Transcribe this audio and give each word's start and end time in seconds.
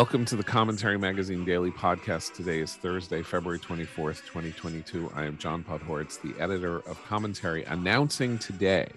Welcome 0.00 0.24
to 0.24 0.36
the 0.36 0.42
Commentary 0.42 0.98
Magazine 0.98 1.44
Daily 1.44 1.70
Podcast. 1.70 2.32
Today 2.32 2.60
is 2.60 2.72
Thursday, 2.72 3.22
February 3.22 3.58
24th, 3.58 4.24
2022. 4.24 5.12
I 5.14 5.26
am 5.26 5.36
John 5.36 5.62
Podhoretz, 5.62 6.18
the 6.22 6.34
editor 6.40 6.78
of 6.88 7.04
Commentary, 7.04 7.64
announcing 7.64 8.38
today 8.38 8.88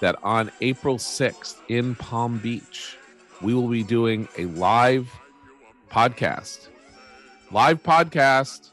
that 0.00 0.16
on 0.22 0.50
April 0.62 0.96
6th 0.96 1.56
in 1.68 1.94
Palm 1.94 2.38
Beach, 2.38 2.96
we 3.42 3.52
will 3.52 3.68
be 3.68 3.82
doing 3.82 4.26
a 4.38 4.46
live 4.46 5.12
podcast. 5.90 6.68
Live 7.50 7.82
podcast. 7.82 8.70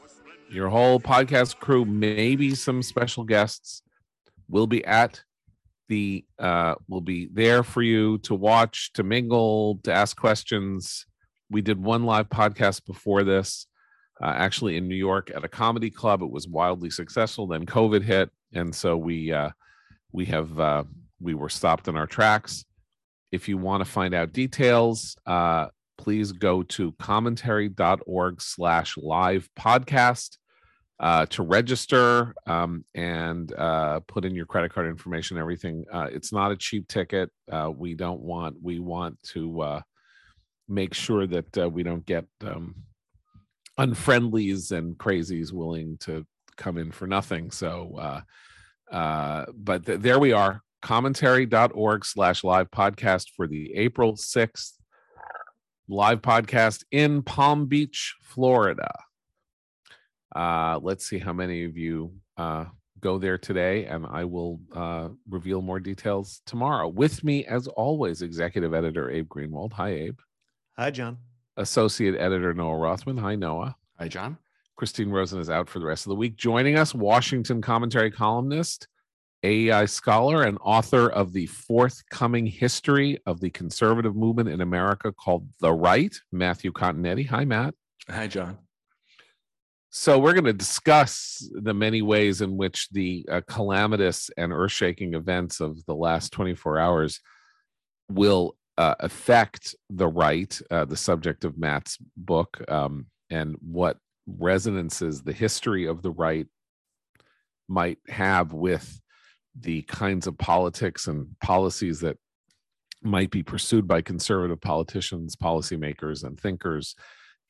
Your 0.50 0.70
whole 0.70 0.98
podcast 0.98 1.58
crew, 1.58 1.84
maybe 1.84 2.54
some 2.54 2.82
special 2.82 3.24
guests, 3.24 3.82
will 4.48 4.66
be 4.66 4.82
at 4.86 5.22
the 5.88 6.24
uh 6.38 6.74
will 6.88 7.02
be 7.02 7.28
there 7.30 7.62
for 7.62 7.82
you 7.82 8.18
to 8.18 8.34
watch 8.34 8.92
to 8.94 9.04
mingle 9.04 9.78
to 9.84 9.92
ask 9.92 10.16
questions 10.16 11.06
we 11.50 11.62
did 11.62 11.82
one 11.82 12.04
live 12.04 12.28
podcast 12.28 12.84
before 12.86 13.24
this, 13.24 13.66
uh, 14.20 14.26
actually 14.36 14.76
in 14.76 14.88
New 14.88 14.96
York 14.96 15.30
at 15.34 15.44
a 15.44 15.48
comedy 15.48 15.90
club. 15.90 16.22
It 16.22 16.30
was 16.30 16.48
wildly 16.48 16.90
successful. 16.90 17.46
Then 17.46 17.66
COVID 17.66 18.02
hit, 18.02 18.30
and 18.52 18.74
so 18.74 18.96
we 18.96 19.32
uh, 19.32 19.50
we 20.12 20.24
have 20.26 20.58
uh, 20.58 20.84
we 21.20 21.34
were 21.34 21.48
stopped 21.48 21.88
in 21.88 21.96
our 21.96 22.06
tracks. 22.06 22.64
If 23.32 23.48
you 23.48 23.58
want 23.58 23.84
to 23.84 23.90
find 23.90 24.14
out 24.14 24.32
details, 24.32 25.16
uh, 25.26 25.68
please 25.98 26.32
go 26.32 26.62
to 26.62 26.92
commentary.org 26.98 28.40
slash 28.40 28.96
live 28.96 29.48
podcast 29.58 30.38
uh, 31.00 31.26
to 31.26 31.42
register 31.42 32.34
um, 32.46 32.84
and 32.94 33.52
uh, 33.54 34.00
put 34.00 34.24
in 34.24 34.34
your 34.34 34.46
credit 34.46 34.72
card 34.72 34.86
information, 34.86 35.36
everything. 35.36 35.84
Uh, 35.92 36.08
it's 36.10 36.32
not 36.32 36.50
a 36.50 36.56
cheap 36.56 36.88
ticket. 36.88 37.30
Uh, 37.50 37.70
we 37.74 37.94
don't 37.94 38.20
want, 38.20 38.56
we 38.62 38.78
want 38.78 39.20
to 39.22 39.60
uh, 39.60 39.80
make 40.68 40.94
sure 40.94 41.26
that 41.26 41.58
uh, 41.58 41.68
we 41.68 41.82
don't 41.82 42.04
get 42.06 42.26
um, 42.42 42.74
unfriendlies 43.78 44.72
and 44.72 44.96
crazies 44.98 45.52
willing 45.52 45.96
to 46.00 46.26
come 46.56 46.78
in 46.78 46.90
for 46.90 47.06
nothing. 47.06 47.50
So, 47.50 47.96
uh, 47.98 48.94
uh, 48.94 49.46
but 49.54 49.86
th- 49.86 50.00
there 50.00 50.18
we 50.18 50.32
are 50.32 50.62
commentary.org 50.82 52.04
slash 52.04 52.44
live 52.44 52.70
podcast 52.70 53.30
for 53.36 53.46
the 53.46 53.74
April 53.74 54.14
6th 54.14 54.72
live 55.88 56.20
podcast 56.20 56.84
in 56.90 57.22
Palm 57.22 57.66
Beach, 57.66 58.16
Florida. 58.22 58.90
Uh, 60.34 60.78
let's 60.82 61.08
see 61.08 61.18
how 61.18 61.32
many 61.32 61.64
of 61.64 61.76
you 61.76 62.12
uh, 62.36 62.66
go 63.00 63.18
there 63.18 63.38
today, 63.38 63.86
and 63.86 64.06
I 64.06 64.24
will 64.24 64.60
uh, 64.74 65.08
reveal 65.28 65.62
more 65.62 65.80
details 65.80 66.42
tomorrow. 66.46 66.88
With 66.88 67.22
me, 67.24 67.44
as 67.46 67.68
always, 67.68 68.22
executive 68.22 68.74
editor 68.74 69.10
Abe 69.10 69.28
Greenwald. 69.28 69.72
Hi, 69.74 69.90
Abe. 69.90 70.18
Hi, 70.78 70.90
John. 70.90 71.16
Associate 71.56 72.14
editor 72.16 72.52
Noah 72.52 72.76
Rothman. 72.76 73.16
Hi, 73.16 73.34
Noah. 73.34 73.76
Hi, 73.98 74.08
John. 74.08 74.36
Christine 74.76 75.08
Rosen 75.08 75.40
is 75.40 75.48
out 75.48 75.70
for 75.70 75.78
the 75.78 75.86
rest 75.86 76.04
of 76.04 76.10
the 76.10 76.16
week. 76.16 76.36
Joining 76.36 76.76
us, 76.76 76.94
Washington 76.94 77.62
commentary 77.62 78.10
columnist, 78.10 78.86
AEI 79.42 79.86
scholar, 79.86 80.42
and 80.42 80.58
author 80.60 81.08
of 81.08 81.32
the 81.32 81.46
forthcoming 81.46 82.44
history 82.44 83.18
of 83.24 83.40
the 83.40 83.48
conservative 83.48 84.14
movement 84.14 84.50
in 84.50 84.60
America 84.60 85.12
called 85.12 85.48
The 85.60 85.72
Right, 85.72 86.14
Matthew 86.30 86.72
Continetti. 86.72 87.26
Hi, 87.28 87.46
Matt. 87.46 87.74
Hi, 88.10 88.26
John. 88.26 88.58
So, 89.88 90.18
we're 90.18 90.34
going 90.34 90.44
to 90.44 90.52
discuss 90.52 91.42
the 91.54 91.72
many 91.72 92.02
ways 92.02 92.42
in 92.42 92.58
which 92.58 92.90
the 92.90 93.24
uh, 93.32 93.40
calamitous 93.48 94.28
and 94.36 94.52
earth 94.52 94.72
shaking 94.72 95.14
events 95.14 95.60
of 95.60 95.86
the 95.86 95.94
last 95.94 96.32
24 96.32 96.78
hours 96.78 97.20
will 98.10 98.56
uh, 98.78 98.94
affect 99.00 99.74
the 99.90 100.08
right, 100.08 100.60
uh, 100.70 100.84
the 100.84 100.96
subject 100.96 101.44
of 101.44 101.58
Matt's 101.58 101.98
book, 102.16 102.62
um, 102.68 103.06
and 103.30 103.56
what 103.60 103.98
resonances 104.26 105.22
the 105.22 105.32
history 105.32 105.86
of 105.86 106.02
the 106.02 106.10
right 106.10 106.46
might 107.68 107.98
have 108.08 108.52
with 108.52 109.00
the 109.58 109.82
kinds 109.82 110.26
of 110.26 110.36
politics 110.36 111.06
and 111.06 111.28
policies 111.40 112.00
that 112.00 112.18
might 113.02 113.30
be 113.30 113.42
pursued 113.42 113.86
by 113.86 114.02
conservative 114.02 114.60
politicians, 114.60 115.36
policymakers, 115.36 116.24
and 116.24 116.38
thinkers 116.38 116.94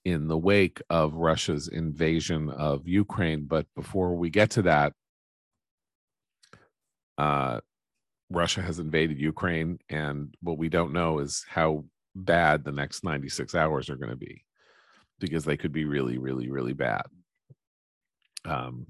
in 0.04 0.28
the 0.28 0.38
wake 0.38 0.80
of 0.88 1.14
Russia's 1.14 1.66
invasion 1.66 2.50
of 2.50 2.86
Ukraine. 2.86 3.46
But 3.46 3.66
before 3.74 4.14
we 4.14 4.30
get 4.30 4.50
to 4.50 4.62
that, 4.62 4.92
uh, 7.18 7.60
Russia 8.30 8.62
has 8.62 8.78
invaded 8.78 9.18
Ukraine, 9.18 9.78
and 9.88 10.34
what 10.40 10.58
we 10.58 10.68
don't 10.68 10.92
know 10.92 11.20
is 11.20 11.44
how 11.48 11.84
bad 12.14 12.64
the 12.64 12.72
next 12.72 13.04
96 13.04 13.54
hours 13.54 13.88
are 13.88 13.96
going 13.96 14.10
to 14.10 14.16
be 14.16 14.44
because 15.18 15.44
they 15.44 15.56
could 15.56 15.72
be 15.72 15.84
really, 15.84 16.18
really, 16.18 16.50
really 16.50 16.72
bad. 16.72 17.04
Um, 18.44 18.86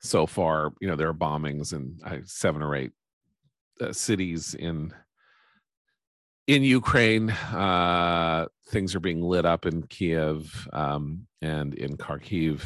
so 0.00 0.26
far, 0.26 0.72
you 0.80 0.88
know, 0.88 0.96
there 0.96 1.08
are 1.08 1.14
bombings 1.14 1.72
in 1.72 1.98
uh, 2.04 2.18
seven 2.24 2.62
or 2.62 2.74
eight 2.74 2.92
uh, 3.80 3.92
cities 3.92 4.54
in 4.54 4.92
in 6.46 6.62
Ukraine. 6.62 7.30
Uh, 7.30 8.46
things 8.70 8.94
are 8.94 9.00
being 9.00 9.22
lit 9.22 9.44
up 9.44 9.66
in 9.66 9.82
Kiev 9.84 10.68
um, 10.72 11.26
and 11.42 11.74
in 11.74 11.96
Kharkiv. 11.96 12.62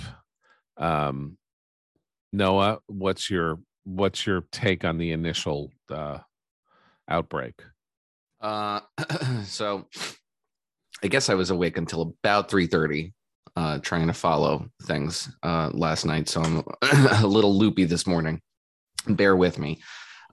Um, 0.77 1.37
Noah, 2.33 2.79
what's 2.87 3.31
your 3.31 3.59
what's 3.84 4.27
your 4.27 4.45
take 4.50 4.84
on 4.84 4.99
the 4.99 5.12
initial 5.12 5.71
uh, 5.91 6.19
outbreak? 7.09 7.55
Uh, 8.41 8.81
so 9.45 9.87
I 11.03 11.09
guess 11.09 11.28
I 11.28 11.34
was 11.34 11.50
awake 11.50 11.78
until 11.78 12.03
about 12.03 12.50
three 12.50 12.67
thirty, 12.67 13.12
uh, 13.56 13.78
trying 13.78 14.09
to 14.09 14.12
follow 14.12 14.69
things 14.83 15.34
uh, 15.43 15.71
last 15.72 16.05
night. 16.05 16.28
So 16.28 16.43
I'm 16.43 16.62
a 17.22 17.27
little 17.27 17.56
loopy 17.56 17.84
this 17.84 18.06
morning. 18.06 18.41
Bear 19.06 19.37
with 19.37 19.59
me. 19.59 19.81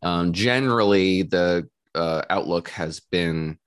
Um, 0.02 0.34
generally, 0.34 1.24
the 1.24 1.68
uh, 1.94 2.24
outlook 2.30 2.70
has 2.70 3.00
been, 3.00 3.58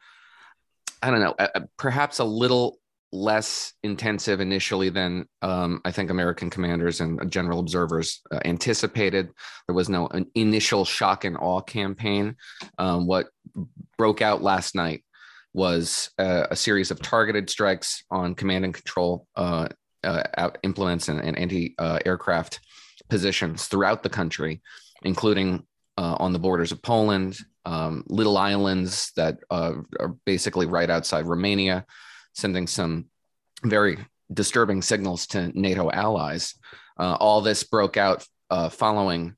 I 1.03 1.11
don't 1.11 1.21
know, 1.21 1.35
perhaps 1.79 2.19
a 2.19 2.25
little 2.25 2.79
less 3.15 3.73
intensive 3.85 4.41
initially 4.41 4.89
than 4.89 5.27
um, 5.41 5.81
I 5.85 5.93
think 5.93 6.11
American 6.11 6.51
commanders 6.51 7.01
and 7.01 7.31
general 7.31 7.61
observers 7.61 8.21
uh, 8.33 8.41
anticipated. 8.45 9.31
There 9.69 9.75
was 9.75 9.89
no 9.89 10.09
initial 10.35 10.85
shock 10.85 11.25
and 11.25 11.37
awe 11.37 11.61
campaign. 11.61 12.37
Um, 12.77 13.07
what 13.07 13.29
broke 13.97 14.21
out 14.21 14.43
last 14.43 14.75
night 14.75 15.05
was 15.53 16.11
a, 16.19 16.49
a, 16.51 16.57
series 16.57 16.91
of 16.91 17.01
targeted 17.01 17.49
strikes 17.49 18.03
on 18.11 18.35
command 18.35 18.65
and 18.65 18.75
control 18.75 19.29
uh, 19.37 19.69
uh, 20.03 20.51
implements 20.65 21.09
and, 21.09 21.21
and 21.21 21.39
anti 21.39 21.77
uh, 21.79 22.01
aircraft 22.05 22.59
positions 23.09 23.67
throughout 23.67 24.03
the 24.03 24.11
country, 24.11 24.61
including 25.05 25.65
uh, 25.97 26.17
on 26.19 26.33
the 26.33 26.41
borders 26.41 26.73
of 26.73 26.83
Poland, 26.83 27.39
um, 27.65 28.03
little 28.09 28.37
islands 28.37 29.13
that 29.15 29.39
uh, 29.51 29.75
are 30.01 30.17
basically 30.27 30.67
right 30.67 30.91
outside 30.91 31.27
Romania 31.27 31.87
sending 32.35 32.67
some 32.67 33.07
very 33.65 33.99
disturbing 34.33 34.83
signals 34.83 35.27
to 35.29 35.51
NATO 35.59 35.91
allies. 35.91 36.55
Uh, 36.99 37.17
all 37.19 37.41
this 37.41 37.65
broke 37.65 37.97
out 37.97 38.27
uh, 38.51 38.69
following 38.69 39.35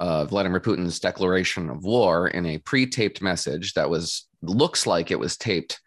uh, 0.00 0.24
Vladimir 0.24 0.60
Putin's 0.60 0.98
declaration 0.98 1.68
of 1.68 1.84
war 1.84 2.28
in 2.28 2.46
a 2.46 2.58
pre-taped 2.58 3.20
message 3.20 3.74
that 3.74 3.90
was 3.90 4.26
looks 4.42 4.86
like 4.86 5.10
it 5.10 5.18
was 5.18 5.36
taped 5.36 5.80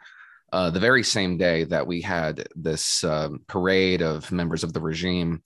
uh, 0.51 0.69
the 0.69 0.79
very 0.79 1.03
same 1.03 1.35
day 1.35 1.63
that 1.63 1.85
we 1.85 1.99
had 1.99 2.47
this 2.55 3.03
um, 3.03 3.41
parade 3.47 4.03
of 4.03 4.31
members 4.31 4.63
of 4.63 4.71
the 4.71 4.81
regime 4.81 5.41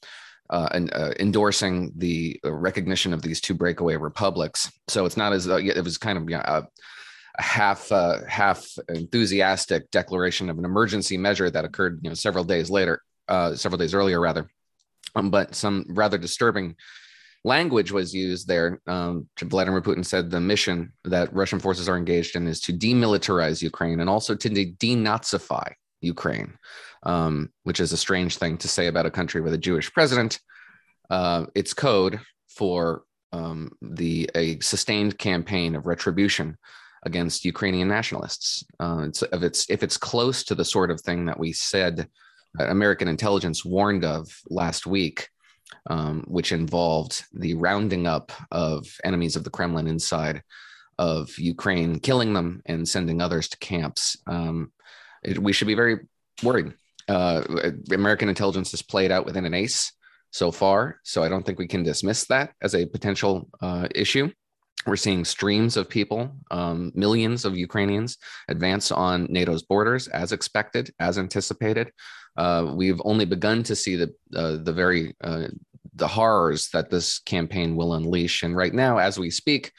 uh, 0.49 0.67
and, 0.73 0.94
uh, 0.94 1.13
endorsing 1.19 1.94
the 1.95 2.38
recognition 2.44 3.13
of 3.13 3.21
these 3.21 3.39
two 3.39 3.53
breakaway 3.53 3.95
republics. 3.95 4.69
So 4.89 5.05
it's 5.05 5.15
not 5.15 5.31
as 5.31 5.47
it 5.47 5.83
was 5.83 5.97
kind 5.97 6.17
of 6.17 6.29
yeah, 6.29 6.61
half 7.39 7.91
uh, 7.91 8.19
half 8.27 8.67
enthusiastic 8.89 9.89
declaration 9.91 10.49
of 10.49 10.57
an 10.57 10.65
emergency 10.65 11.17
measure 11.17 11.49
that 11.49 11.65
occurred 11.65 11.99
you 12.01 12.09
know 12.09 12.15
several 12.15 12.43
days 12.43 12.69
later 12.69 13.01
uh, 13.27 13.55
several 13.55 13.77
days 13.77 13.93
earlier 13.93 14.19
rather. 14.19 14.49
Um, 15.15 15.29
but 15.29 15.55
some 15.55 15.85
rather 15.89 16.17
disturbing 16.17 16.75
language 17.43 17.91
was 17.91 18.13
used 18.13 18.47
there. 18.47 18.81
Um, 18.87 19.29
vladimir 19.39 19.81
putin 19.81 20.05
said 20.05 20.29
the 20.29 20.41
mission 20.41 20.91
that 21.05 21.33
russian 21.33 21.59
forces 21.59 21.87
are 21.87 21.97
engaged 21.97 22.35
in 22.35 22.47
is 22.47 22.59
to 22.61 22.73
demilitarize 22.73 23.61
ukraine 23.61 23.99
and 23.99 24.09
also 24.09 24.35
to 24.35 24.49
denazify 24.49 25.71
ukraine 26.01 26.57
um, 27.03 27.49
which 27.63 27.79
is 27.79 27.91
a 27.91 27.97
strange 27.97 28.37
thing 28.37 28.57
to 28.57 28.67
say 28.67 28.87
about 28.87 29.05
a 29.05 29.11
country 29.11 29.41
with 29.41 29.53
a 29.53 29.57
jewish 29.57 29.91
president. 29.93 30.39
Uh, 31.09 31.45
it's 31.55 31.73
code 31.73 32.19
for 32.49 33.03
um, 33.31 33.71
the 33.81 34.29
a 34.35 34.59
sustained 34.59 35.17
campaign 35.17 35.75
of 35.75 35.85
retribution 35.85 36.57
against 37.07 37.45
Ukrainian 37.54 37.88
nationalists. 37.88 38.63
Uh, 38.80 39.06
it's, 39.07 39.21
if 39.24 39.42
it's 39.48 39.69
if 39.75 39.81
it's 39.86 39.98
close 39.98 40.44
to 40.45 40.56
the 40.56 40.65
sort 40.75 40.92
of 40.92 41.01
thing 41.01 41.25
that 41.25 41.39
we 41.44 41.51
said 41.54 42.07
American 42.59 43.07
intelligence 43.07 43.65
warned 43.65 44.06
of 44.06 44.24
last 44.50 44.86
week, 44.86 45.30
um, 45.89 46.24
which 46.27 46.51
involved 46.51 47.24
the 47.33 47.54
rounding 47.56 48.07
up 48.07 48.31
of 48.51 48.86
enemies 49.04 49.36
of 49.36 49.44
the 49.44 49.50
Kremlin 49.57 49.88
inside 49.88 50.44
of 50.98 51.38
Ukraine, 51.38 52.00
killing 52.00 52.33
them 52.33 52.62
and 52.65 52.88
sending 52.88 53.21
others 53.21 53.48
to 53.50 53.57
camps. 53.57 54.18
Um, 54.27 54.71
it, 55.24 55.38
we 55.39 55.54
should 55.54 55.68
be 55.68 55.75
very 55.75 55.98
worried. 56.44 56.74
Uh, 57.07 57.71
American 57.92 58.30
intelligence 58.30 58.71
has 58.71 58.81
played 58.81 59.12
out 59.12 59.25
within 59.25 59.45
an 59.45 59.54
ace 59.54 59.94
so 60.31 60.51
far, 60.51 61.00
so 61.04 61.24
I 61.24 61.30
don't 61.30 61.45
think 61.45 61.59
we 61.59 61.68
can 61.68 61.83
dismiss 61.83 62.25
that 62.25 62.54
as 62.62 62.75
a 62.75 62.86
potential 62.86 63.50
uh, 63.62 63.88
issue. 63.95 64.31
We're 64.87 64.95
seeing 64.95 65.25
streams 65.25 65.75
of 65.75 65.89
people, 65.89 66.31
um, 66.49 66.93
millions 66.95 67.43
of 67.43 67.57
Ukrainians, 67.57 68.17
advance 68.47 68.89
on 68.89 69.27
NATO's 69.29 69.63
borders 69.63 70.07
as 70.07 70.31
expected, 70.31 70.93
as 70.99 71.19
anticipated. 71.19 71.91
Uh, 72.37 72.73
we've 72.73 73.01
only 73.03 73.25
begun 73.25 73.63
to 73.63 73.75
see 73.75 73.97
the 73.97 74.13
uh, 74.33 74.57
the 74.63 74.71
very 74.71 75.13
uh, 75.21 75.47
the 75.95 76.07
horrors 76.07 76.69
that 76.69 76.89
this 76.89 77.19
campaign 77.19 77.75
will 77.75 77.95
unleash. 77.95 78.43
And 78.43 78.55
right 78.55 78.73
now, 78.73 78.97
as 78.97 79.19
we 79.19 79.29
speak, 79.29 79.73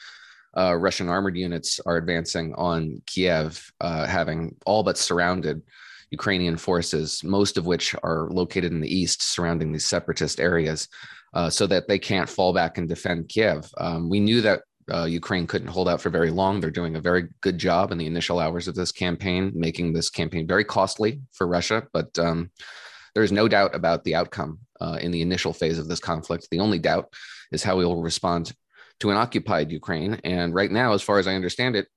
uh, 0.55 0.75
Russian 0.75 1.09
armored 1.09 1.37
units 1.37 1.79
are 1.85 1.97
advancing 1.97 2.53
on 2.55 3.01
Kiev, 3.07 3.71
uh, 3.81 4.05
having 4.05 4.55
all 4.65 4.83
but 4.83 4.97
surrounded 4.97 5.63
Ukrainian 6.11 6.57
forces, 6.57 7.23
most 7.23 7.57
of 7.57 7.65
which 7.65 7.95
are 8.03 8.29
located 8.29 8.71
in 8.71 8.81
the 8.81 8.93
east, 8.93 9.23
surrounding 9.23 9.71
these 9.71 9.85
separatist 9.85 10.39
areas, 10.39 10.87
uh, 11.33 11.49
so 11.49 11.65
that 11.67 11.87
they 11.87 11.99
can't 11.99 12.29
fall 12.29 12.53
back 12.53 12.77
and 12.77 12.89
defend 12.89 13.29
Kiev. 13.29 13.69
Um, 13.77 14.09
we 14.09 14.19
knew 14.19 14.41
that 14.41 14.61
uh, 14.93 15.05
Ukraine 15.05 15.47
couldn't 15.47 15.67
hold 15.67 15.89
out 15.89 16.01
for 16.01 16.09
very 16.09 16.31
long. 16.31 16.59
They're 16.59 16.71
doing 16.71 16.95
a 16.95 17.01
very 17.01 17.27
good 17.41 17.57
job 17.57 17.91
in 17.91 17.97
the 17.97 18.05
initial 18.05 18.39
hours 18.39 18.67
of 18.67 18.75
this 18.75 18.91
campaign, 18.91 19.51
making 19.55 19.93
this 19.93 20.09
campaign 20.09 20.47
very 20.47 20.63
costly 20.63 21.21
for 21.31 21.47
Russia. 21.47 21.87
But 21.93 22.17
um, 22.19 22.51
there's 23.15 23.31
no 23.31 23.47
doubt 23.47 23.75
about 23.75 24.03
the 24.03 24.15
outcome 24.15 24.59
uh, 24.81 24.97
in 25.01 25.11
the 25.11 25.21
initial 25.21 25.53
phase 25.53 25.79
of 25.79 25.87
this 25.87 25.99
conflict. 25.99 26.47
The 26.51 26.59
only 26.59 26.79
doubt 26.79 27.13
is 27.51 27.63
how 27.63 27.77
we 27.77 27.85
will 27.85 28.01
respond 28.01 28.53
to 28.99 29.09
an 29.09 29.17
occupied 29.17 29.71
Ukraine. 29.71 30.19
And 30.23 30.53
right 30.53 30.71
now, 30.71 30.93
as 30.93 31.01
far 31.01 31.19
as 31.19 31.27
I 31.27 31.35
understand 31.35 31.75
it, 31.75 31.87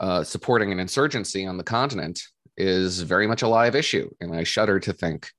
uh, 0.00 0.24
supporting 0.24 0.72
an 0.72 0.80
insurgency 0.80 1.46
on 1.46 1.56
the 1.56 1.64
continent 1.64 2.20
is 2.56 3.00
very 3.02 3.26
much 3.26 3.42
a 3.42 3.48
live 3.48 3.74
issue. 3.74 4.10
And 4.20 4.34
I 4.34 4.44
shudder 4.44 4.80
to 4.80 4.92
think 4.92 5.30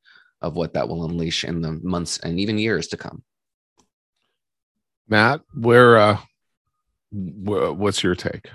of 0.42 0.56
what 0.56 0.74
that 0.74 0.88
will 0.88 1.06
unleash 1.06 1.44
in 1.44 1.62
the 1.62 1.74
months 1.84 2.20
and 2.20 2.40
even 2.40 2.58
years 2.58 2.88
to 2.88 2.98
come. 2.98 3.24
Matt, 5.08 5.42
where, 5.54 5.98
uh, 5.98 6.18
what's 7.18 8.04
your 8.04 8.16
take? 8.16 8.50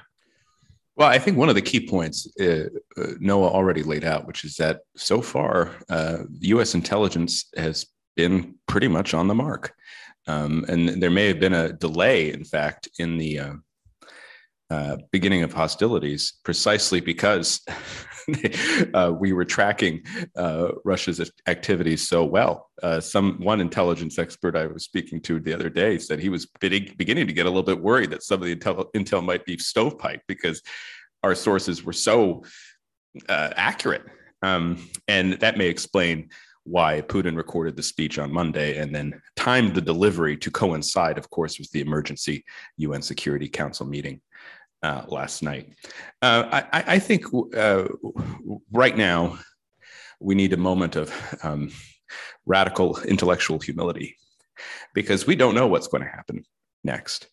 Well, 0.94 1.08
I 1.08 1.18
think 1.18 1.38
one 1.38 1.48
of 1.48 1.54
the 1.54 1.62
key 1.62 1.86
points 1.86 2.28
uh, 2.38 2.66
uh, 2.98 3.12
Noah 3.18 3.48
already 3.48 3.82
laid 3.82 4.04
out, 4.04 4.26
which 4.26 4.44
is 4.44 4.56
that 4.56 4.80
so 4.96 5.22
far, 5.22 5.70
uh, 5.88 6.18
U.S. 6.40 6.74
intelligence 6.74 7.46
has 7.56 7.86
been 8.14 8.56
pretty 8.66 8.88
much 8.88 9.14
on 9.14 9.26
the 9.26 9.34
mark. 9.34 9.74
Um, 10.26 10.64
and 10.68 11.02
there 11.02 11.10
may 11.10 11.26
have 11.28 11.40
been 11.40 11.54
a 11.54 11.72
delay, 11.72 12.32
in 12.32 12.44
fact, 12.44 12.88
in 12.98 13.16
the 13.16 13.38
uh, 13.38 13.54
uh, 14.70 14.96
beginning 15.10 15.42
of 15.42 15.52
hostilities, 15.52 16.34
precisely 16.44 17.00
because 17.00 17.60
uh, 18.94 19.12
we 19.18 19.32
were 19.32 19.44
tracking 19.44 20.02
uh, 20.36 20.68
Russia's 20.84 21.30
activities 21.46 22.06
so 22.06 22.24
well. 22.24 22.70
Uh, 22.82 23.00
some 23.00 23.38
one 23.40 23.60
intelligence 23.60 24.18
expert 24.18 24.56
I 24.56 24.66
was 24.66 24.84
speaking 24.84 25.20
to 25.22 25.40
the 25.40 25.54
other 25.54 25.68
day 25.68 25.98
said 25.98 26.20
he 26.20 26.28
was 26.28 26.46
beginning 26.60 27.26
to 27.26 27.32
get 27.32 27.46
a 27.46 27.48
little 27.48 27.62
bit 27.62 27.80
worried 27.80 28.10
that 28.10 28.22
some 28.22 28.42
of 28.42 28.48
the 28.48 28.56
intel, 28.56 28.92
intel 28.94 29.24
might 29.24 29.44
be 29.44 29.58
stovepipe 29.58 30.22
because 30.26 30.62
our 31.22 31.34
sources 31.34 31.84
were 31.84 31.92
so 31.92 32.44
uh, 33.28 33.50
accurate, 33.56 34.02
um, 34.42 34.88
and 35.06 35.34
that 35.34 35.58
may 35.58 35.66
explain 35.66 36.30
why 36.64 37.00
Putin 37.02 37.36
recorded 37.36 37.76
the 37.76 37.82
speech 37.82 38.18
on 38.18 38.32
Monday 38.32 38.78
and 38.78 38.94
then 38.94 39.20
timed 39.36 39.74
the 39.74 39.80
delivery 39.80 40.36
to 40.36 40.50
coincide, 40.50 41.18
of 41.18 41.28
course, 41.30 41.58
with 41.58 41.70
the 41.72 41.80
emergency 41.80 42.44
UN 42.76 43.02
Security 43.02 43.48
Council 43.48 43.86
meeting 43.86 44.20
uh, 44.82 45.04
last 45.08 45.42
night. 45.42 45.72
Uh, 46.20 46.62
I, 46.72 46.84
I, 46.94 46.98
think 46.98 47.24
uh, 47.54 47.84
right 48.72 48.96
now 48.96 49.38
we 50.20 50.34
need 50.34 50.52
a 50.52 50.56
moment 50.56 50.96
of 50.96 51.12
um, 51.42 51.70
radical 52.46 52.98
intellectual 53.02 53.58
humility 53.58 54.16
because 54.94 55.26
we 55.26 55.36
don't 55.36 55.54
know 55.54 55.66
what's 55.66 55.88
going 55.88 56.02
to 56.02 56.10
happen 56.10 56.44
next. 56.84 57.28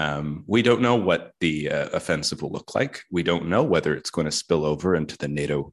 Um, 0.00 0.44
we 0.46 0.62
don't 0.62 0.80
know 0.80 0.96
what 0.96 1.32
the 1.40 1.70
uh, 1.70 1.88
offensive 1.92 2.42
will 2.42 2.52
look 2.52 2.74
like. 2.74 3.02
We 3.10 3.22
don't 3.22 3.48
know 3.48 3.62
whether 3.62 3.94
it's 3.94 4.10
going 4.10 4.26
to 4.26 4.32
spill 4.32 4.64
over 4.64 4.94
into 4.94 5.16
the 5.16 5.28
NATO 5.28 5.72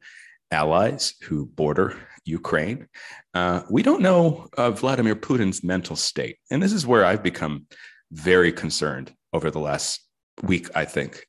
allies 0.51 1.15
who 1.23 1.45
border 1.47 1.97
Ukraine. 2.23 2.87
Uh, 3.33 3.61
we 3.69 3.83
don't 3.83 4.01
know 4.01 4.47
Vladimir 4.57 5.15
Putin's 5.15 5.63
mental 5.63 5.95
state. 5.95 6.37
And 6.49 6.61
this 6.61 6.73
is 6.73 6.87
where 6.87 7.05
I've 7.05 7.21
become 7.21 7.67
very 8.11 8.51
concerned 8.51 9.13
over 9.33 9.51
the 9.51 9.59
last 9.59 10.04
week, 10.43 10.69
I 10.75 10.85
think, 10.85 11.25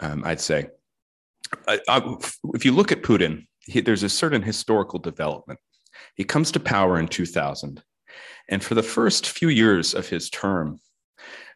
um, 0.00 0.22
I'd 0.24 0.40
say. 0.40 0.68
I, 1.68 1.80
I, 1.88 2.16
if 2.54 2.64
you 2.64 2.72
look 2.72 2.92
at 2.92 3.02
Putin, 3.02 3.46
he, 3.60 3.80
there's 3.80 4.02
a 4.02 4.08
certain 4.08 4.42
historical 4.42 4.98
development. 4.98 5.58
He 6.14 6.24
comes 6.24 6.52
to 6.52 6.60
power 6.60 6.98
in 6.98 7.08
2000. 7.08 7.82
And 8.48 8.62
for 8.62 8.74
the 8.74 8.82
first 8.82 9.28
few 9.28 9.48
years 9.48 9.94
of 9.94 10.08
his 10.08 10.30
term, 10.30 10.80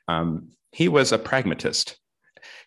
um, 0.06 0.50
he 0.72 0.88
was 0.88 1.12
a 1.12 1.18
pragmatist. 1.18 1.98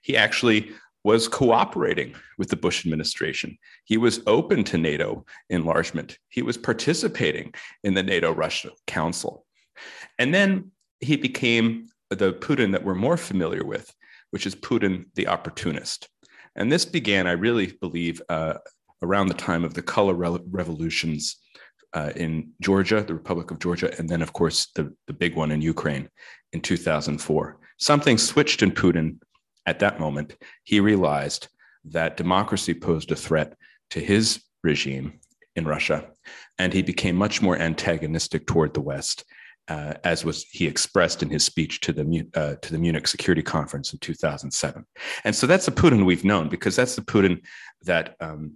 He 0.01 0.15
actually 0.15 0.71
was 1.03 1.27
cooperating 1.27 2.13
with 2.37 2.49
the 2.49 2.55
Bush 2.55 2.85
administration. 2.85 3.57
He 3.85 3.97
was 3.97 4.21
open 4.27 4.63
to 4.65 4.77
NATO 4.77 5.25
enlargement. 5.49 6.17
He 6.29 6.43
was 6.43 6.57
participating 6.57 7.53
in 7.83 7.95
the 7.95 8.03
NATO 8.03 8.31
Russia 8.31 8.71
Council. 8.85 9.45
And 10.19 10.33
then 10.33 10.71
he 10.99 11.15
became 11.15 11.89
the 12.09 12.33
Putin 12.33 12.73
that 12.73 12.83
we're 12.83 12.93
more 12.93 13.17
familiar 13.17 13.65
with, 13.65 13.91
which 14.31 14.45
is 14.45 14.55
Putin 14.55 15.05
the 15.15 15.27
opportunist. 15.27 16.09
And 16.55 16.71
this 16.71 16.85
began, 16.85 17.27
I 17.27 17.31
really 17.31 17.67
believe, 17.79 18.21
uh, 18.27 18.55
around 19.01 19.27
the 19.27 19.33
time 19.33 19.63
of 19.63 19.73
the 19.73 19.81
color 19.81 20.13
re- 20.13 20.39
revolutions 20.49 21.37
uh, 21.93 22.11
in 22.15 22.51
Georgia, 22.61 23.03
the 23.03 23.13
Republic 23.13 23.51
of 23.51 23.59
Georgia, 23.59 23.93
and 23.97 24.09
then, 24.09 24.21
of 24.21 24.33
course, 24.33 24.67
the, 24.75 24.93
the 25.07 25.13
big 25.13 25.35
one 25.35 25.51
in 25.51 25.61
Ukraine 25.61 26.09
in 26.53 26.61
2004. 26.61 27.57
Something 27.77 28.17
switched 28.17 28.63
in 28.63 28.71
Putin 28.71 29.19
at 29.65 29.79
that 29.79 29.99
moment. 29.99 30.35
He 30.63 30.79
realized 30.79 31.47
that 31.85 32.17
democracy 32.17 32.73
posed 32.73 33.11
a 33.11 33.15
threat 33.15 33.55
to 33.91 33.99
his 33.99 34.41
regime 34.63 35.19
in 35.55 35.65
Russia, 35.65 36.09
and 36.57 36.71
he 36.71 36.81
became 36.81 37.15
much 37.15 37.41
more 37.41 37.57
antagonistic 37.57 38.47
toward 38.47 38.73
the 38.73 38.81
West 38.81 39.25
uh, 39.67 39.93
as 40.03 40.25
was 40.25 40.43
he 40.51 40.67
expressed 40.67 41.23
in 41.23 41.29
his 41.29 41.45
speech 41.45 41.79
to 41.81 41.93
the 41.93 42.27
uh, 42.35 42.55
to 42.61 42.71
the 42.71 42.79
Munich 42.79 43.07
Security 43.07 43.41
Conference 43.41 43.93
in 43.93 43.99
2007. 43.99 44.85
And 45.23 45.35
so 45.35 45.47
that's 45.47 45.65
the 45.65 45.71
Putin 45.71 46.05
we've 46.05 46.25
known 46.25 46.49
because 46.49 46.75
that's 46.75 46.95
the 46.95 47.01
Putin 47.01 47.41
that 47.83 48.15
um, 48.19 48.53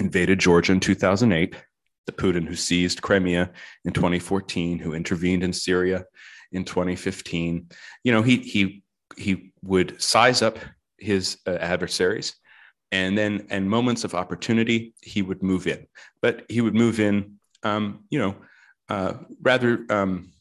invaded 0.00 0.38
Georgia 0.38 0.72
in 0.72 0.80
2008, 0.80 1.54
the 2.06 2.12
Putin 2.12 2.46
who 2.46 2.56
seized 2.56 3.02
Crimea 3.02 3.50
in 3.84 3.92
2014, 3.92 4.78
who 4.78 4.94
intervened 4.94 5.42
in 5.42 5.52
Syria 5.52 6.04
in 6.52 6.64
2015. 6.64 7.68
You 8.02 8.12
know, 8.12 8.22
he 8.22 8.38
he 8.38 8.82
he 9.16 9.52
would 9.62 10.00
size 10.00 10.42
up 10.42 10.58
his 10.98 11.38
uh, 11.46 11.52
adversaries 11.52 12.34
and 12.92 13.18
then 13.18 13.46
in 13.50 13.68
moments 13.68 14.04
of 14.04 14.14
opportunity 14.14 14.94
he 15.02 15.20
would 15.22 15.42
move 15.42 15.66
in 15.66 15.86
but 16.22 16.44
he 16.48 16.60
would 16.60 16.74
move 16.74 17.00
in 17.00 17.38
um, 17.62 18.04
you 18.10 18.18
know 18.18 18.36
uh, 18.88 19.14
rather 19.42 19.84
um, 19.90 20.32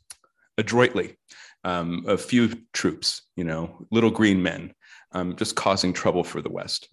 adroitly. 0.58 1.18
Um, 1.66 2.04
a 2.10 2.18
few 2.18 2.50
troops, 2.74 3.22
you 3.38 3.46
know, 3.46 3.88
little 3.90 4.12
green 4.12 4.44
men, 4.44 4.74
um, 5.14 5.38
just 5.38 5.56
causing 5.56 5.94
trouble 5.94 6.26
for 6.26 6.42
the 6.42 6.52
West. 6.52 6.90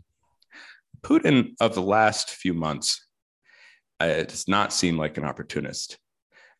Putin 1.03 1.55
of 1.61 1.75
the 1.75 1.83
last 1.83 2.31
few 2.31 2.55
months 2.55 3.05
uh, 3.99 4.23
does 4.23 4.47
not 4.47 4.73
seem 4.73 4.97
like 4.97 5.19
an 5.19 5.25
opportunist. 5.25 5.99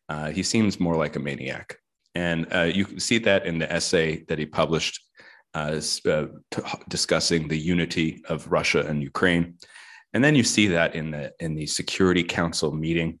Uh, 0.09 0.29
he 0.29 0.43
seems 0.43 0.77
more 0.77 0.97
like 0.97 1.15
a 1.15 1.19
maniac. 1.19 1.77
And 2.13 2.47
uh, 2.53 2.63
you 2.63 2.83
can 2.83 2.99
see 2.99 3.17
that 3.19 3.45
in 3.45 3.59
the 3.59 3.71
essay 3.71 4.25
that 4.27 4.37
he 4.37 4.45
published 4.45 4.99
uh, 5.53 5.79
uh, 6.05 6.25
discussing 6.89 7.47
the 7.47 7.57
unity 7.57 8.21
of 8.27 8.51
Russia 8.51 8.85
and 8.85 9.01
Ukraine. 9.01 9.55
And 10.13 10.23
then 10.23 10.35
you 10.35 10.43
see 10.43 10.67
that 10.67 10.95
in 10.95 11.11
the 11.11 11.31
in 11.39 11.55
the 11.55 11.65
Security 11.65 12.23
Council 12.23 12.73
meeting 12.73 13.19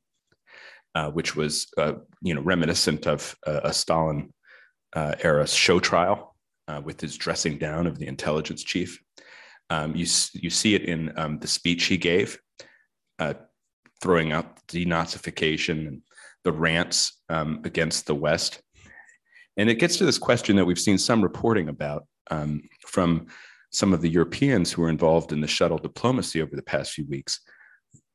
uh, 0.95 1.09
which 1.09 1.35
was 1.35 1.67
uh, 1.77 1.93
you 2.21 2.33
know 2.33 2.41
reminiscent 2.41 3.07
of 3.07 3.35
uh, 3.47 3.61
a 3.63 3.73
Stalin 3.73 4.33
uh, 4.93 5.15
era 5.23 5.47
show 5.47 5.79
trial 5.79 6.35
with 6.85 7.01
his 7.01 7.17
dressing 7.17 7.57
down 7.57 7.85
of 7.85 7.99
the 7.99 8.07
intelligence 8.07 8.63
chief. 8.63 8.97
Um, 9.69 9.93
you 9.93 10.05
you 10.33 10.49
see 10.49 10.73
it 10.73 10.83
in 10.83 11.11
um, 11.17 11.37
the 11.39 11.47
speech 11.47 11.85
he 11.85 11.97
gave, 11.97 12.39
throwing 14.01 14.31
out 14.31 14.65
denazification 14.67 15.87
and 15.87 16.01
the 16.45 16.51
rants 16.53 17.21
um, 17.27 17.59
against 17.65 18.07
the 18.07 18.15
West, 18.15 18.61
and 19.57 19.69
it 19.69 19.79
gets 19.79 19.97
to 19.97 20.05
this 20.05 20.17
question 20.17 20.55
that 20.55 20.65
we've 20.65 20.79
seen 20.79 20.97
some 20.97 21.21
reporting 21.21 21.67
about 21.67 22.07
um, 22.31 22.61
from 22.87 23.27
some 23.71 23.91
of 23.91 24.01
the 24.01 24.09
Europeans 24.09 24.71
who 24.71 24.81
were 24.81 24.89
involved 24.89 25.33
in 25.33 25.41
the 25.41 25.47
shuttle 25.47 25.77
diplomacy 25.77 26.41
over 26.41 26.55
the 26.55 26.63
past 26.63 26.93
few 26.93 27.05
weeks 27.07 27.41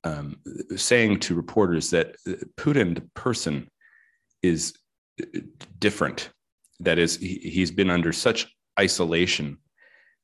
um, 0.06 0.36
saying 0.76 1.18
to 1.18 1.34
reporters 1.34 1.90
that 1.90 2.14
uh, 2.28 2.32
Putin, 2.56 2.94
the 2.94 3.08
person, 3.14 3.68
is 4.42 4.74
uh, 5.20 5.40
different. 5.80 6.30
That 6.80 6.98
is, 6.98 7.16
he, 7.16 7.60
has 7.60 7.72
been 7.72 7.90
under 7.90 8.12
such 8.12 8.46
isolation 8.78 9.58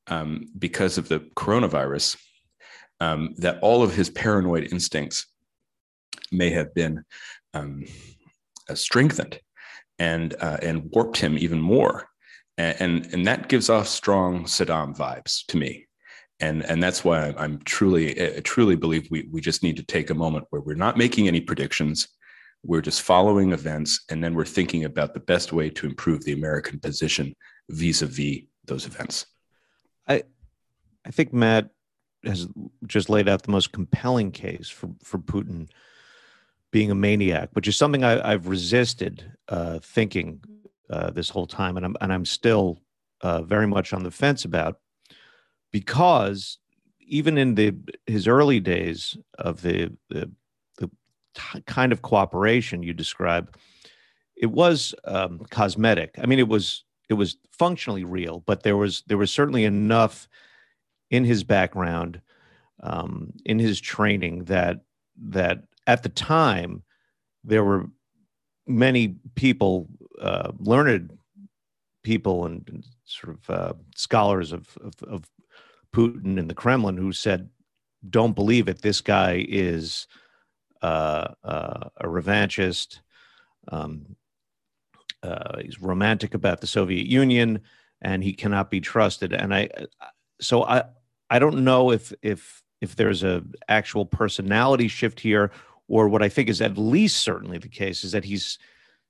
um, 0.06 0.46
because 0.56 0.98
of 0.98 1.08
the 1.08 1.20
coronavirus 1.34 2.16
um, 3.00 3.34
that 3.38 3.58
all 3.60 3.82
of 3.82 3.94
his 3.94 4.08
paranoid 4.10 4.68
instincts 4.70 5.26
may 6.30 6.50
have 6.50 6.72
been 6.74 7.04
um, 7.52 7.84
uh, 8.68 8.74
strengthened 8.74 9.40
and 9.98 10.34
uh, 10.40 10.58
and 10.62 10.90
warped 10.92 11.16
him 11.16 11.36
even 11.38 11.60
more, 11.60 12.06
and, 12.56 12.76
and, 12.80 13.14
and 13.14 13.26
that 13.26 13.48
gives 13.48 13.68
off 13.68 13.88
strong 13.88 14.44
Saddam 14.44 14.96
vibes 14.96 15.44
to 15.48 15.56
me, 15.56 15.86
and 16.42 16.64
and 16.64 16.82
that's 16.82 17.04
why 17.04 17.32
I'm 17.38 17.60
truly 17.60 18.36
I 18.36 18.40
truly 18.40 18.76
believe 18.76 19.08
we 19.10 19.28
we 19.30 19.40
just 19.40 19.62
need 19.62 19.76
to 19.76 19.84
take 19.84 20.10
a 20.10 20.14
moment 20.14 20.46
where 20.50 20.60
we're 20.60 20.74
not 20.74 20.98
making 20.98 21.28
any 21.28 21.40
predictions, 21.40 22.08
we're 22.64 22.82
just 22.82 23.02
following 23.02 23.52
events, 23.52 24.04
and 24.10 24.22
then 24.22 24.34
we're 24.34 24.44
thinking 24.44 24.84
about 24.84 25.14
the 25.14 25.20
best 25.20 25.52
way 25.52 25.70
to 25.70 25.86
improve 25.86 26.24
the 26.24 26.32
American 26.32 26.80
position 26.80 27.34
vis-a-vis 27.70 28.42
those 28.66 28.86
events. 28.86 29.26
I 30.08 30.24
I 31.06 31.10
think 31.12 31.32
Matt 31.32 31.70
has 32.24 32.48
just 32.86 33.08
laid 33.08 33.28
out 33.28 33.42
the 33.42 33.52
most 33.52 33.72
compelling 33.72 34.32
case 34.32 34.68
for 34.68 34.90
for 35.02 35.18
Putin 35.18 35.68
being 36.72 36.90
a 36.90 36.94
maniac, 36.94 37.50
which 37.52 37.68
is 37.68 37.76
something 37.76 38.02
I, 38.02 38.30
have 38.30 38.48
resisted 38.48 39.30
uh, 39.48 39.78
thinking 39.80 40.42
uh, 40.90 41.10
this 41.10 41.28
whole 41.28 41.46
time, 41.46 41.76
and 41.76 41.86
I'm 41.86 41.96
and 42.00 42.12
I'm 42.12 42.24
still 42.24 42.80
uh, 43.20 43.42
very 43.42 43.68
much 43.68 43.92
on 43.92 44.02
the 44.02 44.10
fence 44.10 44.44
about 44.44 44.80
because 45.72 46.58
even 47.00 47.36
in 47.36 47.54
the 47.56 47.74
his 48.06 48.28
early 48.28 48.60
days 48.60 49.16
of 49.38 49.62
the 49.62 49.92
the, 50.08 50.30
the 50.78 50.90
t- 51.34 51.62
kind 51.66 51.92
of 51.92 52.02
cooperation 52.02 52.82
you 52.82 52.92
describe, 52.92 53.56
it 54.36 54.50
was 54.50 54.94
um, 55.04 55.40
cosmetic. 55.50 56.14
I 56.22 56.26
mean, 56.26 56.38
it 56.38 56.48
was 56.48 56.84
it 57.08 57.14
was 57.14 57.36
functionally 57.50 58.04
real, 58.04 58.40
but 58.46 58.62
there 58.62 58.76
was 58.76 59.02
there 59.06 59.18
was 59.18 59.32
certainly 59.32 59.64
enough 59.64 60.28
in 61.10 61.24
his 61.24 61.44
background, 61.44 62.20
um, 62.82 63.32
in 63.44 63.58
his 63.58 63.80
training 63.80 64.44
that 64.44 64.80
that 65.28 65.64
at 65.86 66.02
the 66.02 66.08
time 66.08 66.82
there 67.44 67.64
were 67.64 67.86
many 68.66 69.16
people, 69.34 69.88
uh, 70.20 70.52
learned 70.58 71.18
people 72.02 72.46
and, 72.46 72.68
and 72.68 72.84
sort 73.04 73.36
of 73.36 73.50
uh, 73.50 73.72
scholars 73.96 74.52
of, 74.52 74.78
of, 74.80 74.92
of 75.08 75.24
Putin 75.94 76.38
and 76.38 76.48
the 76.48 76.54
Kremlin 76.54 76.96
who 76.96 77.12
said, 77.12 77.50
"Don't 78.08 78.34
believe 78.34 78.68
it. 78.68 78.82
This 78.82 79.00
guy 79.00 79.44
is 79.48 80.06
uh, 80.80 81.28
uh, 81.44 81.88
a 81.96 82.06
revanchist. 82.06 83.00
Um, 83.68 84.16
uh, 85.22 85.60
he's 85.60 85.80
romantic 85.80 86.34
about 86.34 86.60
the 86.60 86.66
Soviet 86.66 87.06
Union, 87.06 87.60
and 88.00 88.24
he 88.24 88.32
cannot 88.32 88.70
be 88.70 88.80
trusted." 88.80 89.32
And 89.32 89.54
I, 89.54 89.68
so 90.40 90.64
I, 90.64 90.84
I 91.30 91.38
don't 91.38 91.64
know 91.64 91.90
if 91.90 92.12
if 92.22 92.62
if 92.80 92.96
there's 92.96 93.22
a 93.22 93.44
actual 93.68 94.04
personality 94.04 94.88
shift 94.88 95.20
here, 95.20 95.52
or 95.88 96.08
what 96.08 96.22
I 96.22 96.28
think 96.28 96.48
is 96.48 96.60
at 96.60 96.76
least 96.76 97.22
certainly 97.22 97.58
the 97.58 97.68
case 97.68 98.02
is 98.02 98.12
that 98.12 98.24
he's 98.24 98.58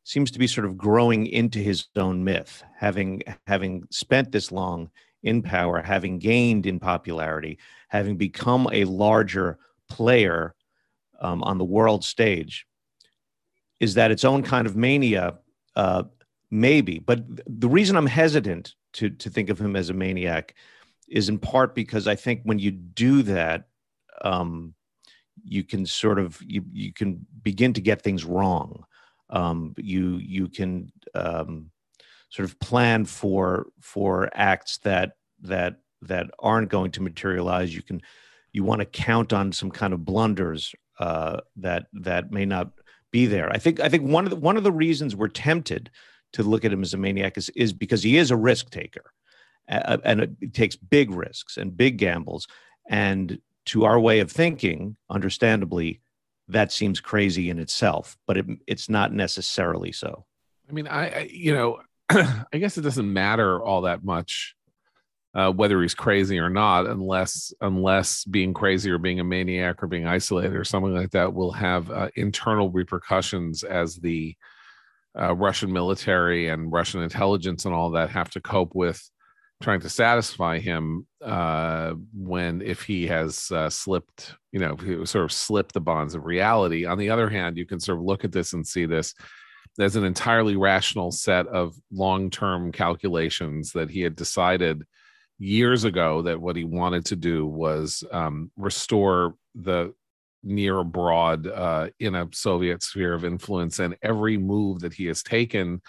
seems 0.04 0.30
to 0.32 0.38
be 0.38 0.46
sort 0.46 0.66
of 0.66 0.76
growing 0.76 1.26
into 1.26 1.58
his 1.58 1.86
own 1.96 2.24
myth, 2.24 2.62
having 2.76 3.22
having 3.46 3.84
spent 3.90 4.32
this 4.32 4.50
long 4.50 4.90
in 5.22 5.42
power, 5.42 5.80
having 5.80 6.18
gained 6.18 6.66
in 6.66 6.78
popularity, 6.78 7.58
having 7.88 8.16
become 8.16 8.68
a 8.72 8.84
larger 8.84 9.58
player 9.88 10.54
um, 11.20 11.42
on 11.42 11.58
the 11.58 11.64
world 11.64 12.04
stage, 12.04 12.66
is 13.80 13.94
that 13.94 14.10
its 14.10 14.24
own 14.24 14.42
kind 14.42 14.66
of 14.66 14.76
mania? 14.76 15.38
Uh, 15.74 16.04
maybe, 16.50 16.98
but 16.98 17.24
the 17.46 17.68
reason 17.68 17.96
I'm 17.96 18.06
hesitant 18.06 18.74
to 18.94 19.10
to 19.10 19.30
think 19.30 19.48
of 19.50 19.60
him 19.60 19.74
as 19.74 19.90
a 19.90 19.94
maniac 19.94 20.54
is 21.08 21.28
in 21.28 21.38
part 21.38 21.74
because 21.74 22.06
I 22.06 22.14
think 22.14 22.42
when 22.44 22.58
you 22.58 22.70
do 22.70 23.22
that, 23.22 23.68
um, 24.22 24.74
you 25.44 25.64
can 25.64 25.84
sort 25.84 26.18
of 26.18 26.40
you 26.42 26.64
you 26.72 26.92
can 26.92 27.26
begin 27.42 27.72
to 27.72 27.80
get 27.80 28.02
things 28.02 28.24
wrong. 28.24 28.84
Um, 29.30 29.74
you 29.78 30.16
you 30.18 30.48
can 30.48 30.92
um, 31.14 31.71
sort 32.32 32.48
of 32.48 32.58
plan 32.58 33.04
for 33.04 33.66
for 33.80 34.30
acts 34.32 34.78
that 34.78 35.12
that 35.42 35.76
that 36.00 36.30
aren't 36.38 36.70
going 36.70 36.90
to 36.92 37.02
materialize. 37.02 37.74
You 37.74 37.82
can 37.82 38.00
you 38.52 38.64
want 38.64 38.80
to 38.80 38.86
count 38.86 39.32
on 39.32 39.52
some 39.52 39.70
kind 39.70 39.92
of 39.92 40.04
blunders 40.04 40.74
uh, 40.98 41.40
that 41.56 41.86
that 41.92 42.32
may 42.32 42.46
not 42.46 42.70
be 43.10 43.26
there. 43.26 43.50
I 43.50 43.58
think 43.58 43.80
I 43.80 43.88
think 43.88 44.08
one 44.08 44.24
of 44.24 44.30
the, 44.30 44.36
one 44.36 44.56
of 44.56 44.64
the 44.64 44.72
reasons 44.72 45.14
we're 45.14 45.28
tempted 45.28 45.90
to 46.32 46.42
look 46.42 46.64
at 46.64 46.72
him 46.72 46.82
as 46.82 46.94
a 46.94 46.98
maniac 46.98 47.36
is 47.36 47.50
is 47.50 47.72
because 47.72 48.02
he 48.02 48.16
is 48.16 48.30
a 48.30 48.36
risk 48.36 48.70
taker, 48.70 49.12
uh, 49.68 49.98
and 50.02 50.20
it 50.22 50.54
takes 50.54 50.74
big 50.74 51.10
risks 51.10 51.58
and 51.58 51.76
big 51.76 51.98
gambles. 51.98 52.48
And 52.88 53.38
to 53.66 53.84
our 53.84 54.00
way 54.00 54.20
of 54.20 54.32
thinking, 54.32 54.96
understandably, 55.10 56.00
that 56.48 56.72
seems 56.72 56.98
crazy 56.98 57.50
in 57.50 57.58
itself, 57.58 58.16
but 58.26 58.38
it, 58.38 58.46
it's 58.66 58.88
not 58.88 59.12
necessarily 59.12 59.92
so. 59.92 60.24
I 60.68 60.72
mean, 60.72 60.88
I, 60.88 61.08
I 61.08 61.28
you 61.30 61.54
know, 61.54 61.80
I 62.52 62.58
guess 62.58 62.78
it 62.78 62.82
doesn't 62.82 63.12
matter 63.12 63.62
all 63.62 63.82
that 63.82 64.04
much 64.04 64.54
uh, 65.34 65.50
whether 65.50 65.80
he's 65.80 65.94
crazy 65.94 66.38
or 66.38 66.50
not, 66.50 66.86
unless 66.86 67.52
unless 67.60 68.24
being 68.24 68.52
crazy 68.52 68.90
or 68.90 68.98
being 68.98 69.20
a 69.20 69.24
maniac 69.24 69.82
or 69.82 69.86
being 69.86 70.06
isolated 70.06 70.54
or 70.54 70.64
something 70.64 70.94
like 70.94 71.10
that 71.10 71.32
will 71.32 71.52
have 71.52 71.90
uh, 71.90 72.08
internal 72.16 72.70
repercussions 72.70 73.64
as 73.64 73.96
the 73.96 74.36
uh, 75.18 75.34
Russian 75.34 75.72
military 75.72 76.48
and 76.48 76.72
Russian 76.72 77.02
intelligence 77.02 77.64
and 77.64 77.74
all 77.74 77.90
that 77.92 78.10
have 78.10 78.30
to 78.30 78.40
cope 78.40 78.74
with 78.74 79.02
trying 79.62 79.80
to 79.80 79.88
satisfy 79.88 80.58
him 80.58 81.06
uh, 81.24 81.94
when 82.12 82.60
if 82.60 82.82
he 82.82 83.06
has 83.06 83.50
uh, 83.52 83.70
slipped, 83.70 84.34
you 84.50 84.58
know, 84.58 84.76
sort 85.04 85.24
of 85.24 85.32
slipped 85.32 85.72
the 85.72 85.80
bonds 85.80 86.14
of 86.14 86.24
reality. 86.26 86.84
On 86.84 86.98
the 86.98 87.08
other 87.08 87.30
hand, 87.30 87.56
you 87.56 87.64
can 87.64 87.80
sort 87.80 87.98
of 87.98 88.04
look 88.04 88.24
at 88.24 88.32
this 88.32 88.52
and 88.52 88.66
see 88.66 88.84
this 88.84 89.14
as 89.78 89.96
an 89.96 90.04
entirely 90.04 90.56
rational 90.56 91.10
set 91.10 91.46
of 91.46 91.74
long-term 91.90 92.72
calculations 92.72 93.72
that 93.72 93.90
he 93.90 94.02
had 94.02 94.14
decided 94.14 94.84
years 95.38 95.84
ago 95.84 96.22
that 96.22 96.40
what 96.40 96.56
he 96.56 96.64
wanted 96.64 97.04
to 97.06 97.16
do 97.16 97.46
was 97.46 98.04
um, 98.12 98.50
restore 98.56 99.34
the 99.54 99.92
near 100.44 100.78
abroad 100.78 101.46
uh, 101.46 101.88
in 101.98 102.14
a 102.14 102.28
Soviet 102.32 102.82
sphere 102.82 103.14
of 103.14 103.24
influence, 103.24 103.78
and 103.78 103.96
every 104.02 104.36
move 104.36 104.80
that 104.80 104.94
he 104.94 105.06
has 105.06 105.22
taken 105.22 105.80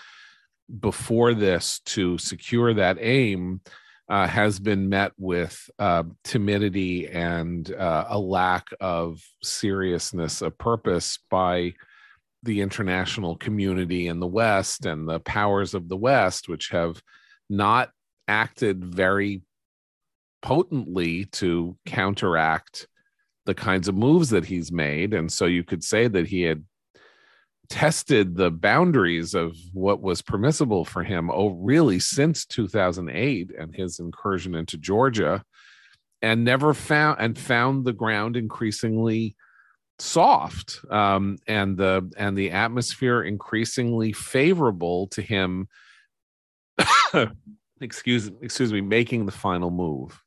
before 0.80 1.34
this 1.34 1.80
to 1.86 2.18
secure 2.18 2.74
that 2.74 2.98
aim 3.00 3.62
uh, 4.10 4.28
has 4.28 4.60
been 4.60 4.90
met 4.90 5.12
with 5.18 5.70
uh, 5.80 6.04
timidity 6.24 7.08
and 7.08 7.72
uh, 7.74 8.06
a 8.10 8.20
lack 8.20 8.68
of 8.80 9.22
seriousness 9.42 10.42
of 10.42 10.58
purpose 10.58 11.20
by 11.30 11.74
the 12.44 12.62
international 12.62 13.36
community 13.38 14.08
in 14.08 14.20
the 14.20 14.28
West 14.28 14.86
and 14.86 15.08
the 15.08 15.20
powers 15.22 15.74
of 15.74 15.90
the 15.90 15.98
West, 15.98 16.48
which 16.48 16.70
have 16.70 17.02
not 17.50 17.90
acted 18.28 18.84
very 18.84 19.42
potently 20.42 21.26
to 21.26 21.78
counteract 21.86 22.88
the 23.46 23.54
kinds 23.54 23.88
of 23.88 23.96
moves 23.96 24.30
that 24.30 24.46
he's 24.46 24.72
made. 24.72 25.14
And 25.14 25.32
so 25.32 25.46
you 25.46 25.64
could 25.64 25.84
say 25.84 26.08
that 26.08 26.28
he 26.28 26.42
had 26.42 26.64
tested 27.70 28.36
the 28.36 28.52
boundaries 28.52 29.34
of 29.34 29.56
what 29.74 30.02
was 30.02 30.22
permissible 30.22 30.84
for 30.84 31.02
him 31.02 31.32
oh 31.32 31.50
really 31.52 31.98
since 31.98 32.46
2008 32.46 33.52
and 33.58 33.74
his 33.74 34.00
incursion 34.00 34.54
into 34.54 34.78
Georgia 34.78 35.44
and 36.22 36.44
never 36.44 36.74
found 36.74 37.18
and 37.20 37.38
found 37.38 37.86
the 37.86 37.94
ground 37.94 38.36
increasingly 38.36 39.36
soft 40.00 40.80
um, 40.90 41.38
and 41.48 41.78
the 41.78 42.12
and 42.18 42.38
the 42.38 42.52
atmosphere 42.52 43.22
increasingly 43.22 44.12
favorable 44.12 45.08
to 45.08 45.22
him 45.22 45.68
excuse 47.82 48.32
excuse 48.42 48.74
me 48.74 48.82
making 48.82 49.26
the 49.26 49.32
final 49.32 49.70
move. 49.70 50.20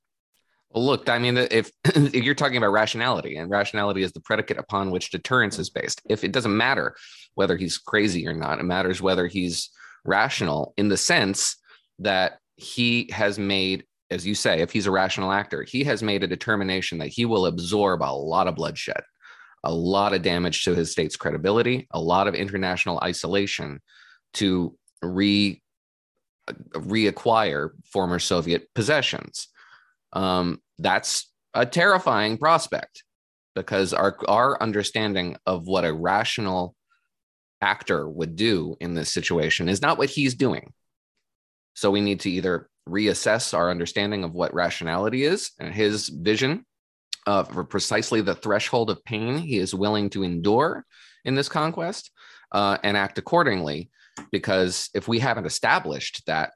Well, 0.71 0.85
look, 0.85 1.09
I 1.09 1.19
mean, 1.19 1.39
if, 1.39 1.71
if, 1.85 2.15
you're 2.15 2.35
talking 2.35 2.59
about 2.59 2.73
rationality, 2.73 3.37
and 3.37 3.51
rationality 3.51 4.03
is 4.03 4.13
the 4.13 4.21
predicate 4.21 4.59
upon 4.59 4.91
which 4.91 5.11
deterrence 5.11 5.59
is 5.59 5.71
based, 5.71 6.03
if 6.09 6.23
it 6.23 6.33
doesn't 6.33 6.55
matter 6.55 6.95
whether 7.35 7.57
he's 7.57 7.79
crazy 7.79 8.27
or 8.27 8.35
not, 8.35 8.59
it 8.59 8.65
matters 8.65 9.01
whether 9.01 9.27
he's 9.27 9.71
rational 10.05 10.75
in 10.77 10.89
the 10.89 10.97
sense 10.97 11.57
that 12.01 12.39
he 12.57 13.09
has 13.13 13.39
made, 13.39 13.85
as 14.11 14.27
you 14.27 14.35
say, 14.35 14.61
if 14.61 14.71
he's 14.71 14.87
a 14.87 14.91
rational 14.91 15.33
actor, 15.33 15.63
he 15.63 15.85
has 15.85 16.03
made 16.03 16.23
a 16.23 16.29
determination 16.29 16.99
that 16.99 17.09
he 17.09 17.25
will 17.25 17.47
absorb 17.47 18.03
a 18.03 18.13
lot 18.13 18.47
of 18.47 18.57
bloodshed, 18.57 19.03
a 19.67 19.73
lot 19.73 20.15
of 20.15 20.23
damage 20.23 20.65
to 20.65 20.75
his 20.75 20.93
state's 20.93 21.17
credibility, 21.17 21.89
a 21.91 22.01
lot 22.01 22.29
of 22.29 22.35
international 22.35 23.01
isolation 23.03 23.81
to 24.35 24.77
re 25.03 25.61
reacquire 26.73 27.71
former 27.85 28.21
Soviet 28.21 28.73
possessions. 28.75 29.49
Um, 30.13 30.63
that's 30.79 31.33
a 31.53 31.67
terrifying 31.67 32.39
prospect 32.39 33.03
because 33.57 33.93
our 33.93 34.17
our 34.29 34.63
understanding 34.63 35.37
of 35.47 35.67
what 35.67 35.85
a 35.85 35.93
rational 35.93 36.77
actor 37.61 38.09
would 38.09 38.37
do 38.37 38.77
in 38.81 38.95
this 38.95 39.13
situation 39.13 39.69
is 39.69 39.83
not 39.83 39.99
what 39.99 40.11
he's 40.11 40.35
doing. 40.35 40.73
So 41.75 41.91
we 41.91 42.01
need 42.01 42.21
to 42.21 42.31
either 42.31 42.69
reassess 42.89 43.53
our 43.53 43.69
understanding 43.69 44.23
of 44.23 44.33
what 44.33 44.55
rationality 44.55 45.25
is 45.25 45.51
and 45.59 45.75
his 45.75 46.09
vision 46.09 46.65
uh, 47.27 47.45
for 47.45 47.65
precisely 47.65 48.21
the 48.21 48.35
threshold 48.35 48.91
of 48.91 49.05
pain 49.05 49.39
he 49.39 49.59
is 49.59 49.75
willing 49.75 50.11
to 50.11 50.23
endure 50.23 50.85
in 51.25 51.35
this 51.35 51.49
conquest 51.49 52.11
uh, 52.53 52.79
and 52.83 52.97
act 52.97 53.19
accordingly. 53.19 53.91
Because 54.31 54.89
if 54.95 55.09
we 55.09 55.19
haven't 55.19 55.45
established 55.45 56.23
that, 56.27 56.53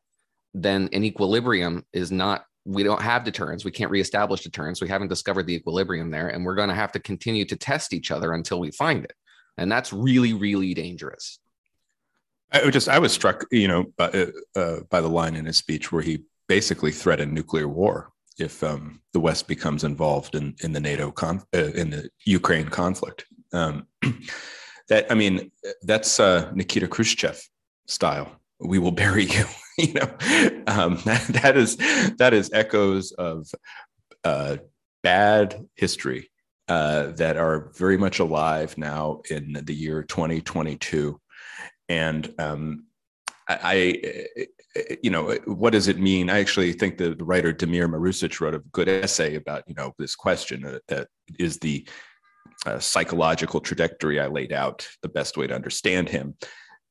then 0.55 0.89
an 0.93 1.05
equilibrium 1.05 1.85
is 1.93 2.11
not, 2.11 2.45
we 2.65 2.83
don't 2.83 3.03
have 3.03 3.25
deterrence. 3.25 3.65
We 3.65 3.71
can't 3.71 3.91
reestablish 3.91 4.43
deterrence. 4.43 4.81
We 4.81 4.89
haven't 4.89 5.09
discovered 5.09 5.47
the 5.47 5.55
equilibrium 5.55 6.11
there. 6.11 6.29
And 6.29 6.45
we're 6.45 6.55
going 6.55 6.69
to 6.71 6.75
have 6.75 6.93
to 6.93 7.01
continue 7.01 7.45
to 7.47 7.57
test 7.57 7.93
each 7.93 8.11
other 8.11 8.33
until 8.33 8.61
we 8.61 8.71
find 8.71 9.05
it. 9.05 9.13
And 9.59 9.71
that's 9.71 9.93
really, 9.93 10.33
really 10.33 10.73
dangerous. 10.73 11.39
I 12.53 12.69
just 12.71 12.89
I 12.89 12.99
was 12.99 13.13
struck, 13.13 13.45
you 13.51 13.69
know, 13.69 13.85
by, 13.97 14.09
uh, 14.09 14.27
uh, 14.57 14.81
by 14.89 15.01
the 15.01 15.09
line 15.09 15.37
in 15.37 15.45
his 15.45 15.59
speech 15.59 15.93
where 15.93 16.03
he 16.03 16.25
basically 16.49 16.91
threatened 16.91 17.33
nuclear 17.33 17.69
war 17.69 18.11
if 18.41 18.63
um, 18.63 19.01
the 19.13 19.21
West 19.21 19.49
becomes 19.49 19.85
involved 19.85 20.35
in 20.35 20.55
in 20.63 20.73
the 20.73 20.81
NATO 20.81 21.11
con- 21.11 21.43
uh, 21.55 21.73
in 21.75 21.91
the 21.91 22.11
Ukraine 22.25 22.69
conflict. 22.69 23.27
Um, 23.53 23.87
that 24.89 25.11
I 25.11 25.15
mean, 25.15 25.51
that's 25.83 26.21
uh, 26.21 26.51
Nikita 26.55 26.89
Khrushchev 26.89 27.41
style. 27.87 28.31
We 28.59 28.79
will 28.79 28.93
bury 28.93 29.25
you. 29.25 29.45
you 29.79 29.95
know, 29.95 30.11
um, 30.67 30.97
that, 31.05 31.27
that 31.43 31.57
is 31.57 31.77
that 32.19 32.35
is 32.35 32.51
echoes 32.53 33.13
of 33.13 33.49
uh, 34.25 34.57
bad 35.03 35.67
history 35.75 36.31
uh, 36.69 37.13
that 37.13 37.37
are 37.37 37.71
very 37.77 37.97
much 37.97 38.19
alive 38.19 38.77
now 38.79 39.23
in 39.31 39.61
the 39.65 39.75
year 39.75 40.03
2022. 40.03 41.21
And 41.89 42.33
um, 42.39 42.87
I, 43.49 43.59
I, 44.37 44.47
you 45.03 45.11
know, 45.11 45.37
what 45.47 45.73
does 45.73 45.89
it 45.89 45.99
mean? 45.99 46.31
I 46.31 46.39
actually 46.39 46.73
think 46.73 46.99
the, 46.99 47.17
writer 47.17 47.53
Damir 47.53 47.89
Marusic 47.89 48.41
wrote 48.41 48.55
a 48.55 48.63
good 48.73 48.89
essay 48.89 49.35
about, 49.35 49.65
you 49.67 49.75
know, 49.75 49.93
this 49.99 50.15
question 50.15 50.65
uh, 50.65 50.79
that 50.89 51.09
is 51.39 51.59
the 51.59 51.89
uh, 52.67 52.79
psychological 52.79 53.61
trajectory 53.61 54.21
I 54.21 54.27
laid 54.27 54.53
out, 54.53 54.87
the 55.03 55.09
best 55.09 55.37
way 55.37 55.47
to 55.47 55.55
understand 55.55 56.09
him. 56.09 56.37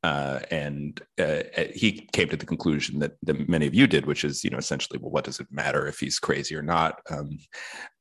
Uh, 0.02 0.40
and 0.50 1.02
uh, 1.20 1.44
he 1.74 2.08
came 2.14 2.30
to 2.30 2.38
the 2.38 2.46
conclusion 2.46 3.00
that, 3.00 3.14
that 3.24 3.50
many 3.50 3.68
of 3.68 3.74
you 3.74 3.86
did, 3.86 4.06
which 4.06 4.24
is, 4.24 4.44
you 4.44 4.50
know, 4.50 4.58
essentially, 4.58 4.98
well, 4.98 5.12
what 5.12 5.26
does 5.26 5.40
it 5.40 5.48
matter 5.52 5.88
if 5.88 6.00
he's 6.00 6.20
crazy 6.20 6.56
or 6.56 6.62
not? 6.62 7.02
Um, 7.10 7.38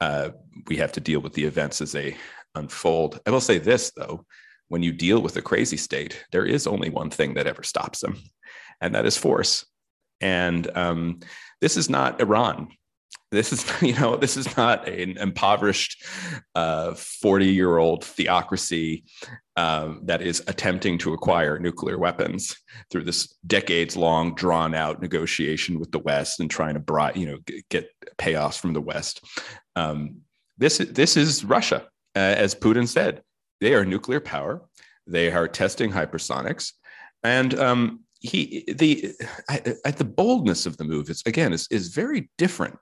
uh, 0.01 0.31
we 0.69 0.77
have 0.77 0.93
to 0.93 1.01
deal 1.01 1.21
with 1.21 1.33
the 1.35 1.45
events 1.45 1.81
as 1.81 1.93
they 1.93 2.17
unfold. 2.55 3.21
I 3.27 3.31
will 3.31 3.41
say 3.41 3.59
this, 3.59 3.93
though, 3.97 4.25
when 4.69 4.83
you 4.83 4.93
deal 4.93 5.21
with 5.21 5.37
a 5.37 5.43
crazy 5.43 5.77
state, 5.77 6.25
there 6.31 6.47
is 6.47 6.67
only 6.67 6.91
one 6.91 7.11
thing 7.11 7.35
that 7.35 7.47
ever 7.47 7.63
stops 7.63 8.01
them, 8.01 8.17
and 8.81 8.95
that 8.95 9.07
is 9.07 9.17
force. 9.17 9.67
And 10.21 10.69
um, 10.77 11.21
this 11.61 11.77
is 11.77 11.89
not 11.89 12.21
Iran. 12.21 12.69
This 13.31 13.53
is, 13.53 13.67
you 13.83 13.95
know, 13.95 14.17
this 14.17 14.37
is 14.37 14.57
not 14.57 14.89
an 14.89 15.19
impoverished 15.19 16.05
40 16.55 16.55
uh, 16.55 17.39
year 17.39 17.79
old 17.79 18.05
theocracy 18.05 19.05
um, 19.57 20.01
that 20.05 20.23
is 20.23 20.43
attempting 20.47 20.99
to 20.99 21.13
acquire 21.13 21.59
nuclear 21.59 21.99
weapons 21.99 22.57
through 22.91 23.05
this 23.05 23.35
decades 23.47 23.97
long 23.97 24.35
drawn 24.35 24.75
out 24.75 25.03
negotiation 25.03 25.79
with 25.79 25.91
the 25.91 25.99
West 25.99 26.41
and 26.41 26.51
trying 26.51 26.75
to 26.75 26.81
bribe, 26.81 27.17
you 27.17 27.27
know, 27.27 27.39
get 27.71 27.91
payoffs 28.19 28.59
from 28.59 28.73
the 28.73 28.81
West. 28.81 29.25
Um, 29.77 30.23
this, 30.57 30.79
this 30.79 31.17
is 31.17 31.45
Russia, 31.45 31.87
uh, 32.17 32.19
as 32.19 32.55
Putin 32.55 32.89
said. 32.89 33.23
They 33.61 33.75
are 33.75 33.85
nuclear 33.85 34.21
power. 34.21 34.63
They 35.07 35.31
are 35.33 35.49
testing 35.49 35.91
hypersonics, 35.91 36.73
and 37.25 37.59
um, 37.59 38.01
he 38.21 38.65
the 38.69 39.15
at 39.49 39.97
the 39.97 40.05
boldness 40.05 40.67
of 40.67 40.77
the 40.77 40.85
move 40.85 41.09
is 41.09 41.23
again 41.27 41.53
is 41.53 41.69
is 41.71 41.89
very 41.89 42.31
different 42.39 42.77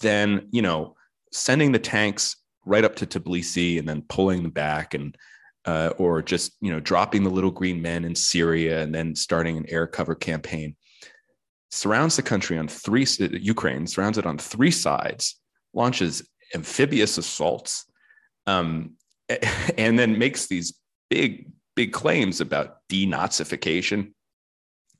than 0.00 0.48
you 0.50 0.62
know 0.62 0.96
sending 1.32 1.72
the 1.72 1.78
tanks 1.78 2.36
right 2.66 2.84
up 2.84 2.96
to 2.96 3.06
Tbilisi 3.06 3.78
and 3.78 3.88
then 3.88 4.02
pulling 4.08 4.42
them 4.42 4.50
back 4.50 4.94
and 4.94 5.16
uh, 5.64 5.92
or 5.98 6.22
just 6.22 6.52
you 6.60 6.72
know 6.72 6.80
dropping 6.80 7.22
the 7.22 7.30
little 7.30 7.50
green 7.50 7.80
men 7.80 8.04
in 8.04 8.14
Syria 8.14 8.82
and 8.82 8.94
then 8.94 9.14
starting 9.14 9.56
an 9.56 9.66
air 9.68 9.86
cover 9.86 10.14
campaign 10.14 10.74
surrounds 11.70 12.16
the 12.16 12.22
country 12.22 12.58
on 12.58 12.66
three 12.66 13.06
Ukraine 13.18 13.86
surrounds 13.86 14.18
it 14.18 14.26
on 14.26 14.38
three 14.38 14.70
sides 14.70 15.38
launches 15.74 16.28
amphibious 16.54 17.18
assaults 17.18 17.84
um, 18.46 18.94
and 19.78 19.98
then 19.98 20.18
makes 20.18 20.46
these 20.46 20.74
big, 21.10 21.50
big 21.76 21.92
claims 21.92 22.40
about 22.40 22.78
denazification. 22.90 24.12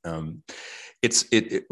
Um, 0.09 0.43
it's 1.03 1.25
it, 1.31 1.53
it 1.53 1.65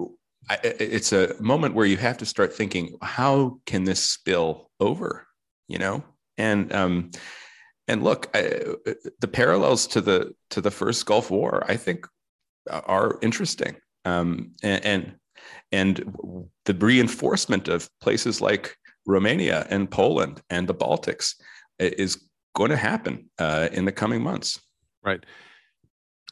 it's 0.62 1.12
a 1.12 1.34
moment 1.40 1.74
where 1.74 1.86
you 1.86 1.96
have 1.96 2.18
to 2.18 2.26
start 2.26 2.54
thinking, 2.54 2.96
how 3.02 3.60
can 3.66 3.84
this 3.84 4.02
spill 4.02 4.70
over? 4.78 5.26
You 5.68 5.78
know, 5.78 6.04
and 6.38 6.72
um, 6.72 7.10
and 7.88 8.02
look, 8.04 8.30
I, 8.34 8.62
the 9.20 9.28
parallels 9.28 9.86
to 9.88 10.00
the 10.00 10.34
to 10.50 10.60
the 10.60 10.70
first 10.70 11.06
Gulf 11.06 11.30
War, 11.30 11.64
I 11.68 11.76
think, 11.76 12.06
are 12.70 13.18
interesting. 13.22 13.76
Um, 14.04 14.52
and, 14.62 14.84
and 14.84 15.14
and 15.72 16.14
the 16.64 16.74
reinforcement 16.74 17.68
of 17.68 17.88
places 18.00 18.40
like 18.40 18.76
Romania 19.06 19.66
and 19.70 19.90
Poland 19.90 20.42
and 20.50 20.68
the 20.68 20.74
Baltics 20.74 21.34
is 21.78 22.24
going 22.54 22.70
to 22.70 22.76
happen 22.76 23.30
uh, 23.38 23.68
in 23.72 23.84
the 23.84 23.92
coming 23.92 24.22
months. 24.22 24.60
Right. 25.02 25.24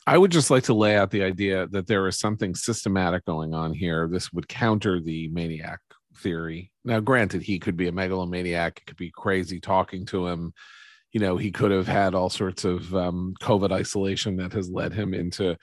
I 0.06 0.18
would 0.18 0.30
just 0.30 0.50
like 0.50 0.64
to 0.64 0.74
lay 0.74 0.96
out 0.96 1.10
the 1.10 1.22
idea 1.22 1.66
that 1.68 1.86
there 1.86 2.06
is 2.06 2.18
something 2.18 2.54
systematic 2.54 3.24
going 3.24 3.54
on 3.54 3.72
here. 3.72 4.06
This 4.06 4.32
would 4.32 4.48
counter 4.48 5.00
the 5.00 5.28
maniac 5.28 5.80
theory. 6.16 6.70
Now, 6.84 7.00
granted, 7.00 7.42
he 7.42 7.58
could 7.58 7.76
be 7.76 7.88
a 7.88 7.92
megalomaniac, 7.92 8.78
it 8.78 8.86
could 8.86 8.96
be 8.96 9.10
crazy 9.14 9.60
talking 9.60 10.04
to 10.06 10.26
him. 10.26 10.52
You 11.12 11.20
know, 11.20 11.36
he 11.36 11.50
could 11.50 11.70
have 11.70 11.86
had 11.86 12.14
all 12.14 12.28
sorts 12.28 12.64
of 12.64 12.94
um, 12.94 13.34
COVID 13.40 13.72
isolation 13.72 14.36
that 14.36 14.52
has 14.52 14.68
led 14.68 14.92
him 14.92 15.14
into 15.14 15.56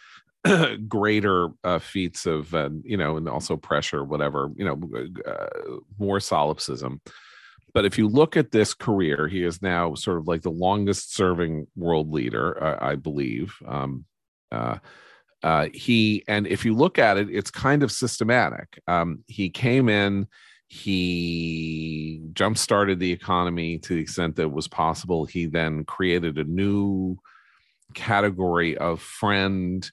greater 0.87 1.49
uh, 1.63 1.79
feats 1.79 2.25
of, 2.25 2.53
uh, 2.55 2.69
you 2.83 2.97
know, 2.97 3.17
and 3.17 3.29
also 3.29 3.57
pressure, 3.57 4.03
whatever, 4.03 4.49
you 4.55 4.65
know, 4.65 4.81
uh, 5.27 5.77
more 5.99 6.19
solipsism. 6.19 7.01
But 7.73 7.85
if 7.85 7.97
you 7.97 8.07
look 8.07 8.35
at 8.35 8.51
this 8.51 8.73
career, 8.73 9.27
he 9.27 9.43
is 9.43 9.61
now 9.61 9.93
sort 9.93 10.17
of 10.17 10.27
like 10.27 10.41
the 10.41 10.51
longest 10.51 11.15
serving 11.15 11.67
world 11.75 12.11
leader, 12.11 12.61
uh, 12.61 12.77
I 12.81 12.95
believe. 12.95 13.55
Um, 13.67 14.05
uh, 14.51 14.77
uh, 15.43 15.67
he 15.73 16.23
and 16.27 16.45
if 16.45 16.65
you 16.65 16.75
look 16.75 16.99
at 16.99 17.17
it, 17.17 17.29
it's 17.29 17.51
kind 17.51 17.83
of 17.83 17.91
systematic. 17.91 18.79
Um, 18.87 19.23
he 19.27 19.49
came 19.49 19.89
in, 19.89 20.27
he 20.67 22.21
jump 22.33 22.57
started 22.57 22.99
the 22.99 23.11
economy 23.11 23.77
to 23.79 23.95
the 23.95 24.01
extent 24.01 24.35
that 24.35 24.49
was 24.49 24.67
possible. 24.67 25.25
He 25.25 25.47
then 25.47 25.83
created 25.83 26.37
a 26.37 26.43
new 26.43 27.17
category 27.93 28.77
of 28.77 29.01
friend 29.01 29.89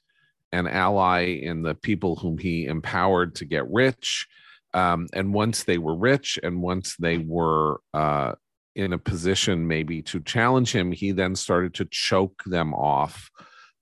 and 0.52 0.68
ally 0.68 1.40
in 1.42 1.62
the 1.62 1.74
people 1.74 2.16
whom 2.16 2.38
he 2.38 2.66
empowered 2.66 3.34
to 3.36 3.44
get 3.44 3.68
rich. 3.70 4.26
Um, 4.74 5.08
and 5.12 5.32
once 5.32 5.64
they 5.64 5.78
were 5.78 5.96
rich 5.96 6.38
and 6.42 6.62
once 6.62 6.96
they 6.96 7.18
were 7.18 7.80
uh, 7.94 8.32
in 8.74 8.92
a 8.92 8.98
position 8.98 9.66
maybe 9.66 10.02
to 10.02 10.20
challenge 10.20 10.72
him, 10.72 10.92
he 10.92 11.12
then 11.12 11.34
started 11.34 11.74
to 11.74 11.88
choke 11.90 12.42
them 12.46 12.74
off, 12.74 13.30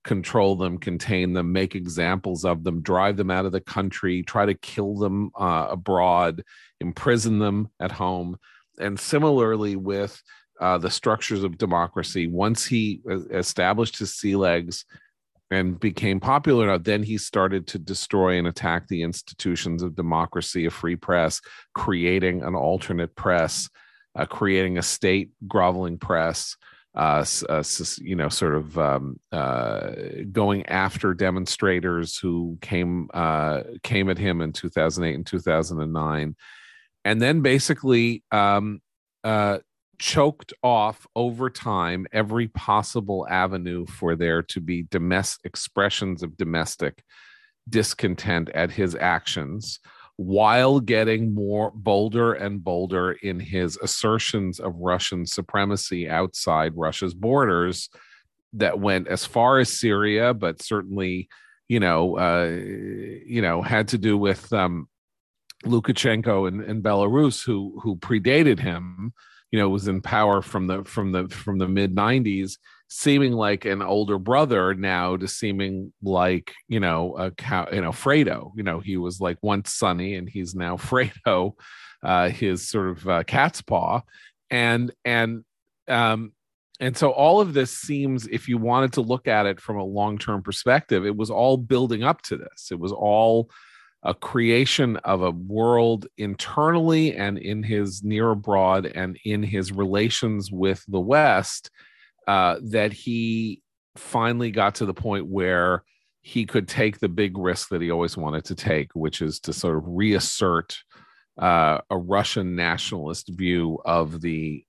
control 0.07 0.55
them, 0.55 0.79
contain 0.79 1.33
them, 1.33 1.51
make 1.51 1.75
examples 1.75 2.45
of 2.45 2.63
them, 2.63 2.81
drive 2.81 3.17
them 3.17 3.29
out 3.29 3.45
of 3.45 3.51
the 3.51 3.61
country, 3.61 4.23
try 4.23 4.45
to 4.45 4.55
kill 4.55 4.95
them 4.95 5.29
uh, 5.35 5.67
abroad, 5.69 6.43
imprison 6.79 7.37
them 7.37 7.69
at 7.79 7.91
home. 7.91 8.37
And 8.79 8.99
similarly, 8.99 9.75
with 9.75 10.19
uh, 10.59 10.79
the 10.79 10.89
structures 10.89 11.43
of 11.43 11.57
democracy, 11.59 12.25
once 12.25 12.65
he 12.65 13.01
established 13.31 13.99
his 13.99 14.15
sea 14.15 14.35
legs, 14.35 14.85
and 15.49 15.79
became 15.79 16.19
popular 16.19 16.65
enough, 16.65 16.83
then 16.83 17.03
he 17.03 17.17
started 17.17 17.67
to 17.67 17.79
destroy 17.79 18.37
and 18.37 18.47
attack 18.47 18.87
the 18.87 19.01
institutions 19.01 19.81
of 19.81 19.95
democracy, 19.95 20.65
a 20.65 20.69
free 20.69 20.97
press, 20.97 21.39
creating 21.73 22.43
an 22.43 22.53
alternate 22.53 23.15
press, 23.15 23.69
uh, 24.15 24.25
creating 24.25 24.77
a 24.77 24.83
state 24.83 25.31
groveling 25.47 25.97
press, 25.97 26.57
uh, 26.97 27.23
uh, 27.47 27.63
you 27.99 28.15
know, 28.15 28.27
sort 28.27 28.55
of 28.55 28.77
um, 28.79 29.19
uh, 29.31 29.91
going 30.31 30.65
after 30.65 31.13
demonstrators 31.13 32.17
who 32.17 32.57
came 32.59 33.07
uh, 33.13 33.61
came 33.83 34.09
at 34.09 34.17
him 34.17 34.41
in 34.41 34.51
2008 34.51 35.13
and 35.13 35.25
2009, 35.25 36.35
and 37.05 37.21
then 37.21 37.41
basically 37.41 38.23
um, 38.31 38.81
uh, 39.23 39.59
choked 39.99 40.53
off 40.63 41.05
over 41.15 41.51
time 41.51 42.07
every 42.11 42.47
possible 42.47 43.27
avenue 43.29 43.85
for 43.85 44.15
there 44.15 44.41
to 44.41 44.59
be 44.59 44.87
domestic 44.89 45.45
expressions 45.45 46.23
of 46.23 46.35
domestic 46.35 47.03
discontent 47.69 48.49
at 48.49 48.71
his 48.71 48.95
actions 48.95 49.79
while 50.17 50.79
getting 50.79 51.33
more 51.33 51.71
bolder 51.71 52.33
and 52.33 52.63
bolder 52.63 53.13
in 53.13 53.39
his 53.39 53.77
assertions 53.77 54.59
of 54.59 54.75
Russian 54.75 55.25
supremacy 55.25 56.09
outside 56.09 56.73
Russia's 56.75 57.13
borders 57.13 57.89
that 58.53 58.79
went 58.79 59.07
as 59.07 59.25
far 59.25 59.59
as 59.59 59.71
Syria, 59.71 60.33
but 60.33 60.61
certainly, 60.61 61.29
you 61.67 61.79
know, 61.79 62.17
uh, 62.17 62.49
you 62.49 63.41
know, 63.41 63.61
had 63.61 63.89
to 63.89 63.97
do 63.97 64.17
with 64.17 64.51
um, 64.51 64.87
Lukashenko 65.65 66.47
and, 66.47 66.63
and 66.63 66.83
Belarus, 66.83 67.45
who 67.45 67.79
who 67.83 67.95
predated 67.97 68.59
him, 68.59 69.13
you 69.51 69.59
know 69.59 69.69
was 69.69 69.87
in 69.87 70.01
power 70.01 70.41
from 70.41 70.67
the 70.67 70.83
from 70.83 71.11
the 71.11 71.27
from 71.29 71.57
the 71.57 71.67
mid 71.67 71.95
90s 71.95 72.57
seeming 72.89 73.33
like 73.33 73.65
an 73.65 73.81
older 73.81 74.17
brother 74.17 74.73
now 74.73 75.17
to 75.17 75.27
seeming 75.27 75.91
like 76.01 76.53
you 76.67 76.79
know 76.79 77.15
a 77.17 77.31
cow 77.31 77.67
you 77.71 77.81
know 77.81 77.91
fredo 77.91 78.51
you 78.55 78.63
know 78.63 78.79
he 78.79 78.97
was 78.97 79.19
like 79.19 79.37
once 79.41 79.73
Sonny 79.73 80.15
and 80.15 80.29
he's 80.29 80.55
now 80.55 80.77
fredo 80.77 81.53
uh 82.03 82.29
his 82.29 82.67
sort 82.69 82.89
of 82.89 83.07
uh, 83.07 83.23
cat's 83.23 83.61
paw. 83.61 84.01
And 84.49 84.91
and 85.03 85.43
um 85.87 86.31
and 86.79 86.95
so 86.95 87.09
all 87.09 87.41
of 87.41 87.53
this 87.53 87.71
seems 87.71 88.27
if 88.27 88.47
you 88.47 88.57
wanted 88.57 88.93
to 88.93 89.01
look 89.01 89.27
at 89.27 89.47
it 89.47 89.59
from 89.59 89.77
a 89.77 89.83
long-term 89.83 90.43
perspective 90.43 91.05
it 91.05 91.15
was 91.15 91.29
all 91.29 91.57
building 91.57 92.03
up 92.03 92.21
to 92.23 92.37
this. 92.37 92.69
It 92.71 92.79
was 92.79 92.91
all 92.91 93.49
a 94.03 94.13
creation 94.13 94.95
of 94.97 95.21
a 95.21 95.31
world 95.31 96.07
internally 96.17 97.15
and 97.15 97.37
in 97.37 97.63
his 97.63 98.03
near 98.03 98.29
abroad 98.29 98.85
and 98.85 99.17
in 99.25 99.43
his 99.43 99.71
relations 99.71 100.51
with 100.51 100.85
the 100.87 100.99
West 100.99 101.71
uh, 102.27 102.57
that 102.61 102.93
he 102.93 103.61
finally 103.95 104.51
got 104.51 104.75
to 104.75 104.85
the 104.85 104.93
point 104.93 105.27
where 105.27 105.83
he 106.21 106.45
could 106.45 106.67
take 106.67 106.99
the 106.99 107.09
big 107.09 107.37
risk 107.37 107.69
that 107.69 107.81
he 107.81 107.89
always 107.89 108.17
wanted 108.17 108.43
to 108.45 108.55
take, 108.55 108.93
which 108.93 109.21
is 109.21 109.39
to 109.39 109.53
sort 109.53 109.77
of 109.77 109.83
reassert 109.87 110.77
uh, 111.39 111.79
a 111.89 111.97
Russian 111.97 112.55
nationalist 112.55 113.29
view 113.29 113.79
of 113.85 114.19
the, 114.21 114.63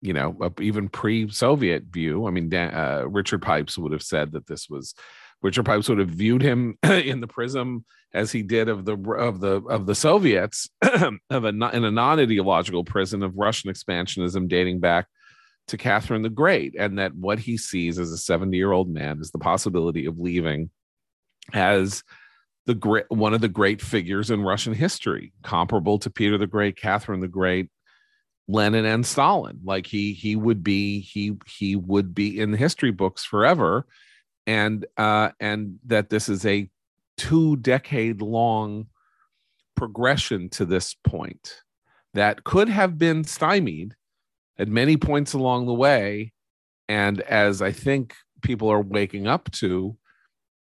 you 0.00 0.12
know, 0.12 0.54
even 0.60 0.88
pre-Soviet 0.88 1.84
view. 1.90 2.26
I 2.26 2.30
mean, 2.30 2.52
uh, 2.54 3.04
Richard 3.06 3.42
Pipes 3.42 3.76
would 3.76 3.92
have 3.92 4.02
said 4.02 4.32
that 4.32 4.46
this 4.46 4.68
was 4.70 4.94
Richard 5.42 5.64
Pipes 5.64 5.88
would 5.88 5.98
have 5.98 6.08
viewed 6.08 6.42
him 6.42 6.78
in 6.82 7.20
the 7.20 7.26
prism 7.26 7.84
as 8.14 8.32
he 8.32 8.42
did 8.42 8.68
of 8.68 8.84
the 8.84 8.96
of 8.96 9.40
the 9.40 9.62
of 9.68 9.86
the 9.86 9.94
Soviets 9.94 10.68
of 10.82 11.44
a 11.44 11.48
in 11.48 11.84
a 11.84 11.90
non-ideological 11.90 12.84
prison 12.84 13.22
of 13.22 13.36
Russian 13.36 13.70
expansionism 13.70 14.48
dating 14.48 14.80
back 14.80 15.06
to 15.68 15.76
Catherine 15.76 16.22
the 16.22 16.30
Great, 16.30 16.74
and 16.78 16.98
that 16.98 17.14
what 17.14 17.38
he 17.38 17.56
sees 17.56 17.98
as 17.98 18.12
a 18.12 18.16
70-year-old 18.16 18.88
man 18.88 19.20
is 19.20 19.30
the 19.30 19.38
possibility 19.38 20.06
of 20.06 20.18
leaving 20.18 20.70
as 21.52 22.02
the 22.66 22.74
great 22.74 23.04
one 23.08 23.32
of 23.32 23.40
the 23.40 23.48
great 23.48 23.80
figures 23.80 24.30
in 24.30 24.42
Russian 24.42 24.74
history, 24.74 25.32
comparable 25.42 25.98
to 26.00 26.10
Peter 26.10 26.36
the 26.36 26.46
Great, 26.46 26.76
Catherine 26.76 27.20
the 27.20 27.28
Great, 27.28 27.68
Lenin 28.48 28.84
and 28.84 29.06
Stalin. 29.06 29.60
Like 29.64 29.86
he 29.86 30.12
he 30.12 30.36
would 30.36 30.62
be 30.64 31.00
he 31.00 31.36
he 31.46 31.76
would 31.76 32.14
be 32.14 32.40
in 32.40 32.50
the 32.50 32.58
history 32.58 32.90
books 32.90 33.24
forever 33.24 33.86
and 34.46 34.86
uh, 34.96 35.30
and 35.40 35.78
that 35.86 36.10
this 36.10 36.28
is 36.28 36.46
a 36.46 36.68
two 37.16 37.56
decade 37.56 38.22
long 38.22 38.86
progression 39.74 40.48
to 40.48 40.64
this 40.64 40.94
point 40.94 41.62
that 42.14 42.44
could 42.44 42.68
have 42.68 42.98
been 42.98 43.24
stymied 43.24 43.94
at 44.58 44.68
many 44.68 44.96
points 44.96 45.32
along 45.32 45.66
the 45.66 45.74
way 45.74 46.32
and 46.88 47.20
as 47.22 47.62
i 47.62 47.72
think 47.72 48.14
people 48.42 48.70
are 48.70 48.82
waking 48.82 49.26
up 49.26 49.50
to 49.50 49.96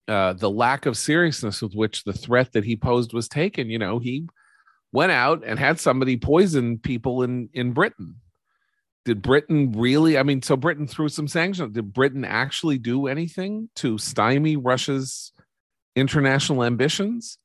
uh, 0.10 0.34
the 0.34 0.50
lack 0.50 0.86
of 0.86 0.98
seriousness 0.98 1.62
with 1.62 1.74
which 1.74 2.04
the 2.04 2.12
threat 2.12 2.52
that 2.52 2.66
he 2.66 2.76
posed 2.76 3.14
was 3.14 3.28
taken 3.28 3.70
you 3.70 3.80
know 3.80 4.00
he 4.00 4.28
went 4.92 5.12
out 5.12 5.44
and 5.46 5.58
had 5.58 5.80
somebody 5.80 6.18
poison 6.18 6.78
people 6.78 7.24
in 7.24 7.50
in 7.54 7.72
britain 7.72 8.16
did 9.06 9.22
Britain 9.22 9.74
really? 9.74 10.18
I 10.18 10.24
mean, 10.24 10.42
so 10.42 10.56
Britain 10.56 10.88
threw 10.88 11.10
some 11.10 11.28
sanctions. 11.28 11.74
Did 11.74 11.94
Britain 11.94 12.24
actually 12.24 12.78
do 12.78 13.08
anything 13.08 13.70
to 13.76 13.98
stymie 13.98 14.56
Russia's 14.56 15.34
international 15.96 16.64
ambitions 16.64 17.38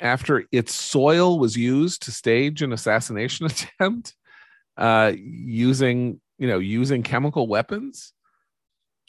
after 0.00 0.44
its 0.52 0.74
soil 0.74 1.38
was 1.38 1.56
used 1.56 2.02
to 2.02 2.12
stage 2.12 2.60
an 2.62 2.72
assassination 2.72 3.46
attempt 3.80 4.14
uh, 4.82 5.12
using, 5.16 6.20
you 6.38 6.48
know, 6.48 6.58
using 6.58 7.02
chemical 7.02 7.46
weapons? 7.46 8.12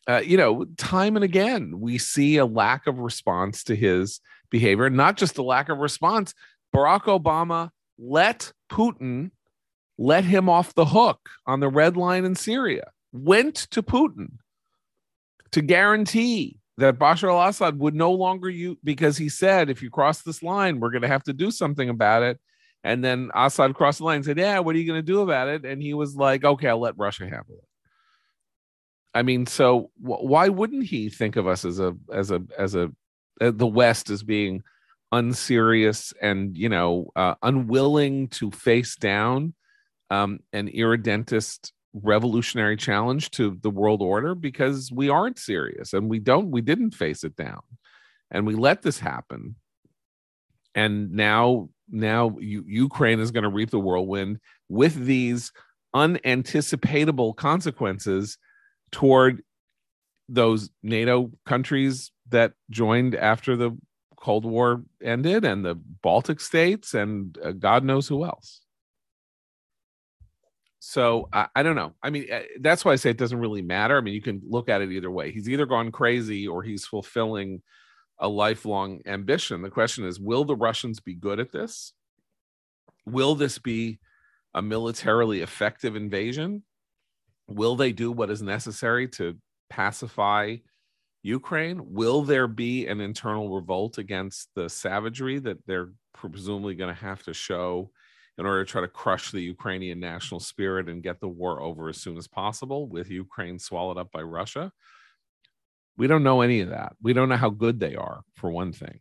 Uh, 0.08 0.22
you 0.24 0.38
know, 0.38 0.66
time 0.78 1.16
and 1.16 1.24
again, 1.24 1.80
we 1.80 1.98
see 1.98 2.38
a 2.38 2.46
lack 2.46 2.88
of 2.88 3.00
response 3.00 3.64
to 3.64 3.76
his 3.76 4.20
behavior, 4.50 4.90
not 4.90 5.18
just 5.18 5.38
a 5.38 5.44
lack 5.44 5.70
of 5.70 5.80
response. 5.80 6.34
Barack 6.76 7.04
Obama 7.04 7.72
let 7.98 8.54
Putin 8.70 9.32
let 9.98 10.26
him 10.26 10.50
off 10.50 10.76
the 10.76 10.86
hook 10.86 11.30
on 11.46 11.60
the 11.60 11.70
red 11.70 11.96
line 11.96 12.26
in 12.26 12.36
Syria, 12.36 12.92
went 13.12 13.56
to 13.72 13.82
Putin 13.82 14.40
to 15.52 15.62
guarantee 15.62 16.58
that 16.78 17.00
Bashar 17.00 17.30
al 17.30 17.48
Assad 17.48 17.80
would 17.80 17.96
no 17.96 18.12
longer 18.12 18.50
use, 18.50 18.78
because 18.84 19.18
he 19.18 19.30
said, 19.30 19.70
if 19.70 19.82
you 19.82 19.90
cross 19.90 20.22
this 20.22 20.42
line, 20.44 20.80
we're 20.80 20.90
going 20.90 21.04
to 21.04 21.08
have 21.08 21.24
to 21.24 21.34
do 21.34 21.52
something 21.52 21.90
about 21.90 22.24
it. 22.24 22.40
And 22.84 23.04
then 23.04 23.32
Assad 23.34 23.76
crossed 23.76 24.00
the 24.00 24.06
line 24.06 24.18
and 24.18 24.26
said, 24.26 24.38
Yeah, 24.38 24.60
what 24.60 24.76
are 24.76 24.80
you 24.80 24.88
going 24.88 25.00
to 25.00 25.06
do 25.06 25.22
about 25.22 25.48
it? 25.48 25.66
And 25.66 25.82
he 25.82 25.94
was 25.94 26.16
like, 26.16 26.44
Okay, 26.44 26.68
I'll 26.68 26.80
let 26.80 26.98
Russia 26.98 27.24
handle 27.24 27.56
it. 27.56 27.68
I 29.14 29.22
mean, 29.22 29.46
so 29.46 29.92
why 29.98 30.50
wouldn't 30.50 30.86
he 30.86 31.10
think 31.10 31.36
of 31.36 31.48
us 31.48 31.66
as 31.66 31.80
a, 31.80 31.96
as 32.12 32.32
a, 32.32 32.42
as 32.58 32.74
a, 32.74 32.92
uh, 33.40 33.52
the 33.52 33.68
West 33.68 34.10
as 34.10 34.24
being 34.24 34.64
unserious 35.12 36.14
and, 36.20 36.58
you 36.58 36.68
know, 36.68 37.12
uh, 37.16 37.36
unwilling 37.44 38.28
to 38.30 38.50
face 38.50 38.96
down 38.96 39.54
um, 40.10 40.40
an 40.52 40.68
irredentist 40.68 41.74
revolutionary 41.94 42.76
challenge 42.76 43.30
to 43.32 43.58
the 43.62 43.70
world 43.70 44.02
order 44.02 44.34
because 44.34 44.92
we 44.92 45.10
aren't 45.10 45.38
serious 45.38 45.94
and 45.94 46.10
we 46.10 46.20
don't 46.20 46.50
we 46.50 46.62
didn't 46.62 46.96
face 46.96 47.24
it 47.24 47.36
down 47.36 47.62
and 48.32 48.48
we 48.48 48.56
let 48.56 48.82
this 48.82 49.00
happen 49.00 49.56
and 50.74 51.12
now 51.12 51.70
now 51.90 52.36
ukraine 52.40 53.20
is 53.20 53.32
going 53.32 53.44
to 53.44 53.50
reap 53.50 53.70
the 53.70 53.80
whirlwind 53.80 54.40
with 54.70 55.06
these 55.06 55.52
unanticipatable 55.96 57.36
consequences 57.36 58.38
toward 58.92 59.44
those 60.30 60.70
nato 60.82 61.32
countries 61.46 62.12
that 62.30 62.54
joined 62.70 63.16
after 63.16 63.56
the 63.56 63.78
cold 64.18 64.46
war 64.46 64.84
ended 65.04 65.44
and 65.44 65.66
the 65.66 65.76
baltic 65.76 66.40
states 66.40 66.94
and 66.94 67.38
uh, 67.44 67.52
god 67.52 67.84
knows 67.84 68.08
who 68.08 68.24
else 68.24 68.62
so 70.86 71.30
I, 71.32 71.48
I, 71.56 71.64
don't 71.64 71.78
know. 71.78 71.94
I 72.04 72.10
mean, 72.10 72.26
eh, 72.30 72.44
that's 72.60 72.84
why 72.84 72.92
I 72.92 72.98
say 72.98 73.10
it 73.10 73.18
doesn't 73.18 73.40
really 73.40 73.62
matter. 73.62 73.98
I 73.98 74.02
mean, 74.02 74.14
you 74.14 74.22
can 74.22 74.42
look 74.46 74.68
at 74.68 74.82
it 74.82 74.92
either 74.92 75.10
way. 75.10 75.32
He's 75.32 75.48
either 75.48 75.66
gone 75.66 75.94
crazy 75.94 76.46
or 76.46 76.62
he's 76.62 76.86
fulfilling 76.86 77.62
a 78.20 78.28
lifelong 78.28 79.02
ambition. 79.06 79.62
The 79.62 79.70
question 79.70 80.06
is, 80.06 80.20
will 80.20 80.46
the 80.46 80.56
Russians 80.56 81.00
be 81.00 81.14
good 81.14 81.40
at 81.40 81.52
this? 81.52 81.94
Will 83.06 83.36
this 83.36 83.58
be 83.58 84.00
a 84.54 84.62
militarily 84.62 85.42
effective 85.42 85.96
invasion? 85.96 86.64
Will 87.48 87.76
they 87.76 87.92
do 87.92 88.12
what 88.12 88.30
is 88.30 88.42
necessary 88.42 89.08
to 89.10 89.38
pacify 89.70 90.58
Ukraine? 91.24 91.94
Will 91.94 92.22
there 92.22 92.48
be 92.48 92.88
an 92.88 93.02
internal 93.02 93.54
revolt 93.54 93.98
against 93.98 94.50
the 94.56 94.70
savagery 94.70 95.40
that 95.40 95.66
they're 95.66 95.92
presumably 96.14 96.76
going 96.76 96.94
to 96.94 97.02
have 97.02 97.24
to 97.24 97.34
show? 97.34 97.92
in 98.38 98.46
order 98.46 98.64
to 98.64 98.72
try 98.72 98.82
to 98.82 98.88
crush 98.88 99.32
the 99.32 99.42
Ukrainian 99.42 100.00
national 100.00 100.40
spirit 100.40 100.90
and 100.90 101.04
get 101.04 101.20
the 101.20 101.28
war 101.28 101.62
over 101.62 101.90
as 101.90 101.98
soon 101.98 102.18
as 102.18 102.28
possible 102.28 102.88
with 102.88 103.12
Ukraine 103.12 103.60
swallowed 103.60 103.98
up 103.98 104.12
by 104.12 104.22
Russia. 104.22 104.72
We 105.98 106.08
don't 106.08 106.24
know 106.24 106.42
any 106.42 106.62
of 106.62 106.70
that. 106.70 106.94
We 107.02 107.14
don't 107.14 107.30
know 107.30 107.38
how 107.38 107.50
good 107.50 107.80
they 107.80 107.96
are, 107.96 108.22
for 108.36 108.50
one 108.50 108.74
thing. 108.74 109.00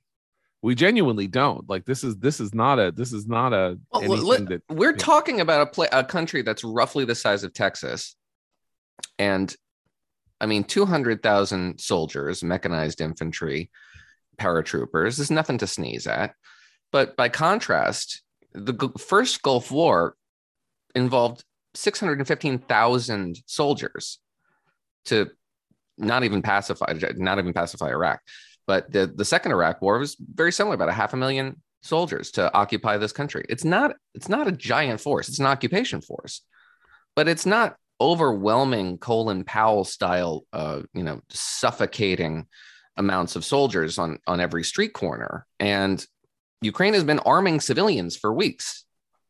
We 0.60 0.74
genuinely 0.74 1.26
don't. 1.26 1.68
Like 1.68 1.84
this 1.84 2.04
is 2.04 2.18
this 2.18 2.38
is 2.38 2.54
not 2.54 2.78
a 2.78 2.92
this 2.92 3.12
is 3.12 3.26
not 3.26 3.52
a 3.52 3.78
well, 3.92 4.18
let, 4.18 4.48
that, 4.48 4.62
we're 4.68 4.90
you 4.90 4.92
know. 4.92 4.98
talking 4.98 5.40
about 5.40 5.62
a 5.62 5.66
play, 5.66 5.88
a 5.90 6.04
country 6.04 6.42
that's 6.42 6.62
roughly 6.62 7.04
the 7.04 7.14
size 7.14 7.42
of 7.42 7.52
Texas, 7.52 8.14
and 9.18 9.54
I 10.40 10.46
mean 10.46 10.62
two 10.62 10.86
hundred 10.86 11.22
thousand 11.22 11.80
soldiers, 11.80 12.44
mechanized 12.44 13.00
infantry, 13.00 13.70
paratroopers 14.38 15.18
is 15.18 15.30
nothing 15.30 15.58
to 15.58 15.66
sneeze 15.66 16.06
at. 16.06 16.34
But 16.92 17.16
by 17.16 17.28
contrast, 17.28 18.22
the 18.52 18.90
first 18.98 19.42
Gulf 19.42 19.70
War 19.70 20.14
involved 20.94 21.44
615,000 21.74 23.42
soldiers 23.46 24.18
to 25.06 25.30
not 25.98 26.24
even 26.24 26.42
pacify, 26.42 26.94
not 27.16 27.38
even 27.38 27.52
pacify 27.52 27.88
Iraq. 27.88 28.20
But 28.66 28.90
the, 28.92 29.06
the 29.06 29.24
second 29.24 29.52
Iraq 29.52 29.82
war 29.82 29.98
was 29.98 30.16
very 30.18 30.52
similar, 30.52 30.74
about 30.74 30.88
a 30.88 30.92
half 30.92 31.14
a 31.14 31.16
million 31.16 31.60
soldiers 31.82 32.30
to 32.32 32.52
occupy 32.54 32.96
this 32.96 33.12
country. 33.12 33.44
It's 33.48 33.64
not 33.64 33.96
it's 34.14 34.28
not 34.28 34.48
a 34.48 34.52
giant 34.52 35.00
force. 35.00 35.28
It's 35.28 35.40
an 35.40 35.46
occupation 35.46 36.00
force, 36.00 36.42
but 37.16 37.28
it's 37.28 37.46
not 37.46 37.76
overwhelming 38.00 38.98
Colin 38.98 39.44
Powell 39.44 39.84
style, 39.84 40.44
uh, 40.52 40.82
you 40.94 41.02
know, 41.02 41.20
suffocating 41.28 42.46
amounts 42.96 43.36
of 43.36 43.44
soldiers 43.44 43.98
on 43.98 44.18
on 44.26 44.40
every 44.40 44.64
street 44.64 44.92
corner. 44.92 45.46
And 45.58 46.04
Ukraine 46.60 46.94
has 46.94 47.04
been 47.04 47.18
arming 47.20 47.60
civilians 47.60 48.16
for 48.16 48.32
weeks. 48.32 48.84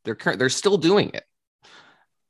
They're 0.05 0.19
they're 0.37 0.49
still 0.49 0.79
doing 0.79 1.11
it. 1.15 1.25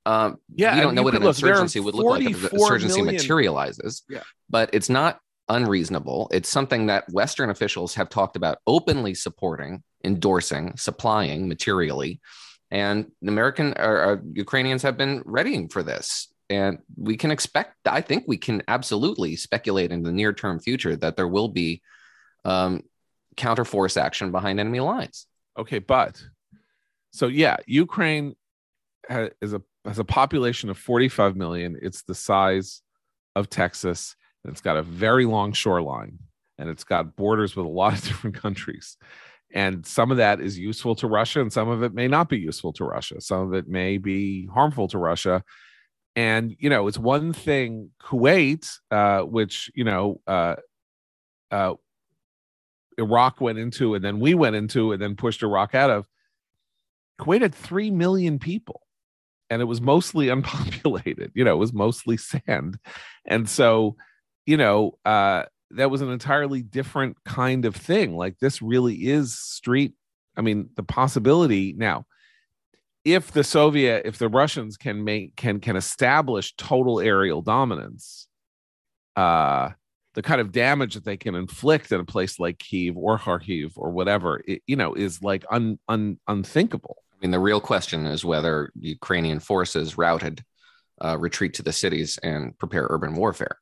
Um, 0.05 0.39
yeah, 0.55 0.75
we 0.75 0.81
don't 0.81 0.95
know 0.95 1.03
what 1.03 1.15
an 1.15 1.23
look, 1.23 1.37
insurgency 1.37 1.81
would 1.81 1.95
look 1.95 2.07
like 2.07 2.23
if 2.23 2.43
the 2.43 2.51
insurgency 2.51 3.03
million. 3.03 3.15
materializes, 3.15 4.03
yeah. 4.09 4.23
but 4.51 4.71
it's 4.73 4.89
not 4.89 5.21
unreasonable. 5.49 6.29
It's 6.33 6.49
something 6.49 6.87
that 6.87 7.09
Western 7.11 7.51
officials 7.51 7.95
have 7.95 8.09
talked 8.09 8.37
about 8.37 8.59
openly 8.67 9.15
supporting, 9.15 9.83
endorsing, 10.05 10.77
supplying 10.77 11.49
materially, 11.49 12.21
and 12.71 13.13
American 13.27 13.75
or, 13.79 14.05
or 14.05 14.23
Ukrainians 14.33 14.83
have 14.83 14.97
been 14.97 15.23
readying 15.25 15.69
for 15.69 15.83
this. 15.83 16.33
And 16.51 16.79
we 16.97 17.17
can 17.17 17.31
expect, 17.31 17.77
I 17.87 18.01
think 18.01 18.25
we 18.27 18.37
can 18.37 18.63
absolutely 18.69 19.37
speculate 19.37 19.93
in 19.93 20.03
the 20.03 20.13
near 20.13 20.33
term 20.33 20.59
future 20.59 20.97
that 20.97 21.17
there 21.17 21.29
will 21.29 21.49
be 21.49 21.83
um, 22.45 22.83
counterforce 23.37 24.01
action 24.01 24.33
behind 24.33 24.59
enemy 24.59 24.81
lines. 24.81 25.27
Okay, 25.59 25.79
but 25.79 26.23
so 27.13 27.27
yeah, 27.27 27.57
Ukraine 27.67 28.35
is 29.41 29.53
a 29.53 29.63
has 29.85 29.99
a 29.99 30.05
population 30.05 30.71
of 30.71 30.79
45 30.79 31.37
million. 31.37 31.79
It's 31.81 32.03
the 32.03 32.15
size 32.15 32.83
of 33.35 33.51
Texas. 33.51 34.17
And 34.45 34.53
it's 34.53 34.61
got 34.61 34.77
a 34.77 34.83
very 34.83 35.25
long 35.25 35.53
shoreline, 35.53 36.19
and 36.59 36.69
it's 36.69 36.85
got 36.85 37.17
borders 37.17 37.55
with 37.55 37.67
a 37.67 37.69
lot 37.69 37.95
of 37.95 38.03
different 38.05 38.37
countries. 38.37 38.97
And 39.55 39.87
some 39.87 40.11
of 40.11 40.17
that 40.17 40.41
is 40.41 40.59
useful 40.59 40.95
to 40.97 41.07
Russia, 41.07 41.41
and 41.41 41.53
some 41.53 41.69
of 41.69 41.83
it 41.83 41.93
may 41.93 42.09
not 42.09 42.29
be 42.29 42.39
useful 42.39 42.73
to 42.75 42.85
Russia. 42.85 43.21
Some 43.21 43.41
of 43.43 43.55
it 43.55 43.69
may 43.69 43.99
be 43.99 44.47
harmful 44.47 44.89
to 44.89 44.99
Russia. 44.99 45.45
And 46.17 46.55
you 46.59 46.71
know, 46.71 46.89
it's 46.89 46.99
one 46.99 47.33
thing 47.33 47.91
Kuwait, 48.03 48.69
uh, 48.91 49.21
which 49.21 49.71
you 49.75 49.85
know, 49.85 50.21
uh, 50.27 50.57
uh, 51.51 51.75
Iraq 52.99 53.41
went 53.41 53.59
into, 53.59 53.95
and 53.95 54.05
then 54.05 54.21
we 54.21 54.35
went 54.35 54.57
into, 54.57 54.93
and 54.93 55.01
then 55.01 55.17
pushed 55.17 55.43
Iraq 55.43 55.75
out 55.75 55.91
of. 55.91 56.09
Kuwait 57.21 57.43
had 57.43 57.55
three 57.55 57.91
million 57.91 58.39
people, 58.39 58.83
and 59.53 59.61
it 59.61 59.67
was 59.67 59.81
mostly 59.81 60.29
unpopulated. 60.31 61.31
You 61.35 61.45
know, 61.45 61.53
it 61.53 61.59
was 61.59 61.73
mostly 61.73 62.17
sand, 62.17 62.79
and 63.27 63.49
so, 63.49 63.97
you 64.47 64.57
know, 64.57 64.99
uh, 65.05 65.45
that 65.73 65.91
was 65.91 66.01
an 66.01 66.11
entirely 66.11 66.63
different 66.63 67.17
kind 67.25 67.65
of 67.65 67.77
thing. 67.77 68.17
Like 68.17 68.39
this 68.39 68.63
really 68.63 68.95
is 68.95 69.39
street. 69.39 69.95
I 70.37 70.41
mean, 70.41 70.71
the 70.77 70.83
possibility 70.83 71.75
now, 71.77 72.07
if 73.05 73.33
the 73.33 73.45
Soviet, 73.45 74.03
if 74.07 74.19
the 74.19 74.29
Russians 74.29 74.77
can 74.77 75.05
make 75.05 75.37
can 75.37 75.61
can 75.61 75.77
establish 75.77 76.55
total 76.57 77.01
aerial 77.01 77.43
dominance, 77.43 78.29
uh, 79.17 79.71
the 80.15 80.23
kind 80.23 80.41
of 80.41 80.53
damage 80.53 80.95
that 80.95 81.05
they 81.05 81.17
can 81.17 81.35
inflict 81.35 81.91
at 81.93 82.01
a 82.01 82.05
place 82.05 82.39
like 82.39 82.59
Kiev 82.59 82.97
or 82.97 83.19
Kharkiv 83.19 83.73
or 83.77 83.91
whatever, 83.91 84.43
it, 84.47 84.63
you 84.67 84.77
know, 84.77 84.95
is 84.95 85.23
like 85.23 85.45
un, 85.51 85.79
un 85.89 86.19
unthinkable. 86.29 87.02
I 87.23 87.27
mean, 87.27 87.31
the 87.31 87.39
real 87.39 87.61
question 87.61 88.05
is 88.05 88.25
whether 88.25 88.73
Ukrainian 88.81 89.39
forces 89.39 89.97
routed 89.97 90.45
uh, 91.05 91.17
retreat 91.19 91.55
to 91.55 91.63
the 91.63 91.73
cities 91.73 92.19
and 92.19 92.59
prepare 92.59 92.89
urban 92.91 93.15
warfare. 93.15 93.59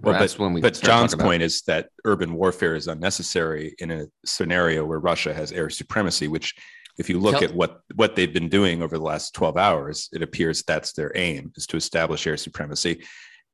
Well, 0.00 0.18
That's 0.18 0.34
but, 0.34 0.44
when 0.44 0.52
we 0.52 0.60
but 0.60 0.80
John's 0.80 1.14
point 1.16 1.42
is 1.42 1.62
that 1.62 1.88
urban 2.04 2.34
warfare 2.34 2.76
is 2.76 2.86
unnecessary 2.86 3.74
in 3.80 3.90
a 3.90 4.06
scenario 4.24 4.84
where 4.84 5.00
Russia 5.00 5.34
has 5.34 5.50
air 5.50 5.68
supremacy, 5.70 6.28
which 6.28 6.54
if 6.98 7.10
you 7.10 7.18
look 7.18 7.34
Tell- 7.34 7.48
at 7.48 7.54
what 7.54 7.80
what 7.96 8.14
they've 8.14 8.32
been 8.32 8.48
doing 8.48 8.80
over 8.80 8.96
the 8.96 9.04
last 9.04 9.34
12 9.34 9.56
hours, 9.56 10.08
it 10.12 10.22
appears 10.22 10.62
that's 10.62 10.92
their 10.92 11.12
aim 11.16 11.52
is 11.56 11.66
to 11.66 11.76
establish 11.76 12.26
air 12.26 12.36
supremacy. 12.36 13.02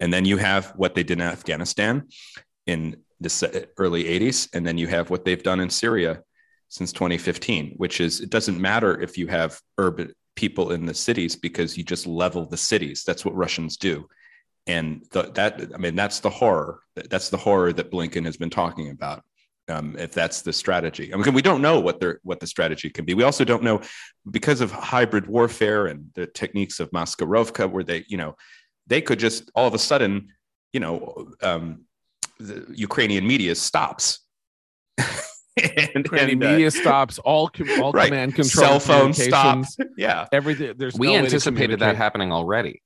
And 0.00 0.12
then 0.12 0.26
you 0.26 0.36
have 0.36 0.72
what 0.76 0.94
they 0.94 1.02
did 1.02 1.18
in 1.18 1.26
Afghanistan 1.26 2.08
in 2.66 2.96
the 3.20 3.68
early 3.78 4.04
80s, 4.04 4.48
and 4.52 4.66
then 4.66 4.76
you 4.76 4.86
have 4.88 5.08
what 5.08 5.24
they've 5.24 5.42
done 5.42 5.60
in 5.60 5.70
Syria 5.70 6.20
since 6.68 6.92
2015, 6.92 7.74
which 7.76 8.00
is 8.00 8.20
it 8.20 8.30
doesn't 8.30 8.60
matter 8.60 9.00
if 9.00 9.16
you 9.16 9.26
have 9.28 9.60
urban 9.78 10.12
people 10.34 10.72
in 10.72 10.86
the 10.86 10.94
cities 10.94 11.34
because 11.34 11.76
you 11.76 11.84
just 11.84 12.06
level 12.06 12.44
the 12.44 12.56
cities. 12.56 13.04
That's 13.04 13.24
what 13.24 13.34
Russians 13.34 13.76
do. 13.76 14.06
And 14.68 15.04
the, 15.12 15.30
that 15.34 15.70
i 15.74 15.78
mean 15.78 15.94
that's 15.94 16.18
the 16.18 16.30
horror 16.30 16.80
that's 16.96 17.28
the 17.30 17.36
horror 17.36 17.72
that 17.72 17.92
blinken 17.92 18.24
has 18.24 18.36
been 18.36 18.50
talking 18.50 18.90
about 18.90 19.22
um, 19.68 19.96
if 19.96 20.12
that's 20.12 20.42
the 20.42 20.52
strategy. 20.52 21.12
I 21.12 21.16
mean 21.16 21.34
we 21.34 21.42
don't 21.42 21.62
know 21.62 21.80
what 21.80 22.00
their 22.00 22.20
what 22.22 22.40
the 22.40 22.46
strategy 22.46 22.90
can 22.90 23.04
be. 23.04 23.14
We 23.14 23.22
also 23.22 23.44
don't 23.44 23.62
know 23.62 23.80
because 24.30 24.60
of 24.60 24.70
hybrid 24.70 25.26
warfare 25.26 25.86
and 25.86 26.10
the 26.14 26.26
techniques 26.26 26.80
of 26.80 26.90
maskirovka 26.90 27.70
where 27.70 27.84
they 27.84 28.04
you 28.08 28.16
know 28.16 28.36
they 28.86 29.00
could 29.00 29.18
just 29.18 29.50
all 29.54 29.66
of 29.66 29.74
a 29.74 29.78
sudden 29.78 30.28
you 30.72 30.80
know 30.80 31.30
um, 31.42 31.84
the 32.38 32.66
ukrainian 32.74 33.26
media 33.26 33.54
stops 33.54 34.20
and, 35.62 36.04
Ukrainian 36.04 36.30
and, 36.30 36.44
uh, 36.44 36.50
media 36.50 36.70
stops 36.70 37.18
all 37.18 37.48
com- 37.48 37.68
all 37.82 37.92
right. 37.92 38.06
command 38.08 38.34
control 38.34 38.78
cell 38.78 38.80
phone 38.80 39.12
stops 39.14 39.76
yeah 39.96 40.26
everything 40.32 40.74
there's 40.76 40.98
we 40.98 41.08
no 41.08 41.16
anticipated 41.18 41.78
that 41.80 41.96
happening 41.96 42.30
already. 42.32 42.82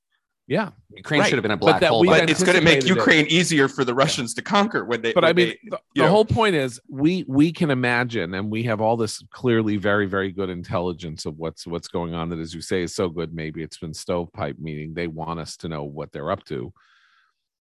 yeah 0.47 0.69
Ukraine 0.95 1.19
Right. 1.21 1.29
should 1.29 1.37
have 1.37 1.43
been 1.43 1.51
a 1.51 1.57
black 1.57 1.81
that 1.81 1.89
hole. 1.89 2.01
we 2.01 2.07
by 2.07 2.17
then 2.17 2.25
but 2.27 2.31
it's 2.31 2.43
going 2.43 2.57
to 2.57 2.63
make 2.63 2.75
anticipated 2.75 2.97
it. 2.97 3.01
ukraine 3.01 3.25
easier 3.27 3.67
for 3.67 3.83
the 3.85 3.93
russians 3.93 4.33
to 4.35 4.41
conquer 4.41 4.85
when 4.85 5.01
they 5.01 5.11
but 5.13 5.23
when 5.23 5.29
i 5.29 5.33
mean 5.33 5.49
they- 5.49 5.69
the, 5.69 5.79
the 6.03 6.07
whole 6.07 6.25
point 6.25 6.55
is 6.55 6.79
we 6.89 7.25
we 7.27 7.51
can 7.51 7.69
imagine 7.71 8.33
and 8.33 8.49
we 8.49 8.63
have 8.63 8.79
all 8.81 8.95
this 8.97 9.21
clearly 9.31 9.75
very 9.77 10.05
very 10.05 10.31
good 10.31 10.49
intelligence 10.49 11.25
of 11.25 11.37
what's 11.37 11.67
what's 11.67 11.87
going 11.89 12.13
on 12.13 12.29
that 12.29 12.39
as 12.39 12.53
you 12.53 12.61
say 12.61 12.81
is 12.83 12.95
so 12.95 13.09
good 13.09 13.33
maybe 13.33 13.61
it's 13.63 13.77
been 13.77 13.93
stovepipe 13.93 14.57
meaning 14.59 14.93
they 14.93 15.07
want 15.07 15.39
us 15.39 15.57
to 15.57 15.67
know 15.67 15.83
what 15.83 16.11
they're 16.13 16.31
up 16.31 16.43
to 16.45 16.71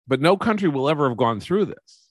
but 0.07 0.21
no 0.21 0.37
country 0.37 0.69
will 0.69 0.89
ever 0.89 1.09
have 1.09 1.17
gone 1.19 1.41
through 1.41 1.65
this 1.67 2.04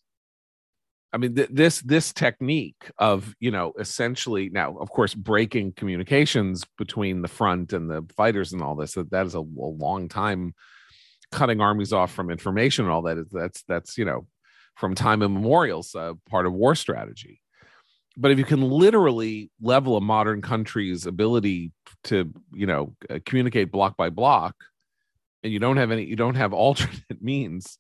i 1.13 1.17
mean 1.17 1.36
th- 1.36 1.49
this 1.52 1.82
this 1.82 2.12
technique 2.12 2.91
of 2.97 3.34
you 3.39 3.52
know 3.52 3.73
essentially 3.80 4.49
now 4.49 4.76
of 4.78 4.89
course 4.89 5.13
breaking 5.13 5.71
communications 5.73 6.65
between 6.78 7.21
the 7.21 7.28
front 7.28 7.71
and 7.73 7.89
the 7.89 8.06
fighters 8.17 8.52
and 8.52 8.62
all 8.62 8.76
this 8.76 8.93
that, 8.93 9.10
that 9.12 9.26
is 9.26 9.36
a, 9.36 9.39
a 9.39 9.41
long 9.41 10.10
time 10.10 10.54
cutting 11.32 11.62
armies 11.62 11.93
off 11.93 12.12
from 12.12 12.30
information 12.30 12.86
and 12.86 12.93
all 12.93 13.02
that 13.02 13.17
is 13.17 13.28
that's 13.32 13.63
that's 13.67 13.97
you 13.97 14.06
know 14.06 14.28
from 14.76 14.95
time 14.95 15.21
immemorials 15.21 15.93
uh, 15.95 16.13
part 16.30 16.45
of 16.45 16.54
war 16.54 16.76
strategy. 16.76 17.41
But 18.15 18.32
if 18.32 18.38
you 18.38 18.45
can 18.45 18.62
literally 18.62 19.49
level 19.62 19.97
a 19.97 20.02
modern 20.02 20.41
country's 20.41 21.06
ability 21.06 21.71
to 22.06 22.32
you 22.54 22.67
know 22.67 22.95
communicate 23.26 23.71
block 23.71 23.97
by 23.97 24.10
block 24.10 24.56
and 25.43 25.52
you 25.52 25.60
don't 25.60 25.78
have 25.78 25.91
any 25.91 26.04
you 26.04 26.15
don't 26.15 26.36
have 26.36 26.54
alternate 26.65 27.21
means 27.21 27.78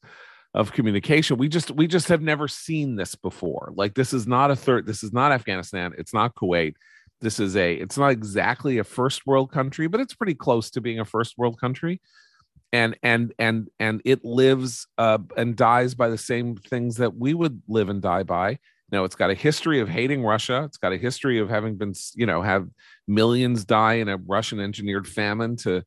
of 0.53 0.71
communication. 0.71 1.37
We 1.37 1.49
just 1.49 1.71
we 1.71 1.87
just 1.87 2.09
have 2.09 2.21
never 2.21 2.47
seen 2.47 2.95
this 2.95 3.15
before. 3.15 3.73
Like 3.75 3.95
this 3.95 4.13
is 4.13 4.27
not 4.27 4.51
a 4.51 4.55
third 4.55 4.85
this 4.85 5.03
is 5.03 5.11
not 5.11 5.31
afghanistan. 5.31 5.93
It's 5.97 6.13
not 6.13 6.35
kuwait. 6.35 6.75
This 7.21 7.39
is 7.39 7.55
a 7.55 7.73
it's 7.73 7.97
not 7.97 8.11
exactly 8.11 8.77
a 8.77 8.83
first 8.83 9.25
world 9.25 9.51
country 9.51 9.87
but 9.87 9.99
it's 9.99 10.13
pretty 10.13 10.35
close 10.35 10.69
to 10.71 10.81
being 10.81 10.99
a 10.99 11.05
first 11.05 11.37
world 11.37 11.59
country. 11.59 12.01
And 12.71 12.97
and 13.03 13.33
and 13.39 13.69
and 13.79 14.01
it 14.05 14.23
lives 14.23 14.87
uh, 14.97 15.19
and 15.37 15.55
dies 15.55 15.93
by 15.93 16.09
the 16.09 16.17
same 16.17 16.55
things 16.55 16.97
that 16.97 17.15
we 17.15 17.33
would 17.33 17.61
live 17.67 17.89
and 17.89 18.01
die 18.01 18.23
by. 18.23 18.59
Now 18.91 19.05
it's 19.05 19.15
got 19.15 19.31
a 19.31 19.35
history 19.35 19.79
of 19.79 19.89
hating 19.89 20.23
russia. 20.23 20.63
It's 20.65 20.77
got 20.77 20.91
a 20.91 20.97
history 20.97 21.39
of 21.39 21.49
having 21.49 21.77
been 21.77 21.93
you 22.15 22.25
know 22.25 22.41
have 22.41 22.67
millions 23.07 23.65
die 23.65 23.95
in 23.95 24.07
a 24.07 24.17
russian 24.17 24.59
engineered 24.59 25.07
famine 25.07 25.55
to 25.57 25.83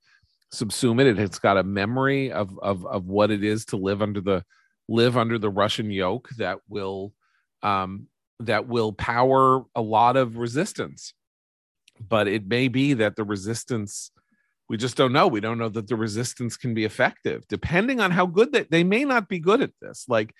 subsume 0.60 1.00
it 1.00 1.18
it's 1.18 1.38
got 1.38 1.56
a 1.56 1.62
memory 1.62 2.32
of 2.32 2.58
of 2.60 2.86
of 2.86 3.06
what 3.06 3.30
it 3.30 3.44
is 3.44 3.64
to 3.64 3.76
live 3.76 4.02
under 4.02 4.20
the 4.20 4.44
live 4.88 5.16
under 5.16 5.38
the 5.38 5.50
russian 5.50 5.90
yoke 5.90 6.28
that 6.38 6.58
will 6.68 7.12
um 7.62 8.06
that 8.40 8.68
will 8.68 8.92
power 8.92 9.64
a 9.74 9.82
lot 9.82 10.16
of 10.16 10.36
resistance. 10.36 11.14
But 11.98 12.28
it 12.28 12.46
may 12.46 12.68
be 12.68 12.94
that 12.94 13.16
the 13.16 13.24
resistance 13.24 14.10
we 14.68 14.76
just 14.76 14.96
don't 14.96 15.12
know. 15.12 15.28
We 15.28 15.38
don't 15.38 15.58
know 15.58 15.68
that 15.68 15.86
the 15.86 15.94
resistance 15.94 16.56
can 16.56 16.74
be 16.74 16.84
effective 16.84 17.46
depending 17.48 18.00
on 18.00 18.10
how 18.10 18.26
good 18.26 18.52
they, 18.52 18.64
they 18.64 18.82
may 18.82 19.04
not 19.04 19.28
be 19.28 19.38
good 19.38 19.62
at 19.62 19.70
this. 19.80 20.06
Like 20.08 20.34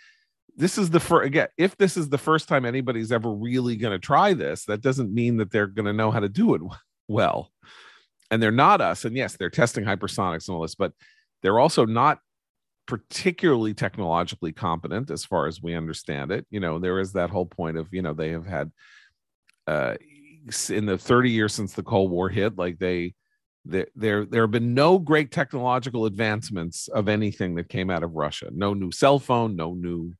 this 0.57 0.79
is 0.79 0.90
the 0.90 1.00
first 1.00 1.26
again 1.26 1.48
if 1.57 1.76
this 1.76 1.96
is 1.96 2.09
the 2.09 2.18
first 2.18 2.48
time 2.48 2.64
anybody's 2.64 3.12
ever 3.12 3.33
really 3.33 3.76
going 3.76 3.92
to 3.92 3.98
try 3.98 4.33
this 4.33 4.64
that 4.64 4.81
doesn't 4.81 5.14
mean 5.14 5.37
that 5.37 5.50
they're 5.50 5.66
going 5.66 5.87
to 5.87 5.92
know 5.92 6.11
how 6.11 6.18
to 6.18 6.31
do 6.31 6.55
it 6.55 6.62
well 7.09 7.52
and 8.30 8.42
they're 8.42 8.50
not 8.50 8.80
us 8.80 9.04
and 9.04 9.16
yes 9.16 9.36
they're 9.36 9.50
testing 9.50 9.84
hypersonics 9.84 10.48
and 10.48 10.54
all 10.56 10.62
this 10.62 10.74
but 10.74 10.92
they're 11.42 11.58
also 11.58 11.84
not 11.84 12.18
particularly 12.86 13.74
technologically 13.74 14.52
competent 14.52 15.10
as 15.10 15.24
far 15.24 15.46
as 15.46 15.60
we 15.60 15.74
understand 15.74 16.30
it. 16.30 16.46
You 16.50 16.60
know 16.60 16.78
there 16.78 16.98
is 17.00 17.12
that 17.12 17.30
whole 17.30 17.46
point 17.46 17.76
of 17.76 17.88
you 17.92 18.02
know 18.02 18.14
they 18.14 18.30
have 18.30 18.46
had 18.46 18.72
uh 19.66 19.94
in 20.70 20.86
the 20.86 20.96
30 20.96 21.30
years 21.30 21.54
since 21.54 21.72
the 21.72 21.82
cold 21.82 22.10
war 22.10 22.28
hit 22.28 22.56
like 22.56 22.78
they 22.78 23.14
there 23.64 23.88
there 23.96 24.24
there 24.24 24.42
have 24.42 24.52
been 24.52 24.74
no 24.74 24.98
great 24.98 25.32
technological 25.32 26.06
advancements 26.06 26.86
of 26.88 27.08
anything 27.08 27.56
that 27.56 27.68
came 27.68 27.90
out 27.90 28.04
of 28.04 28.12
russia. 28.12 28.48
No 28.52 28.74
new 28.74 28.92
cell 28.92 29.18
phone 29.18 29.56
no 29.56 29.74
new 29.74 30.12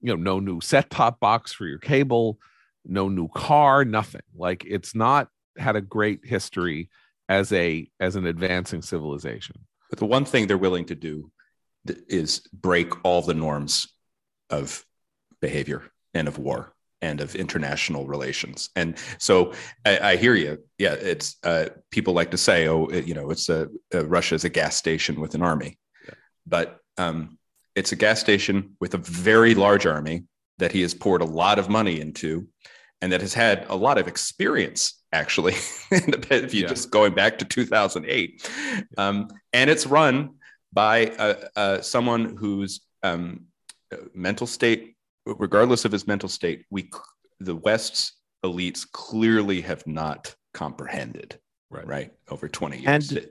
you 0.00 0.16
know 0.16 0.16
no 0.16 0.38
new 0.38 0.60
set 0.60 0.90
top 0.90 1.18
box 1.18 1.52
for 1.52 1.66
your 1.66 1.78
cable 1.78 2.38
no 2.84 3.08
new 3.08 3.28
car 3.28 3.84
nothing. 3.84 4.22
Like 4.36 4.64
it's 4.64 4.94
not 4.94 5.28
had 5.56 5.74
a 5.74 5.80
great 5.80 6.20
history 6.24 6.90
as 7.28 7.52
a 7.52 7.88
as 8.00 8.16
an 8.16 8.26
advancing 8.26 8.82
civilization 8.82 9.56
But 9.90 9.98
the 9.98 10.06
one 10.06 10.24
thing 10.24 10.46
they're 10.46 10.58
willing 10.58 10.86
to 10.86 10.94
do 10.94 11.30
is 12.08 12.40
break 12.52 13.04
all 13.04 13.22
the 13.22 13.34
norms 13.34 13.88
of 14.50 14.84
behavior 15.40 15.82
and 16.14 16.28
of 16.28 16.38
war 16.38 16.72
and 17.02 17.20
of 17.20 17.34
international 17.34 18.06
relations. 18.06 18.70
And 18.76 18.96
so 19.18 19.52
I, 19.84 19.98
I 20.12 20.16
hear 20.16 20.34
you. 20.34 20.58
Yeah, 20.78 20.94
it's 20.94 21.36
uh, 21.44 21.66
people 21.90 22.14
like 22.14 22.30
to 22.30 22.38
say, 22.38 22.66
oh, 22.68 22.86
it, 22.86 23.06
you 23.06 23.14
know, 23.14 23.30
it's 23.30 23.48
a, 23.50 23.68
uh 23.94 24.06
Russia 24.06 24.34
is 24.36 24.44
a 24.44 24.48
gas 24.48 24.76
station 24.76 25.20
with 25.20 25.34
an 25.34 25.42
army, 25.42 25.78
Yeah. 26.06 26.14
but 26.46 26.78
um, 26.96 27.38
it's 27.74 27.92
a 27.92 27.96
gas 27.96 28.20
station 28.20 28.76
with 28.80 28.94
a 28.94 28.98
very 28.98 29.54
large 29.54 29.84
army 29.86 30.24
that 30.58 30.72
he 30.72 30.80
has 30.82 30.94
poured 30.94 31.20
a 31.20 31.26
lot 31.42 31.58
of 31.58 31.68
money 31.68 32.00
into, 32.00 32.46
and 33.02 33.12
that 33.12 33.20
has 33.20 33.34
had 33.34 33.66
a 33.68 33.76
lot 33.76 33.98
of 33.98 34.08
experience 34.08 35.02
actually, 35.14 35.54
if 35.90 36.52
you 36.54 36.62
Yeah. 36.62 36.68
just 36.68 36.90
going 36.90 37.14
back 37.14 37.38
to 37.38 37.44
2008. 37.44 38.50
Um, 38.98 39.28
and 39.52 39.70
it's 39.70 39.86
run 39.86 40.34
by 40.72 41.06
uh, 41.06 41.48
uh, 41.56 41.80
someone 41.80 42.36
whose 42.36 42.80
um, 43.02 43.46
uh, 43.92 43.96
mental 44.14 44.46
state, 44.46 44.96
regardless 45.24 45.84
of 45.84 45.92
his 45.92 46.06
mental 46.06 46.28
state, 46.28 46.64
we 46.70 46.90
the 47.40 47.54
West's 47.56 48.12
elites 48.44 48.86
clearly 48.90 49.60
have 49.62 49.86
not 49.86 50.34
comprehended. 50.52 51.38
Right. 51.70 51.86
Right 51.86 52.12
over 52.28 52.48
20 52.48 52.80
years. 52.80 53.12
And- 53.12 53.28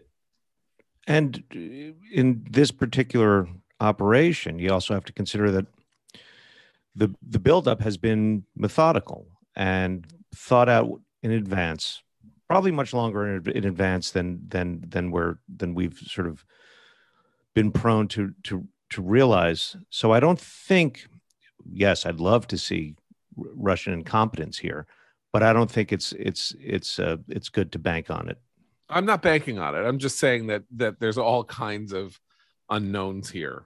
And 1.06 1.44
in 2.22 2.46
this 2.50 2.72
particular 2.72 3.48
operation, 3.82 4.58
you 4.60 4.72
also 4.72 4.94
have 4.94 5.04
to 5.06 5.14
consider 5.14 5.52
that 5.52 5.66
the 6.96 7.08
the 7.36 7.40
buildup 7.40 7.82
has 7.82 7.98
been 7.98 8.46
methodical 8.56 9.28
and 9.56 10.06
thought 10.34 10.70
out 10.70 11.02
in 11.24 11.32
advance, 11.32 12.04
probably 12.48 12.72
much 12.72 12.94
longer 12.94 13.38
in, 13.38 13.50
in 13.50 13.66
advance 13.66 14.12
than 14.12 14.42
than 14.48 14.84
than 14.88 15.10
where 15.10 15.40
than 15.48 15.74
we've 15.74 15.98
sort 15.98 16.28
of 16.28 16.46
been 17.56 17.72
prone 17.72 18.08
to 18.10 18.34
to 18.44 18.68
to 18.92 19.02
realize. 19.02 19.76
So 19.90 20.12
I 20.12 20.20
don't 20.20 20.40
think. 20.40 21.08
Yes, 21.66 22.06
I'd 22.06 22.20
love 22.20 22.46
to 22.48 22.58
see 22.58 22.96
Russian 23.38 23.94
incompetence 23.94 24.58
here, 24.60 24.86
but 25.32 25.42
I 25.42 25.54
don't 25.54 25.72
think 25.72 25.94
it's 25.94 26.12
it's 26.14 26.54
it's 26.60 27.00
uh, 27.00 27.18
it's 27.30 27.50
good 27.50 27.72
to 27.72 27.80
bank 27.80 28.12
on 28.12 28.30
it. 28.30 28.38
I'm 28.90 29.06
not 29.06 29.22
banking 29.22 29.60
on 29.60 29.76
it. 29.76 29.88
I'm 29.88 29.98
just 29.98 30.20
saying 30.20 30.48
that 30.48 30.64
that 30.76 31.00
there's 31.00 31.18
all 31.18 31.46
kinds 31.46 31.94
of 31.94 32.20
unknowns 32.70 33.30
here. 33.30 33.66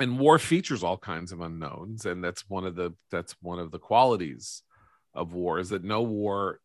And 0.00 0.18
war 0.18 0.38
features 0.38 0.84
all 0.84 0.98
kinds 0.98 1.32
of 1.32 1.40
unknowns 1.40 2.06
and 2.06 2.22
that's 2.22 2.48
one 2.48 2.64
of 2.64 2.76
the 2.76 2.94
that's 3.10 3.34
one 3.40 3.58
of 3.58 3.72
the 3.72 3.80
qualities 3.80 4.62
of 5.18 5.32
war 5.32 5.58
is 5.58 5.70
that 5.70 5.84
no 5.84 6.02
war 6.02 6.60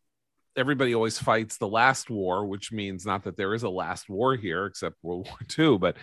everybody 0.56 0.94
always 0.94 1.18
fights 1.18 1.56
the 1.56 1.68
last 1.68 2.10
war, 2.10 2.46
which 2.46 2.72
means 2.72 3.04
not 3.04 3.24
that 3.24 3.36
there 3.36 3.54
is 3.54 3.62
a 3.62 3.68
last 3.68 4.08
war 4.08 4.36
here 4.36 4.66
except 4.66 4.96
World 5.02 5.26
War 5.28 5.38
II, 5.58 5.78
but 5.78 5.96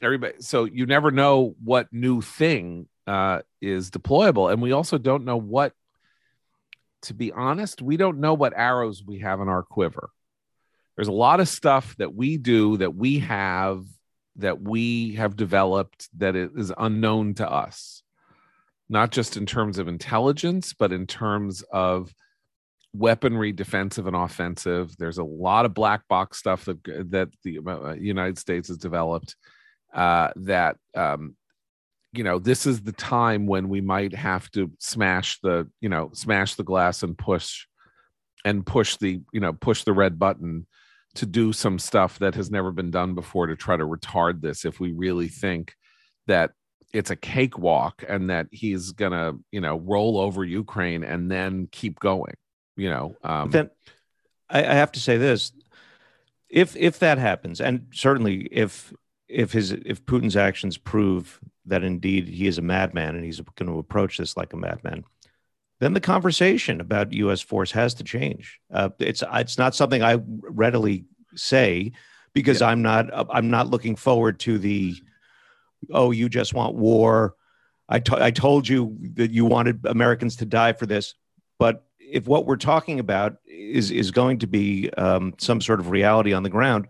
everybody 0.00 0.34
so 0.40 0.64
you 0.64 0.86
never 0.86 1.10
know 1.10 1.54
what 1.62 1.92
new 1.92 2.20
thing 2.20 2.88
uh, 3.06 3.40
is 3.60 3.90
deployable. 3.90 4.52
And 4.52 4.60
we 4.60 4.72
also 4.72 4.98
don't 4.98 5.24
know 5.24 5.36
what 5.36 5.72
to 7.02 7.14
be 7.14 7.32
honest, 7.32 7.82
we 7.82 7.96
don't 7.96 8.18
know 8.18 8.34
what 8.34 8.52
arrows 8.54 9.02
we 9.04 9.18
have 9.18 9.40
in 9.40 9.48
our 9.48 9.64
quiver. 9.64 10.10
There's 10.96 11.08
a 11.08 11.12
lot 11.12 11.40
of 11.40 11.48
stuff 11.48 11.96
that 11.96 12.14
we 12.14 12.36
do 12.36 12.76
that 12.76 12.94
we 12.94 13.20
have 13.20 13.84
that 14.36 14.62
we 14.62 15.14
have 15.16 15.36
developed 15.36 16.08
that 16.18 16.36
is 16.36 16.72
unknown 16.78 17.34
to 17.34 17.50
us 17.50 18.01
not 18.88 19.10
just 19.10 19.36
in 19.36 19.46
terms 19.46 19.78
of 19.78 19.88
intelligence 19.88 20.72
but 20.72 20.92
in 20.92 21.06
terms 21.06 21.62
of 21.72 22.12
weaponry 22.94 23.52
defensive 23.52 24.06
and 24.06 24.16
offensive. 24.16 24.94
There's 24.98 25.18
a 25.18 25.24
lot 25.24 25.64
of 25.64 25.74
black 25.74 26.06
box 26.08 26.38
stuff 26.38 26.64
that 26.66 26.82
that 27.10 27.28
the 27.42 27.58
uh, 27.66 27.94
united 27.94 28.38
states 28.38 28.68
has 28.68 28.78
developed 28.78 29.36
uh, 29.94 30.30
that 30.36 30.76
um, 30.94 31.36
you 32.12 32.24
know 32.24 32.38
this 32.38 32.66
is 32.66 32.82
the 32.82 32.92
time 32.92 33.46
when 33.46 33.68
we 33.68 33.80
might 33.80 34.14
have 34.14 34.50
to 34.52 34.70
smash 34.78 35.40
the 35.42 35.68
you 35.80 35.88
know 35.88 36.10
smash 36.12 36.54
the 36.54 36.64
glass 36.64 37.02
and 37.02 37.16
push 37.16 37.66
and 38.44 38.66
push 38.66 38.96
the 38.96 39.20
you 39.32 39.40
know 39.40 39.52
push 39.52 39.84
the 39.84 39.92
red 39.92 40.18
button 40.18 40.66
to 41.14 41.26
do 41.26 41.52
some 41.52 41.78
stuff 41.78 42.18
that 42.18 42.34
has 42.34 42.50
never 42.50 42.72
been 42.72 42.90
done 42.90 43.14
before 43.14 43.46
to 43.46 43.56
try 43.56 43.76
to 43.76 43.84
retard 43.84 44.40
this 44.40 44.64
if 44.64 44.80
we 44.80 44.92
really 44.92 45.28
think 45.28 45.74
that 46.26 46.52
it's 46.92 47.10
a 47.10 47.16
cakewalk 47.16 48.04
and 48.08 48.30
that 48.30 48.46
he's 48.50 48.92
gonna 48.92 49.32
you 49.50 49.60
know 49.60 49.78
roll 49.78 50.18
over 50.18 50.44
ukraine 50.44 51.04
and 51.04 51.30
then 51.30 51.68
keep 51.72 51.98
going 52.00 52.34
you 52.76 52.90
know 52.90 53.16
um 53.24 53.50
then 53.50 53.70
I, 54.52 54.60
I 54.60 54.74
have 54.74 54.92
to 54.92 55.00
say 55.00 55.16
this. 55.16 55.52
If 56.48 56.76
if 56.76 56.98
that 56.98 57.18
happens 57.18 57.60
and 57.60 57.86
certainly 57.92 58.42
if 58.52 58.92
if 59.26 59.52
his 59.52 59.72
if 59.72 60.04
putin's 60.04 60.36
actions 60.36 60.76
prove 60.76 61.40
that 61.64 61.82
indeed 61.82 62.28
he 62.28 62.46
is 62.46 62.58
a 62.58 62.62
madman 62.62 63.16
and 63.16 63.24
he's 63.24 63.40
going 63.40 63.70
to 63.70 63.78
approach 63.78 64.18
this 64.18 64.36
like 64.36 64.52
a 64.52 64.56
madman 64.56 65.04
then 65.80 65.94
the 65.94 66.00
conversation 66.00 66.80
about 66.80 67.12
us 67.14 67.40
force 67.40 67.72
has 67.72 67.94
to 67.94 68.04
change. 68.04 68.60
Uh, 68.72 68.90
it's 68.98 69.24
it's 69.32 69.56
not 69.56 69.74
something 69.74 70.02
i 70.02 70.18
readily 70.42 71.06
say 71.34 71.92
because 72.34 72.60
i'm 72.60 72.82
not 72.82 73.06
i'm 73.30 73.48
not 73.48 73.70
looking 73.70 73.96
forward 73.96 74.38
to 74.38 74.58
the 74.58 74.94
oh 75.90 76.10
you 76.10 76.28
just 76.28 76.54
want 76.54 76.74
war 76.74 77.34
I 77.88 77.98
to- 78.00 78.22
I 78.22 78.30
told 78.30 78.68
you 78.68 78.96
that 79.14 79.30
you 79.30 79.44
wanted 79.44 79.84
americans 79.86 80.36
to 80.36 80.46
die 80.46 80.72
for 80.72 80.86
this 80.86 81.14
but 81.58 81.84
if 81.98 82.26
what 82.26 82.46
we're 82.46 82.56
talking 82.56 83.00
about 83.00 83.36
is 83.46 83.90
is 83.90 84.10
going 84.10 84.38
to 84.40 84.46
be 84.46 84.90
um, 84.98 85.34
some 85.38 85.60
sort 85.60 85.80
of 85.80 85.88
reality 85.90 86.32
on 86.34 86.42
the 86.42 86.50
ground, 86.50 86.88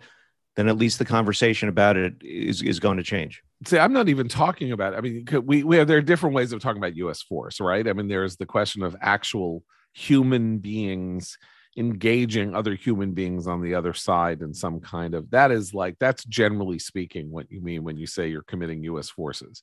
then 0.56 0.66
at 0.68 0.76
least 0.76 0.98
the 0.98 1.04
conversation 1.04 1.68
about 1.68 1.96
it 1.96 2.14
is 2.22 2.60
is 2.62 2.80
going 2.80 2.96
to 2.96 3.02
change. 3.04 3.42
see 3.66 3.78
i'm 3.78 3.92
not 3.92 4.08
even 4.08 4.28
talking 4.28 4.72
about 4.72 4.94
It. 4.94 4.96
i 4.96 5.00
mean 5.00 5.24
we 5.44 5.62
we 5.62 5.76
have 5.76 5.86
there 5.86 5.98
are 5.98 6.02
different 6.02 6.34
ways 6.34 6.52
of 6.52 6.60
talking 6.60 6.82
about 6.82 6.94
us 6.94 7.22
force 7.22 7.60
right 7.60 7.86
i 7.86 7.92
mean 7.92 8.08
there's 8.08 8.36
the 8.36 8.46
question 8.46 8.82
of 8.82 8.96
actual 9.00 9.62
human 9.92 10.58
beings 10.58 11.38
engaging 11.76 12.54
other 12.54 12.74
human 12.74 13.12
beings 13.12 13.46
on 13.46 13.62
the 13.62 13.74
other 13.74 13.94
side 13.94 14.42
in 14.42 14.52
some 14.52 14.78
kind 14.80 15.14
of 15.14 15.30
that 15.30 15.50
is 15.50 15.72
like 15.72 15.96
that's 15.98 16.24
generally 16.24 16.78
speaking 16.78 17.30
what 17.30 17.50
you 17.50 17.62
mean 17.62 17.82
when 17.82 17.96
you 17.96 18.06
say 18.06 18.28
you're 18.28 18.42
committing 18.42 18.84
us 18.96 19.08
forces. 19.08 19.62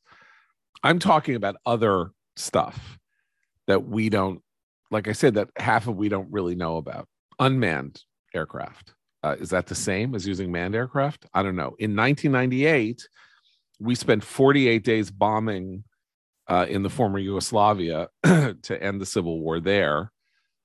I'm 0.84 1.00
talking 1.00 1.36
about 1.36 1.58
other 1.66 2.12
stuff 2.36 2.98
that 3.68 3.86
we 3.86 4.10
don't 4.10 4.42
like 4.92 5.08
i 5.08 5.12
said 5.12 5.36
that 5.36 5.50
half 5.58 5.88
of 5.88 5.96
we 5.98 6.10
don't 6.10 6.32
really 6.32 6.56
know 6.56 6.78
about. 6.78 7.08
Unmanned 7.38 8.02
aircraft. 8.34 8.94
Uh, 9.22 9.36
is 9.40 9.50
that 9.50 9.68
the 9.68 9.76
same 9.76 10.16
as 10.16 10.26
using 10.26 10.52
manned 10.52 10.76
aircraft? 10.76 11.26
I 11.34 11.44
don't 11.44 11.56
know. 11.56 11.76
In 11.78 11.96
1998 11.96 13.08
we 13.80 13.96
spent 13.96 14.24
48 14.24 14.84
days 14.84 15.12
bombing 15.12 15.84
uh, 16.48 16.66
in 16.68 16.82
the 16.82 16.90
former 16.90 17.20
Yugoslavia 17.20 18.10
to 18.24 18.78
end 18.82 19.00
the 19.00 19.06
civil 19.06 19.40
war 19.40 19.60
there. 19.60 20.12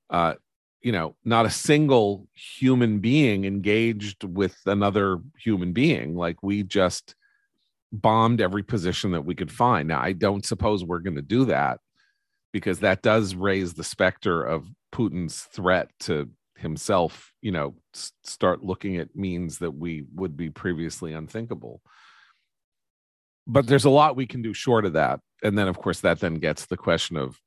Uh, 0.08 0.34
you 0.84 0.92
know, 0.92 1.16
not 1.24 1.46
a 1.46 1.50
single 1.50 2.28
human 2.34 2.98
being 2.98 3.46
engaged 3.46 4.22
with 4.22 4.54
another 4.66 5.18
human 5.38 5.72
being. 5.72 6.14
Like 6.14 6.42
we 6.42 6.62
just 6.62 7.14
bombed 7.90 8.40
every 8.40 8.62
position 8.62 9.12
that 9.12 9.24
we 9.24 9.34
could 9.34 9.50
find. 9.50 9.88
Now, 9.88 10.00
I 10.00 10.12
don't 10.12 10.44
suppose 10.44 10.84
we're 10.84 10.98
going 10.98 11.16
to 11.16 11.22
do 11.22 11.46
that 11.46 11.80
because 12.52 12.80
that 12.80 13.02
does 13.02 13.34
raise 13.34 13.72
the 13.72 13.82
specter 13.82 14.42
of 14.42 14.68
Putin's 14.92 15.40
threat 15.40 15.88
to 16.00 16.28
himself, 16.56 17.32
you 17.40 17.50
know, 17.50 17.74
start 18.22 18.62
looking 18.62 18.98
at 18.98 19.16
means 19.16 19.58
that 19.58 19.72
we 19.72 20.04
would 20.14 20.36
be 20.36 20.50
previously 20.50 21.14
unthinkable 21.14 21.80
but 23.46 23.66
there's 23.66 23.84
a 23.84 23.90
lot 23.90 24.16
we 24.16 24.26
can 24.26 24.42
do 24.42 24.54
short 24.54 24.84
of 24.84 24.94
that 24.94 25.20
and 25.42 25.56
then 25.58 25.68
of 25.68 25.78
course 25.78 26.00
that 26.00 26.20
then 26.20 26.36
gets 26.36 26.66
the 26.66 26.76
question 26.76 27.16
of 27.16 27.38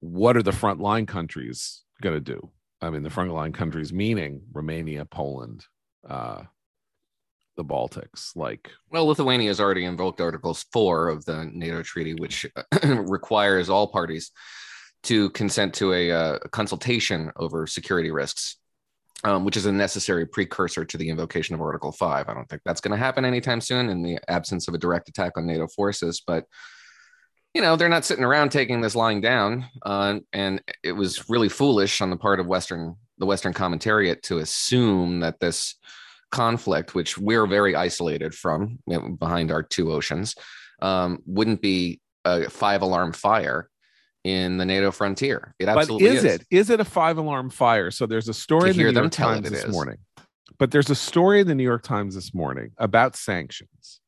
what 0.00 0.36
are 0.36 0.42
the 0.42 0.50
frontline 0.50 1.06
countries 1.06 1.84
going 2.02 2.14
to 2.14 2.20
do 2.20 2.50
i 2.80 2.90
mean 2.90 3.02
the 3.02 3.08
frontline 3.08 3.54
countries 3.54 3.92
meaning 3.92 4.42
romania 4.52 5.04
poland 5.04 5.64
uh 6.08 6.42
the 7.56 7.64
baltics 7.64 8.34
like 8.34 8.70
Well, 8.90 9.06
Lithuania 9.06 9.48
has 9.48 9.60
already 9.60 9.84
invoked 9.84 10.20
Articles 10.20 10.64
4 10.72 11.08
of 11.08 11.24
the 11.24 11.44
NATO 11.52 11.82
treaty, 11.82 12.14
which 12.14 12.46
requires 12.84 13.68
all 13.68 13.88
parties 13.88 14.30
to 15.04 15.30
consent 15.30 15.74
to 15.74 15.92
a, 15.92 16.10
uh, 16.10 16.38
consultation 16.50 17.30
over 17.36 17.66
security 17.66 18.10
risks, 18.10 18.56
um, 19.24 19.44
which 19.44 19.56
is 19.56 19.66
a 19.66 19.72
necessary 19.72 20.26
precursor 20.26 20.84
to 20.84 20.96
the 20.96 21.08
invocation 21.08 21.54
of 21.54 21.60
Article 21.60 21.92
5. 21.92 22.28
I 22.28 22.34
don't 22.34 22.48
think 22.48 22.62
that's 22.64 22.80
going 22.80 22.92
to 22.92 23.04
happen 23.04 23.24
anytime 23.24 23.60
soon 23.60 23.88
in 23.90 24.02
the 24.02 24.18
absence 24.28 24.68
of 24.68 24.74
a 24.74 24.78
direct 24.78 25.08
attack 25.08 25.32
on 25.36 25.46
NATO 25.46 25.66
forces. 25.66 26.22
But, 26.26 26.44
you 27.54 27.60
know, 27.60 27.76
they're 27.76 27.88
not 27.88 28.04
sitting 28.04 28.24
around 28.24 28.50
taking 28.50 28.80
this 28.80 28.94
lying 28.94 29.20
down. 29.20 29.66
Uh, 29.82 30.20
and 30.32 30.62
it 30.82 30.92
was 30.92 31.28
really 31.28 31.48
foolish 31.48 32.00
on 32.00 32.10
the 32.10 32.16
part 32.16 32.40
of 32.40 32.46
Western, 32.46 32.96
the 33.18 33.26
Western 33.26 33.52
commentariat 33.52 34.22
to 34.22 34.38
assume 34.38 35.20
that 35.20 35.40
this 35.40 35.74
conflict, 36.30 36.94
which 36.94 37.18
we're 37.18 37.46
very 37.46 37.76
isolated 37.76 38.34
from 38.34 38.78
you 38.86 38.98
know, 38.98 39.08
behind 39.10 39.50
our 39.50 39.62
two 39.62 39.92
oceans, 39.92 40.34
um, 40.80 41.18
wouldn't 41.26 41.60
be 41.60 42.00
a 42.24 42.48
five 42.48 42.82
alarm 42.82 43.12
fire 43.12 43.68
in 44.24 44.56
the 44.56 44.64
NATO 44.64 44.90
frontier. 44.90 45.54
It 45.58 45.66
but 45.66 45.78
absolutely 45.78 46.08
is, 46.08 46.24
it 46.24 46.46
is 46.50 46.70
it 46.70 46.80
a 46.80 46.84
five 46.84 47.18
alarm 47.18 47.50
fire 47.50 47.90
so 47.90 48.06
there's 48.06 48.28
a 48.28 48.34
story 48.34 48.72
To 48.72 48.80
in 48.80 48.86
the 48.86 48.92
new 48.92 49.00
york 49.00 49.12
times 49.12 49.50
this 49.50 49.64
is. 49.64 49.72
morning 49.72 49.98
but 50.58 50.70
there's 50.70 50.90
a 50.90 50.94
story 50.94 51.40
in 51.40 51.48
the 51.48 51.56
new 51.56 51.64
york 51.64 51.82
times 51.82 52.14
this 52.14 52.32
morning 52.32 52.70
about 52.78 53.16
sanctions 53.16 54.00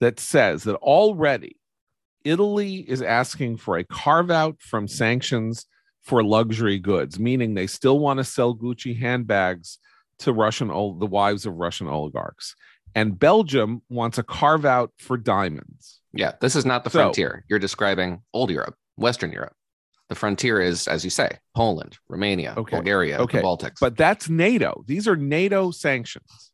that 0.00 0.18
says 0.18 0.64
that 0.64 0.74
already 0.76 1.59
italy 2.24 2.76
is 2.88 3.02
asking 3.02 3.56
for 3.56 3.76
a 3.78 3.84
carve 3.84 4.30
out 4.30 4.56
from 4.60 4.86
sanctions 4.88 5.66
for 6.02 6.22
luxury 6.22 6.78
goods 6.78 7.18
meaning 7.18 7.54
they 7.54 7.66
still 7.66 7.98
want 7.98 8.18
to 8.18 8.24
sell 8.24 8.54
gucci 8.54 8.98
handbags 8.98 9.78
to 10.18 10.32
russian 10.32 10.68
the 10.68 11.06
wives 11.06 11.46
of 11.46 11.54
russian 11.54 11.88
oligarchs 11.88 12.54
and 12.94 13.18
belgium 13.18 13.80
wants 13.88 14.18
a 14.18 14.22
carve 14.22 14.64
out 14.64 14.90
for 14.98 15.16
diamonds 15.16 16.00
Yeah, 16.12 16.32
this 16.40 16.56
is 16.56 16.66
not 16.66 16.82
the 16.84 16.90
So- 16.90 16.98
frontier. 16.98 17.44
You're 17.48 17.60
describing 17.60 18.20
old 18.34 18.50
Europe, 18.50 18.74
Western 18.96 19.30
Europe. 19.30 19.54
The 20.08 20.16
frontier 20.16 20.60
is, 20.60 20.88
as 20.88 21.04
you 21.04 21.10
say, 21.10 21.38
Poland, 21.54 21.98
Romania, 22.08 22.54
Okay. 22.56 22.76
Bulgaria, 22.76 23.18
Okay. 23.20 23.38
the 23.38 23.44
Baltics. 23.44 23.78
But 23.80 23.96
that's 23.96 24.28
NATO. 24.28 24.82
These 24.88 25.06
are 25.06 25.14
NATO 25.14 25.70
sanctions. 25.70 26.50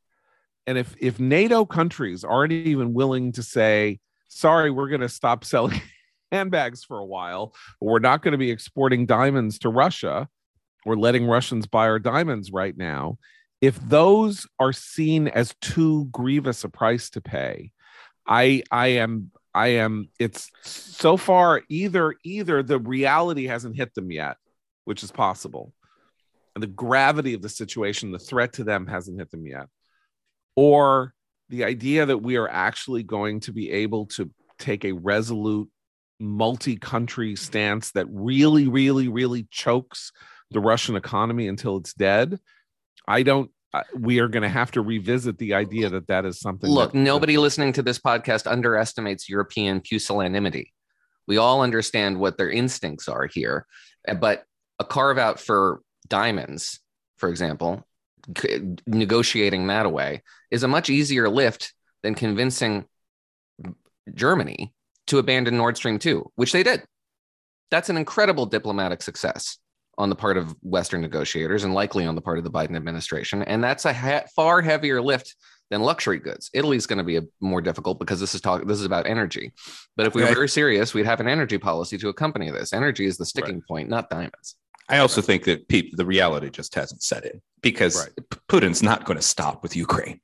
And 0.66 0.76
if 0.76 0.94
if 1.00 1.18
NATO 1.18 1.64
countries 1.64 2.22
aren't 2.22 2.52
even 2.52 2.92
willing 2.92 3.32
to 3.32 3.42
say, 3.42 3.98
sorry, 4.28 4.70
we're 4.70 4.88
going 4.88 5.00
to 5.00 5.08
stop 5.08 5.44
selling 5.44 5.80
handbags 6.32 6.84
for 6.84 6.98
a 6.98 7.04
while, 7.04 7.54
we're 7.80 7.98
not 7.98 8.22
going 8.22 8.32
to 8.32 8.38
be 8.38 8.50
exporting 8.50 9.06
diamonds 9.06 9.58
to 9.60 9.68
Russia, 9.68 10.28
we're 10.84 10.96
letting 10.96 11.26
Russians 11.26 11.66
buy 11.66 11.88
our 11.88 11.98
diamonds 11.98 12.52
right 12.52 12.76
now. 12.76 13.18
If 13.60 13.80
those 13.80 14.46
are 14.60 14.72
seen 14.72 15.28
as 15.28 15.54
too 15.60 16.06
grievous 16.12 16.62
a 16.62 16.68
price 16.68 17.10
to 17.10 17.20
pay, 17.20 17.72
I 18.26 18.62
I 18.70 18.88
am 18.88 19.32
I 19.54 19.68
am 19.68 20.10
it's 20.20 20.50
so 20.62 21.16
far 21.16 21.62
either 21.68 22.14
either 22.22 22.62
the 22.62 22.78
reality 22.78 23.46
hasn't 23.46 23.76
hit 23.76 23.94
them 23.94 24.12
yet, 24.12 24.36
which 24.84 25.02
is 25.02 25.10
possible, 25.10 25.72
and 26.54 26.62
the 26.62 26.68
gravity 26.68 27.34
of 27.34 27.42
the 27.42 27.48
situation, 27.48 28.12
the 28.12 28.18
threat 28.18 28.52
to 28.54 28.64
them 28.64 28.86
hasn't 28.86 29.18
hit 29.18 29.30
them 29.30 29.46
yet, 29.46 29.66
or 30.54 31.14
the 31.48 31.64
idea 31.64 32.06
that 32.06 32.18
we 32.18 32.36
are 32.36 32.48
actually 32.48 33.02
going 33.02 33.40
to 33.40 33.52
be 33.52 33.70
able 33.70 34.06
to 34.06 34.30
take 34.58 34.84
a 34.84 34.92
resolute 34.92 35.68
multi-country 36.18 37.36
stance 37.36 37.90
that 37.92 38.06
really 38.10 38.68
really 38.68 39.06
really 39.08 39.46
chokes 39.50 40.12
the 40.50 40.60
russian 40.60 40.96
economy 40.96 41.46
until 41.46 41.76
it's 41.76 41.92
dead 41.92 42.38
i 43.06 43.22
don't 43.22 43.50
uh, 43.74 43.82
we 43.98 44.18
are 44.20 44.28
going 44.28 44.42
to 44.42 44.48
have 44.48 44.70
to 44.70 44.80
revisit 44.80 45.36
the 45.36 45.52
idea 45.52 45.90
that 45.90 46.06
that 46.06 46.24
is 46.24 46.40
something 46.40 46.70
Look, 46.70 46.92
that- 46.92 46.98
nobody 46.98 47.36
listening 47.36 47.74
to 47.74 47.82
this 47.82 47.98
podcast 47.98 48.50
underestimates 48.50 49.28
European 49.28 49.80
pusillanimity. 49.80 50.72
We 51.26 51.36
all 51.36 51.60
understand 51.60 52.18
what 52.18 52.38
their 52.38 52.48
instincts 52.48 53.08
are 53.08 53.26
here, 53.26 53.66
Uh, 54.08 54.14
but 54.14 54.44
a 54.78 54.84
carve 54.84 55.18
out 55.18 55.40
for 55.40 55.82
diamonds, 56.08 56.80
for 57.18 57.28
example, 57.28 57.84
negotiating 58.86 59.66
that 59.66 59.86
away 59.86 60.22
is 60.50 60.62
a 60.62 60.68
much 60.68 60.90
easier 60.90 61.28
lift 61.28 61.72
than 62.02 62.14
convincing 62.14 62.84
Germany 64.14 64.72
to 65.08 65.18
abandon 65.18 65.56
Nord 65.56 65.76
Stream 65.76 65.98
2, 65.98 66.32
which 66.34 66.52
they 66.52 66.62
did. 66.62 66.84
That's 67.70 67.88
an 67.88 67.96
incredible 67.96 68.46
diplomatic 68.46 69.02
success 69.02 69.58
on 69.98 70.10
the 70.10 70.16
part 70.16 70.36
of 70.36 70.54
Western 70.62 71.00
negotiators 71.00 71.64
and 71.64 71.74
likely 71.74 72.04
on 72.04 72.14
the 72.14 72.20
part 72.20 72.38
of 72.38 72.44
the 72.44 72.50
Biden 72.50 72.76
administration. 72.76 73.42
And 73.42 73.62
that's 73.62 73.84
a 73.84 73.92
ha- 73.92 74.24
far 74.34 74.60
heavier 74.60 75.00
lift 75.00 75.34
than 75.70 75.82
luxury 75.82 76.18
goods. 76.18 76.50
Italy's 76.52 76.86
going 76.86 76.98
to 76.98 77.04
be 77.04 77.16
a, 77.16 77.22
more 77.40 77.60
difficult 77.60 77.98
because 77.98 78.20
this 78.20 78.34
is 78.34 78.40
talk. 78.40 78.66
This 78.66 78.78
is 78.78 78.84
about 78.84 79.06
energy. 79.06 79.52
But 79.96 80.06
if 80.06 80.14
we 80.14 80.22
were 80.22 80.28
very 80.28 80.48
serious, 80.48 80.94
we'd 80.94 81.06
have 81.06 81.20
an 81.20 81.28
energy 81.28 81.58
policy 81.58 81.98
to 81.98 82.08
accompany 82.08 82.50
this. 82.50 82.72
Energy 82.72 83.06
is 83.06 83.16
the 83.16 83.26
sticking 83.26 83.62
point, 83.66 83.88
not 83.88 84.10
diamonds. 84.10 84.56
I 84.88 84.98
also 84.98 85.20
think 85.20 85.44
that 85.44 85.68
pe- 85.68 85.90
the 85.92 86.06
reality 86.06 86.50
just 86.50 86.74
hasn't 86.74 87.02
set 87.02 87.24
in 87.24 87.40
because 87.62 87.96
Right. 87.96 88.28
Putin's 88.48 88.82
not 88.82 89.04
going 89.04 89.18
to 89.18 89.22
stop 89.22 89.62
with 89.62 89.74
Ukraine. 89.74 90.20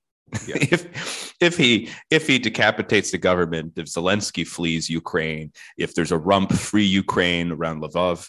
Yeah. 0.47 0.57
if 0.61 1.35
if 1.41 1.57
he 1.57 1.91
if 2.11 2.27
he 2.27 2.39
decapitates 2.39 3.11
the 3.11 3.19
government, 3.19 3.73
if 3.77 3.87
Zelensky 3.87 4.47
flees 4.47 4.89
Ukraine, 4.89 5.53
if 5.77 5.95
there's 5.95 6.13
a 6.13 6.19
rump 6.19 6.53
free 6.53 6.85
Ukraine 6.85 7.53
around 7.53 7.83
Lvov, 7.83 8.29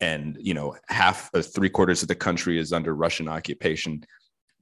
and 0.00 0.36
you 0.40 0.54
know 0.54 0.76
half 0.88 1.30
uh, 1.34 1.38
or 1.38 1.42
three 1.42 1.68
quarters 1.68 2.02
of 2.02 2.08
the 2.08 2.14
country 2.14 2.58
is 2.58 2.72
under 2.72 2.94
Russian 2.94 3.28
occupation, 3.28 4.04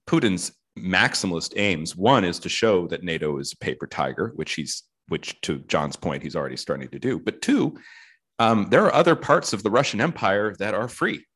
Putin's 0.07 0.53
maximalist 0.79 1.55
aims 1.57 1.97
one 1.97 2.25
is 2.25 2.39
to 2.41 2.49
show 2.49 2.87
that 2.89 3.03
NATO 3.03 3.39
is 3.39 3.53
a 3.53 3.57
paper 3.57 3.87
tiger, 3.87 4.33
which 4.37 4.55
he's 4.55 4.85
which 5.09 5.41
to 5.43 5.59
John's 5.61 5.97
point 5.97 6.23
he's 6.23 6.37
already 6.37 6.57
starting 6.57 6.89
to 6.89 6.99
do, 6.99 7.19
but 7.19 7.43
two, 7.43 7.77
um, 8.41 8.67
there 8.71 8.85
are 8.87 8.95
other 8.95 9.15
parts 9.15 9.53
of 9.53 9.63
the 9.63 9.71
Russian 9.71 10.01
Empire 10.01 10.57
that 10.59 10.75
are 10.75 10.89
free. 10.89 11.27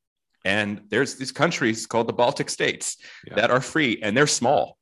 And 0.44 0.80
there's 0.88 1.14
these 1.16 1.32
countries 1.32 1.86
called 1.86 2.09
the 2.09 2.12
Baltic 2.12 2.50
states 2.50 2.96
Yeah. 3.26 3.36
that 3.36 3.50
are 3.50 3.61
free 3.61 4.00
and 4.02 4.16
they're 4.16 4.26
small, 4.26 4.78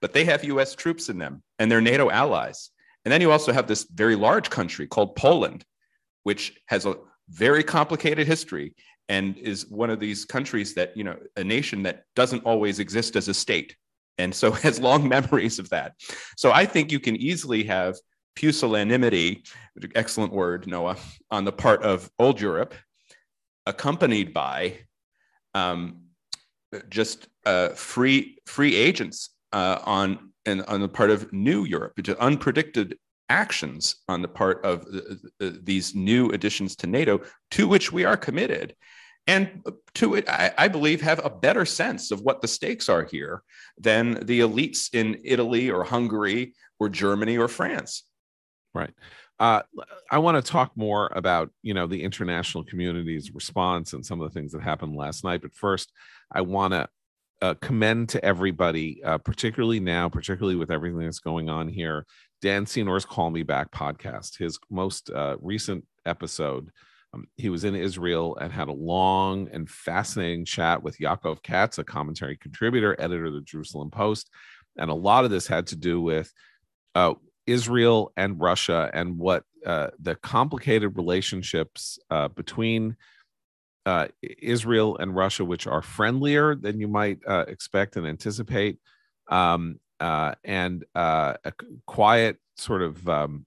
but 0.00 0.12
they 0.12 0.24
have 0.24 0.44
US 0.44 0.74
troops 0.74 1.08
in 1.08 1.18
them 1.18 1.42
and 1.58 1.70
they're 1.70 1.80
NATO 1.80 2.10
allies. 2.10 2.70
And 3.04 3.12
then 3.12 3.20
you 3.20 3.30
also 3.32 3.52
have 3.52 3.66
this 3.66 3.84
very 3.84 4.16
large 4.16 4.50
country 4.50 4.86
called 4.86 5.16
Poland, 5.16 5.64
which 6.24 6.60
has 6.66 6.84
a 6.84 6.96
very 7.28 7.64
complicated 7.64 8.26
history 8.26 8.74
and 9.08 9.36
is 9.38 9.66
one 9.68 9.90
of 9.90 10.00
these 10.00 10.24
countries 10.24 10.74
that, 10.74 10.96
you 10.96 11.04
know, 11.04 11.16
a 11.36 11.44
nation 11.44 11.82
that 11.84 12.04
doesn't 12.16 12.44
always 12.44 12.78
exist 12.78 13.16
as 13.16 13.28
a 13.28 13.34
state. 13.34 13.76
And 14.18 14.34
so 14.34 14.50
has 14.66 14.80
long 14.80 15.08
memories 15.08 15.58
of 15.58 15.68
that. 15.70 15.94
So 16.36 16.50
I 16.52 16.64
think 16.66 16.90
you 16.92 17.00
can 17.00 17.16
easily 17.16 17.64
have 17.64 17.96
pusillanimity, 18.36 19.46
excellent 19.94 20.32
word, 20.32 20.66
Noah, 20.66 20.96
on 21.30 21.44
the 21.44 21.52
part 21.52 21.82
of 21.82 22.10
old 22.18 22.40
Europe, 22.40 22.74
accompanied 23.66 24.32
by 24.32 24.78
um, 25.54 26.02
just 26.88 27.28
uh, 27.44 27.70
free 27.70 28.38
free 28.46 28.74
agents 28.76 29.30
uh, 29.52 29.78
on 29.84 30.32
and 30.46 30.62
on 30.62 30.80
the 30.80 30.88
part 30.88 31.10
of 31.10 31.32
new 31.32 31.64
Europe, 31.64 31.92
are 31.98 32.14
unpredicted 32.14 32.94
actions 33.28 33.96
on 34.08 34.22
the 34.22 34.28
part 34.28 34.64
of 34.64 34.86
uh, 34.92 35.46
uh, 35.46 35.50
these 35.62 35.94
new 35.94 36.30
additions 36.30 36.76
to 36.76 36.86
NATO, 36.86 37.20
to 37.52 37.68
which 37.68 37.92
we 37.92 38.04
are 38.04 38.16
committed, 38.16 38.74
and 39.26 39.62
to 39.94 40.14
it, 40.16 40.28
I, 40.28 40.52
I 40.58 40.68
believe, 40.68 41.00
have 41.00 41.24
a 41.24 41.30
better 41.30 41.64
sense 41.64 42.10
of 42.10 42.22
what 42.22 42.42
the 42.42 42.48
stakes 42.48 42.88
are 42.88 43.04
here 43.04 43.42
than 43.78 44.14
the 44.26 44.40
elites 44.40 44.92
in 44.92 45.20
Italy 45.24 45.70
or 45.70 45.84
Hungary 45.84 46.54
or 46.80 46.88
Germany 46.88 47.38
or 47.38 47.48
France. 47.48 48.04
Uh, 49.42 49.62
I 50.08 50.18
want 50.18 50.42
to 50.42 50.52
talk 50.52 50.70
more 50.76 51.10
about 51.16 51.50
you 51.62 51.74
know 51.74 51.88
the 51.88 52.04
international 52.04 52.62
community's 52.62 53.32
response 53.34 53.92
and 53.92 54.06
some 54.06 54.20
of 54.20 54.32
the 54.32 54.38
things 54.38 54.52
that 54.52 54.62
happened 54.62 54.94
last 54.94 55.24
night. 55.24 55.42
But 55.42 55.52
first, 55.52 55.90
I 56.30 56.42
want 56.42 56.74
to 56.74 56.88
uh, 57.40 57.54
commend 57.60 58.10
to 58.10 58.24
everybody, 58.24 59.02
uh, 59.02 59.18
particularly 59.18 59.80
now, 59.80 60.08
particularly 60.08 60.54
with 60.54 60.70
everything 60.70 61.00
that's 61.00 61.18
going 61.18 61.48
on 61.48 61.66
here, 61.66 62.06
Dan 62.40 62.66
Senor's 62.66 63.04
"Call 63.04 63.30
Me 63.30 63.42
Back" 63.42 63.72
podcast. 63.72 64.38
His 64.38 64.60
most 64.70 65.10
uh, 65.10 65.36
recent 65.40 65.84
episode, 66.06 66.70
um, 67.12 67.26
he 67.36 67.48
was 67.48 67.64
in 67.64 67.74
Israel 67.74 68.36
and 68.36 68.52
had 68.52 68.68
a 68.68 68.72
long 68.72 69.48
and 69.52 69.68
fascinating 69.68 70.44
chat 70.44 70.84
with 70.84 70.98
Yaakov 70.98 71.42
Katz, 71.42 71.78
a 71.78 71.84
commentary 71.84 72.36
contributor, 72.36 72.94
editor 73.00 73.24
of 73.24 73.32
the 73.32 73.40
Jerusalem 73.40 73.90
Post, 73.90 74.30
and 74.78 74.88
a 74.88 74.94
lot 74.94 75.24
of 75.24 75.32
this 75.32 75.48
had 75.48 75.66
to 75.68 75.76
do 75.76 76.00
with. 76.00 76.32
Israel 77.46 78.12
and 78.16 78.40
Russia 78.40 78.90
and 78.92 79.18
what 79.18 79.44
uh, 79.66 79.88
the 80.00 80.14
complicated 80.16 80.96
relationships 80.96 81.98
uh, 82.10 82.28
between 82.28 82.96
uh, 83.86 84.08
Israel 84.22 84.96
and 84.98 85.14
Russia, 85.14 85.44
which 85.44 85.66
are 85.66 85.82
friendlier 85.82 86.54
than 86.54 86.80
you 86.80 86.88
might 86.88 87.18
uh, 87.26 87.44
expect 87.48 87.96
and 87.96 88.06
anticipate, 88.06 88.78
um, 89.28 89.78
uh, 90.00 90.34
and 90.44 90.84
uh, 90.94 91.34
a 91.44 91.52
quiet 91.86 92.38
sort 92.56 92.82
of 92.82 93.08
um, 93.08 93.46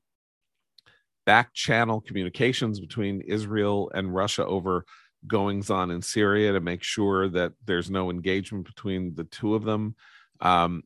back 1.26 1.54
channel 1.54 2.02
communications 2.02 2.80
between 2.80 3.22
Israel 3.22 3.92
and 3.94 4.14
Russia 4.14 4.46
over 4.46 4.86
goings 5.28 5.70
on 5.70 5.92
in 5.92 6.02
Syria 6.02 6.54
to 6.54 6.60
make 6.60 6.84
sure 6.84 7.30
that 7.30 7.54
there's 7.66 7.90
no 7.90 8.10
engagement 8.10 8.66
between 8.66 9.16
the 9.16 9.24
two 9.26 9.56
of 9.56 9.64
them. 9.64 9.96
Um, 10.42 10.84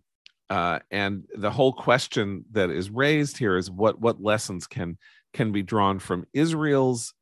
uh, 0.49 0.79
and 0.89 1.25
the 1.35 1.51
whole 1.51 1.73
question 1.73 2.45
that 2.51 2.69
is 2.69 2.89
raised 2.89 3.37
here 3.37 3.55
is 3.57 3.69
what 3.69 3.99
what 3.99 4.21
lessons 4.21 4.67
can 4.67 4.97
can 5.33 5.51
be 5.51 5.61
drawn 5.61 5.99
from 5.99 6.25
Israel's 6.33 7.13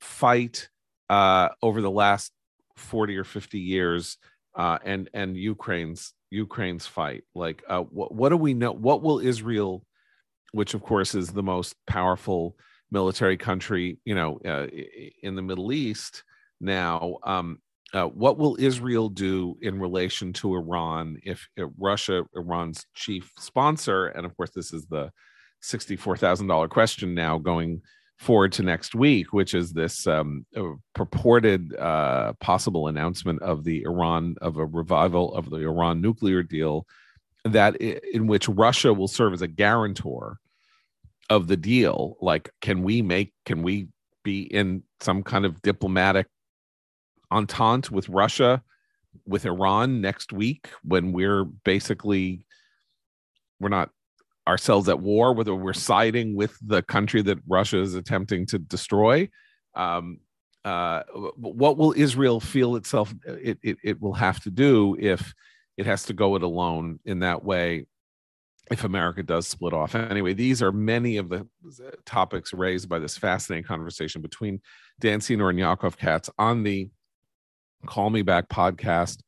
fight 0.00 0.68
uh, 1.10 1.50
over 1.62 1.82
the 1.82 1.90
last 1.90 2.32
40 2.76 3.18
or 3.18 3.24
50 3.24 3.58
years 3.58 4.16
uh, 4.54 4.78
and 4.84 5.10
and 5.12 5.36
Ukraine's 5.36 6.14
Ukraine's 6.30 6.86
fight. 6.86 7.24
Like 7.34 7.62
uh, 7.68 7.82
what 7.82 8.14
what 8.14 8.28
do 8.30 8.36
we 8.36 8.54
know 8.54 8.72
what 8.72 9.02
will 9.02 9.18
Israel 9.18 9.84
which 10.52 10.74
of 10.74 10.82
course 10.82 11.14
is 11.14 11.28
the 11.28 11.42
most 11.42 11.74
powerful 11.86 12.56
military 12.90 13.36
country 13.36 13.98
you 14.04 14.14
know 14.14 14.40
uh, 14.44 14.66
in 15.22 15.34
the 15.34 15.42
Middle 15.42 15.72
East 15.72 16.24
now 16.60 17.18
um, 17.24 17.58
uh, 17.92 18.06
what 18.06 18.38
will 18.38 18.56
Israel 18.58 19.08
do 19.08 19.56
in 19.60 19.78
relation 19.78 20.32
to 20.32 20.54
Iran 20.54 21.18
if, 21.24 21.46
Russia, 21.78 22.24
Iran's 22.34 22.86
chief 22.94 23.30
sponsor, 23.38 24.06
and 24.06 24.24
of 24.24 24.36
course, 24.36 24.50
this 24.50 24.72
is 24.72 24.86
the 24.86 25.10
$64,000 25.62 26.68
question 26.70 27.14
now 27.14 27.38
going 27.38 27.82
forward 28.18 28.52
to 28.52 28.62
next 28.62 28.94
week, 28.94 29.32
which 29.32 29.52
is 29.52 29.72
this 29.72 30.06
um, 30.06 30.46
uh, 30.56 30.62
purported 30.94 31.76
uh, 31.76 32.32
possible 32.40 32.88
announcement 32.88 33.42
of 33.42 33.64
the 33.64 33.82
Iran, 33.82 34.36
of 34.40 34.56
a 34.56 34.64
revival 34.64 35.34
of 35.34 35.50
the 35.50 35.58
Iran 35.58 36.00
nuclear 36.00 36.42
deal, 36.42 36.86
that 37.44 37.76
in 37.76 38.26
which 38.26 38.48
Russia 38.48 38.94
will 38.94 39.08
serve 39.08 39.32
as 39.32 39.42
a 39.42 39.48
guarantor 39.48 40.38
of 41.28 41.48
the 41.48 41.56
deal. 41.56 42.16
Like, 42.20 42.50
can 42.60 42.82
we 42.82 43.02
make, 43.02 43.34
can 43.44 43.62
we 43.62 43.88
be 44.22 44.42
in 44.42 44.84
some 45.00 45.22
kind 45.22 45.44
of 45.44 45.60
diplomatic 45.62 46.28
entente 47.32 47.90
with 47.90 48.08
Russia, 48.08 48.62
with 49.26 49.46
Iran 49.46 50.00
next 50.00 50.32
week 50.32 50.68
when 50.82 51.12
we're 51.12 51.44
basically 51.44 52.46
we're 53.60 53.68
not 53.68 53.90
ourselves 54.46 54.88
at 54.88 55.00
war, 55.00 55.32
whether 55.32 55.54
we're 55.54 55.72
siding 55.72 56.34
with 56.34 56.56
the 56.60 56.82
country 56.82 57.22
that 57.22 57.38
Russia 57.46 57.80
is 57.80 57.94
attempting 57.94 58.46
to 58.46 58.58
destroy. 58.58 59.28
Um, 59.74 60.18
uh, 60.64 61.02
what 61.36 61.76
will 61.76 61.92
Israel 61.96 62.38
feel 62.38 62.76
itself 62.76 63.12
it, 63.26 63.58
it, 63.62 63.76
it 63.82 64.00
will 64.00 64.12
have 64.12 64.40
to 64.42 64.50
do 64.50 64.96
if 64.98 65.34
it 65.76 65.86
has 65.86 66.04
to 66.04 66.12
go 66.12 66.36
it 66.36 66.42
alone 66.42 67.00
in 67.04 67.20
that 67.20 67.42
way 67.44 67.86
if 68.70 68.84
America 68.84 69.22
does 69.22 69.46
split 69.46 69.72
off. 69.72 69.94
Anyway, 69.94 70.34
these 70.34 70.62
are 70.62 70.70
many 70.70 71.16
of 71.16 71.28
the 71.28 71.46
topics 72.06 72.52
raised 72.52 72.88
by 72.88 72.98
this 72.98 73.18
fascinating 73.18 73.64
conversation 73.64 74.22
between 74.22 74.60
Dan 75.00 75.20
Senor 75.20 75.50
and 75.50 75.58
Yaakov 75.58 75.96
Katz 75.96 76.30
on 76.38 76.62
the 76.62 76.90
Call 77.86 78.10
Me 78.10 78.22
Back 78.22 78.48
podcast. 78.48 79.20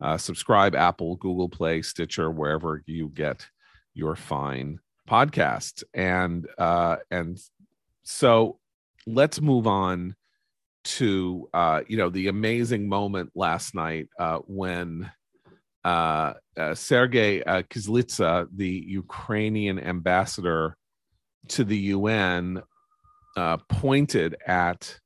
Uh, 0.00 0.16
subscribe 0.16 0.74
Apple, 0.74 1.16
Google 1.16 1.48
Play, 1.48 1.82
Stitcher, 1.82 2.30
wherever 2.30 2.82
you 2.86 3.08
get 3.08 3.46
your 3.94 4.16
fine 4.16 4.80
podcasts. 5.08 5.84
And 5.94 6.46
uh, 6.58 6.96
and 7.10 7.38
so 8.02 8.58
let's 9.06 9.40
move 9.40 9.66
on 9.66 10.16
to 10.84 11.48
uh, 11.54 11.82
you 11.86 11.96
know 11.96 12.10
the 12.10 12.28
amazing 12.28 12.88
moment 12.88 13.30
last 13.34 13.74
night 13.74 14.08
uh, 14.18 14.38
when 14.46 15.10
uh, 15.84 16.34
uh, 16.56 16.74
Sergei 16.74 17.42
uh, 17.42 17.62
Kyslytsya, 17.62 18.48
the 18.54 18.84
Ukrainian 18.88 19.78
ambassador 19.78 20.76
to 21.48 21.64
the 21.64 21.78
UN, 21.78 22.62
uh, 23.36 23.56
pointed 23.68 24.36
at 24.46 24.98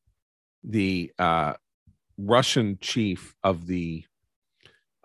the 0.65 1.13
uh, 1.19 1.55
Russian 2.19 2.79
chief 2.81 3.35
of 3.43 3.67
the 3.67 4.05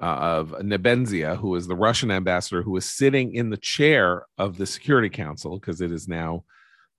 uh, 0.02 0.06
of 0.06 0.50
Nebenzia, 0.62 1.38
who 1.38 1.56
is 1.56 1.68
the 1.68 1.76
Russian 1.76 2.10
ambassador, 2.10 2.64
who 2.64 2.76
is 2.76 2.86
sitting 2.86 3.36
in 3.36 3.52
the 3.52 3.58
chair 3.58 4.26
of 4.38 4.58
the 4.58 4.66
Security 4.66 5.10
Council 5.10 5.60
because 5.60 5.80
it 5.80 5.92
is 5.92 6.08
now 6.08 6.44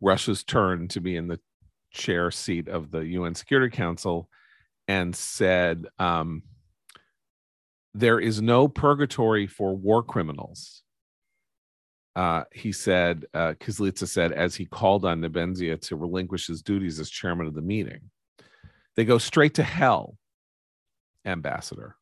Russia's 0.00 0.44
turn 0.44 0.86
to 0.88 1.00
be 1.00 1.16
in 1.16 1.26
the 1.26 1.40
chair 1.90 2.30
seat 2.30 2.68
of 2.68 2.92
the 2.92 3.00
UN 3.00 3.34
Security 3.34 3.74
Council, 3.74 4.28
and 4.86 5.14
said, 5.16 5.86
um, 5.98 6.42
"There 7.92 8.20
is 8.20 8.40
no 8.40 8.68
purgatory 8.68 9.46
for 9.46 9.76
war 9.76 10.02
criminals." 10.02 10.82
Uh, 12.14 12.44
he 12.52 12.72
said, 12.72 13.24
uh, 13.32 13.54
Kyslytsya 13.58 14.06
said, 14.06 14.32
as 14.32 14.54
he 14.54 14.66
called 14.66 15.06
on 15.06 15.22
Nebenzia 15.22 15.80
to 15.80 15.96
relinquish 15.96 16.46
his 16.46 16.60
duties 16.60 17.00
as 17.00 17.08
chairman 17.08 17.46
of 17.46 17.54
the 17.54 17.62
meeting. 17.62 18.10
They 18.96 19.04
go 19.04 19.18
straight 19.18 19.54
to 19.54 19.62
hell, 19.62 20.16
ambassador. 21.24 21.96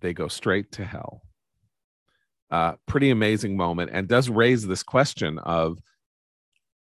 They 0.00 0.12
go 0.12 0.28
straight 0.28 0.72
to 0.72 0.84
hell. 0.84 1.22
Uh, 2.50 2.74
pretty 2.86 3.10
amazing 3.10 3.56
moment, 3.56 3.90
and 3.92 4.08
does 4.08 4.28
raise 4.28 4.66
this 4.66 4.82
question 4.82 5.38
of 5.38 5.78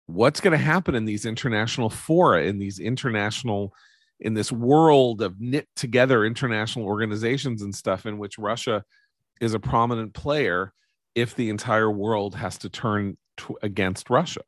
what's 0.06 0.40
going 0.40 0.58
to 0.58 0.64
happen 0.64 0.96
in 0.96 1.06
these 1.06 1.26
international 1.26 1.90
fora, 1.90 2.44
in 2.44 2.60
these 2.60 2.80
international 2.80 3.74
in 4.20 4.34
this 4.34 4.52
world 4.52 5.22
of 5.22 5.40
knit 5.42 5.68
together 5.76 6.24
international 6.24 6.86
organizations 6.86 7.62
and 7.62 7.76
stuff 7.76 8.06
in 8.06 8.18
which 8.18 8.38
Russia 8.38 8.84
is 9.42 9.54
a 9.54 9.60
prominent 9.60 10.14
player 10.14 10.72
if 11.16 11.36
the 11.36 11.50
entire 11.50 11.92
world 11.92 12.36
has 12.36 12.58
to 12.60 12.70
turn 12.70 13.18
to, 13.38 13.58
against 13.62 14.10
Russia. 14.10 14.42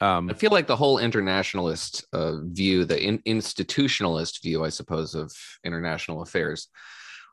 Um, 0.00 0.30
I 0.30 0.34
feel 0.34 0.50
like 0.50 0.66
the 0.66 0.76
whole 0.76 0.98
internationalist 0.98 2.06
uh, 2.12 2.40
view, 2.42 2.84
the 2.84 3.02
in, 3.02 3.18
institutionalist 3.20 4.42
view, 4.42 4.64
I 4.64 4.70
suppose, 4.70 5.14
of 5.14 5.32
international 5.64 6.22
affairs, 6.22 6.68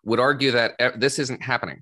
would 0.03 0.19
argue 0.19 0.51
that 0.51 0.99
this 0.99 1.17
isn't 1.19 1.41
happening, 1.41 1.81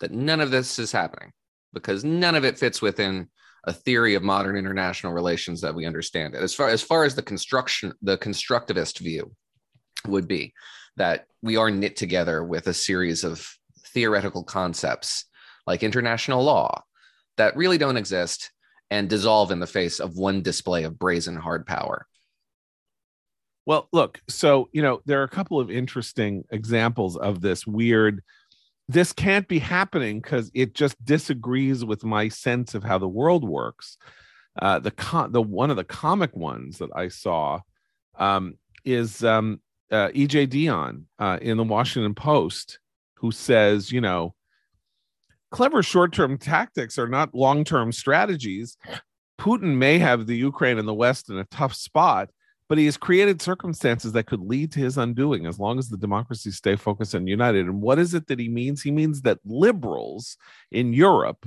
that 0.00 0.12
none 0.12 0.40
of 0.40 0.50
this 0.50 0.78
is 0.78 0.92
happening 0.92 1.32
because 1.72 2.04
none 2.04 2.34
of 2.34 2.44
it 2.44 2.58
fits 2.58 2.82
within 2.82 3.28
a 3.64 3.72
theory 3.72 4.14
of 4.14 4.22
modern 4.22 4.56
international 4.56 5.12
relations 5.12 5.60
that 5.60 5.74
we 5.74 5.86
understand 5.86 6.34
it. 6.34 6.42
As 6.42 6.54
far 6.54 6.68
as 6.68 6.82
far 6.82 7.04
as 7.04 7.14
the 7.14 7.22
construction, 7.22 7.92
the 8.02 8.18
constructivist 8.18 8.98
view 8.98 9.34
would 10.06 10.26
be 10.26 10.52
that 10.96 11.26
we 11.42 11.56
are 11.56 11.70
knit 11.70 11.96
together 11.96 12.42
with 12.42 12.66
a 12.66 12.74
series 12.74 13.22
of 13.24 13.46
theoretical 13.88 14.42
concepts 14.42 15.26
like 15.66 15.82
international 15.82 16.42
law 16.42 16.82
that 17.36 17.56
really 17.56 17.78
don't 17.78 17.96
exist 17.96 18.50
and 18.90 19.08
dissolve 19.08 19.50
in 19.50 19.60
the 19.60 19.66
face 19.66 20.00
of 20.00 20.16
one 20.16 20.42
display 20.42 20.84
of 20.84 20.98
brazen 20.98 21.36
hard 21.36 21.66
power. 21.66 22.06
Well, 23.66 23.88
look, 23.92 24.20
so 24.28 24.68
you 24.72 24.82
know, 24.82 25.00
there 25.06 25.20
are 25.20 25.24
a 25.24 25.28
couple 25.28 25.60
of 25.60 25.70
interesting 25.70 26.44
examples 26.50 27.16
of 27.16 27.40
this 27.40 27.66
weird 27.66 28.22
this 28.90 29.12
can't 29.12 29.46
be 29.46 29.60
happening 29.60 30.20
because 30.20 30.50
it 30.52 30.74
just 30.74 31.02
disagrees 31.04 31.84
with 31.84 32.02
my 32.02 32.28
sense 32.28 32.74
of 32.74 32.82
how 32.82 32.98
the 32.98 33.08
world 33.08 33.44
works. 33.44 33.96
Uh, 34.60 34.80
the 34.80 34.90
con- 34.90 35.30
the 35.30 35.40
one 35.40 35.70
of 35.70 35.76
the 35.76 35.84
comic 35.84 36.34
ones 36.34 36.78
that 36.78 36.90
I 36.96 37.06
saw 37.06 37.60
um, 38.18 38.54
is 38.84 39.22
um, 39.22 39.60
uh, 39.92 40.08
EJ 40.08 40.48
Dionne 40.48 41.04
uh, 41.20 41.38
in 41.40 41.56
the 41.56 41.62
Washington 41.62 42.14
Post, 42.14 42.80
who 43.14 43.30
says, 43.30 43.92
you 43.92 44.00
know, 44.00 44.34
clever 45.50 45.82
short-term 45.82 46.38
tactics 46.38 46.98
are 46.98 47.08
not 47.08 47.34
long-term 47.34 47.92
strategies. 47.92 48.76
Putin 49.38 49.76
may 49.76 49.98
have 49.98 50.26
the 50.26 50.36
Ukraine 50.36 50.78
and 50.78 50.86
the 50.86 50.94
West 50.94 51.30
in 51.30 51.38
a 51.38 51.44
tough 51.44 51.74
spot, 51.74 52.30
but 52.68 52.78
he 52.78 52.84
has 52.84 52.96
created 52.96 53.42
circumstances 53.42 54.12
that 54.12 54.26
could 54.26 54.40
lead 54.40 54.70
to 54.72 54.80
his 54.80 54.96
undoing 54.96 55.46
as 55.46 55.58
long 55.58 55.78
as 55.78 55.88
the 55.88 55.96
democracies 55.96 56.56
stay 56.56 56.76
focused 56.76 57.14
and 57.14 57.28
united. 57.28 57.66
And 57.66 57.80
what 57.80 57.98
is 57.98 58.14
it 58.14 58.26
that 58.28 58.38
he 58.38 58.48
means? 58.48 58.82
He 58.82 58.90
means 58.90 59.22
that 59.22 59.38
liberals 59.44 60.36
in 60.70 60.92
Europe 60.92 61.44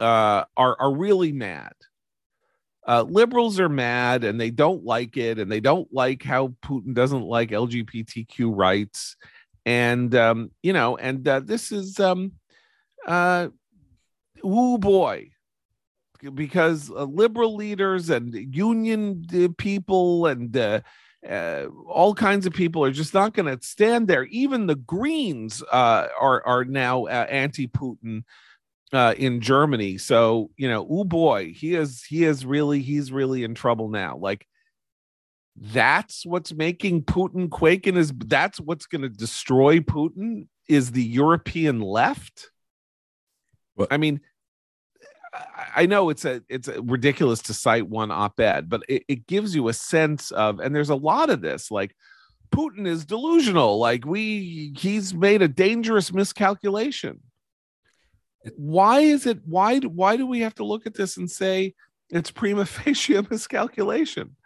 uh, 0.00 0.44
are 0.56 0.76
are 0.80 0.92
really 0.92 1.30
mad. 1.30 1.72
Uh, 2.88 3.02
liberals 3.02 3.60
are 3.60 3.68
mad 3.68 4.24
and 4.24 4.40
they 4.40 4.50
don't 4.50 4.84
like 4.84 5.16
it, 5.16 5.38
and 5.38 5.52
they 5.52 5.60
don't 5.60 5.92
like 5.92 6.22
how 6.22 6.48
Putin 6.64 6.94
doesn't 6.94 7.22
like 7.22 7.50
LGBTQ 7.50 8.50
rights, 8.52 9.16
and 9.66 10.12
um, 10.14 10.50
you 10.62 10.72
know, 10.72 10.96
and 10.96 11.28
uh, 11.28 11.40
this 11.40 11.70
is 11.70 12.00
um, 12.00 12.32
uh, 13.06 13.48
oh 14.42 14.78
boy, 14.78 15.30
because 16.34 16.90
uh, 16.90 17.04
liberal 17.04 17.56
leaders 17.56 18.10
and 18.10 18.34
union 18.54 19.24
uh, 19.34 19.48
people 19.56 20.26
and 20.26 20.56
uh, 20.56 20.80
uh, 21.28 21.66
all 21.86 22.14
kinds 22.14 22.46
of 22.46 22.52
people 22.52 22.84
are 22.84 22.90
just 22.90 23.14
not 23.14 23.34
going 23.34 23.46
to 23.46 23.64
stand 23.64 24.08
there. 24.08 24.24
Even 24.24 24.66
the 24.66 24.76
Greens 24.76 25.62
uh, 25.70 26.08
are 26.18 26.46
are 26.46 26.64
now 26.64 27.04
uh, 27.06 27.26
anti-Putin 27.28 28.22
in 29.16 29.40
Germany. 29.40 29.98
So 29.98 30.50
you 30.56 30.68
know, 30.68 30.86
oh 30.88 31.04
boy, 31.04 31.52
he 31.54 31.74
is 31.74 32.02
he 32.02 32.24
is 32.24 32.44
really 32.44 32.82
he's 32.82 33.12
really 33.12 33.44
in 33.44 33.54
trouble 33.54 33.88
now. 33.88 34.16
Like 34.16 34.46
that's 35.56 36.24
what's 36.24 36.52
making 36.52 37.02
Putin 37.04 37.50
quake, 37.50 37.86
and 37.86 37.98
is 37.98 38.12
that's 38.26 38.58
what's 38.58 38.86
going 38.86 39.02
to 39.02 39.08
destroy 39.08 39.80
Putin 39.80 40.46
is 40.68 40.92
the 40.92 41.02
European 41.02 41.80
left. 41.80 42.50
Well, 43.76 43.88
I 43.90 43.96
mean, 43.96 44.20
I 45.76 45.86
know 45.86 46.10
it's 46.10 46.24
a 46.24 46.42
it's 46.48 46.68
a 46.68 46.82
ridiculous 46.82 47.40
to 47.42 47.54
cite 47.54 47.88
one 47.88 48.10
op-ed, 48.10 48.68
but 48.68 48.82
it, 48.88 49.04
it 49.08 49.26
gives 49.26 49.54
you 49.54 49.68
a 49.68 49.72
sense 49.72 50.30
of, 50.32 50.58
and 50.58 50.74
there's 50.74 50.90
a 50.90 50.96
lot 50.96 51.30
of 51.30 51.40
this, 51.40 51.70
like 51.70 51.94
Putin 52.50 52.86
is 52.86 53.04
delusional, 53.04 53.78
like 53.78 54.04
we 54.04 54.72
he's 54.76 55.14
made 55.14 55.42
a 55.42 55.48
dangerous 55.48 56.12
miscalculation. 56.12 57.20
Why 58.56 59.00
is 59.00 59.26
it? 59.26 59.40
Why 59.44 59.78
why 59.78 60.16
do 60.16 60.26
we 60.26 60.40
have 60.40 60.54
to 60.56 60.64
look 60.64 60.86
at 60.86 60.94
this 60.94 61.16
and 61.16 61.30
say 61.30 61.74
it's 62.08 62.30
prima 62.30 62.66
facie 62.66 63.20
miscalculation? 63.30 64.36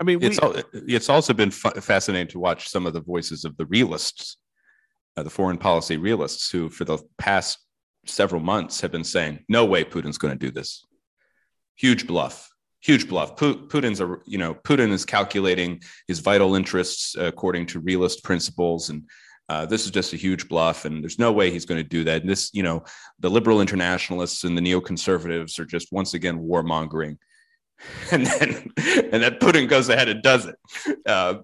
I 0.00 0.04
mean, 0.04 0.22
it's 0.22 0.40
we, 0.40 0.94
it's 0.94 1.08
also 1.08 1.34
been 1.34 1.50
fascinating 1.50 2.28
to 2.28 2.38
watch 2.38 2.68
some 2.68 2.86
of 2.86 2.92
the 2.92 3.00
voices 3.00 3.44
of 3.44 3.56
the 3.56 3.66
realists, 3.66 4.36
uh, 5.16 5.22
the 5.22 5.30
foreign 5.30 5.58
policy 5.58 5.96
realists, 5.96 6.50
who 6.50 6.68
for 6.68 6.84
the 6.84 6.98
past 7.18 7.58
several 8.08 8.40
months 8.40 8.80
have 8.80 8.92
been 8.92 9.04
saying, 9.04 9.44
no 9.48 9.64
way 9.64 9.84
Putin's 9.84 10.18
going 10.18 10.36
to 10.36 10.46
do 10.46 10.50
this. 10.50 10.84
Huge 11.76 12.06
bluff, 12.06 12.48
huge 12.80 13.08
bluff. 13.08 13.36
Putin's 13.36 14.00
a, 14.00 14.16
you 14.26 14.38
know, 14.38 14.54
Putin 14.54 14.90
is 14.90 15.04
calculating 15.04 15.80
his 16.08 16.20
vital 16.20 16.54
interests 16.54 17.14
according 17.18 17.66
to 17.66 17.80
realist 17.80 18.24
principles. 18.24 18.90
And 18.90 19.04
uh, 19.48 19.66
this 19.66 19.84
is 19.84 19.90
just 19.90 20.12
a 20.12 20.16
huge 20.16 20.48
bluff. 20.48 20.84
And 20.84 21.02
there's 21.02 21.18
no 21.18 21.32
way 21.32 21.50
he's 21.50 21.66
going 21.66 21.82
to 21.82 21.88
do 21.88 22.04
that. 22.04 22.22
And 22.22 22.30
this, 22.30 22.50
you 22.52 22.62
know, 22.62 22.84
the 23.18 23.30
liberal 23.30 23.60
internationalists 23.60 24.44
and 24.44 24.56
the 24.56 24.62
neoconservatives 24.62 25.58
are 25.58 25.66
just 25.66 25.92
once 25.92 26.14
again 26.14 26.38
warmongering 26.38 27.18
and 28.12 28.26
then 28.26 28.72
and 29.12 29.22
then 29.22 29.34
Putin 29.34 29.68
goes 29.68 29.88
ahead 29.88 30.08
and 30.08 30.22
does 30.22 30.46
it. 30.46 30.56
Uh, 31.06 31.36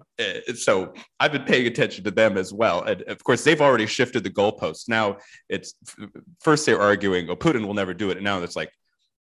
so 0.55 0.93
I've 1.19 1.31
been 1.31 1.43
paying 1.43 1.67
attention 1.67 2.03
to 2.05 2.11
them 2.11 2.37
as 2.37 2.51
well, 2.51 2.83
and 2.83 3.01
of 3.03 3.23
course 3.23 3.43
they've 3.43 3.61
already 3.61 3.85
shifted 3.85 4.23
the 4.23 4.29
goalposts. 4.29 4.89
Now 4.89 5.17
it's 5.49 5.75
first 6.41 6.65
they're 6.65 6.81
arguing, 6.81 7.29
"Oh, 7.29 7.35
Putin 7.35 7.65
will 7.65 7.73
never 7.73 7.93
do 7.93 8.09
it," 8.09 8.17
and 8.17 8.23
now 8.23 8.41
it's 8.41 8.55
like, 8.55 8.71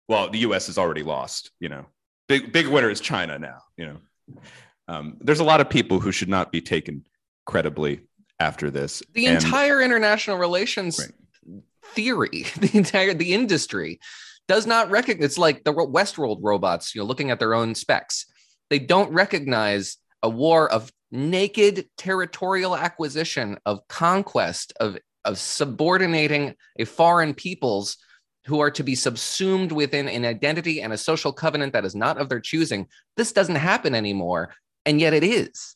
"Well, 0.07 0.29
the 0.29 0.39
U.S. 0.39 0.67
has 0.67 0.77
already 0.77 1.03
lost." 1.03 1.51
You 1.59 1.69
know, 1.69 1.85
big 2.27 2.51
big 2.53 2.67
winner 2.67 2.89
is 2.89 3.01
China 3.01 3.37
now. 3.37 3.59
You 3.77 3.85
know, 3.85 4.41
um, 4.87 5.17
there's 5.19 5.41
a 5.41 5.45
lot 5.45 5.61
of 5.61 5.69
people 5.69 5.99
who 5.99 6.11
should 6.11 6.29
not 6.29 6.51
be 6.51 6.61
taken 6.61 7.05
credibly 7.45 8.01
after 8.39 8.71
this. 8.71 9.03
The 9.13 9.27
and, 9.27 9.43
entire 9.43 9.81
international 9.81 10.37
relations 10.37 10.99
right. 10.99 11.61
theory, 11.83 12.45
the 12.59 12.71
entire 12.73 13.13
the 13.13 13.33
industry 13.33 13.99
does 14.47 14.67
not 14.67 14.89
recognize 14.89 15.25
it's 15.25 15.37
like 15.37 15.63
the 15.63 15.73
Westworld 15.73 16.39
robots, 16.41 16.93
you 16.93 17.01
know, 17.01 17.05
looking 17.05 17.31
at 17.31 17.39
their 17.39 17.53
own 17.53 17.75
specs. 17.75 18.25
They 18.69 18.79
don't 18.79 19.11
recognize 19.11 19.97
a 20.21 20.29
war 20.29 20.71
of 20.71 20.91
naked 21.11 21.85
territorial 21.97 22.75
acquisition, 22.75 23.57
of 23.65 23.87
conquest, 23.87 24.73
of, 24.79 24.97
of 25.25 25.37
subordinating 25.37 26.55
a 26.77 26.85
foreign 26.85 27.33
peoples 27.33 27.97
who 28.45 28.59
are 28.59 28.71
to 28.71 28.83
be 28.83 28.95
subsumed 28.95 29.71
within 29.71 30.09
an 30.09 30.25
identity 30.25 30.81
and 30.81 30.91
a 30.91 30.97
social 30.97 31.31
covenant 31.31 31.73
that 31.73 31.85
is 31.85 31.95
not 31.95 32.17
of 32.17 32.29
their 32.29 32.41
choosing. 32.41 32.87
This 33.15 33.31
doesn't 33.31 33.55
happen 33.55 33.95
anymore, 33.95 34.53
and 34.85 34.99
yet 34.99 35.13
it 35.13 35.23
is. 35.23 35.75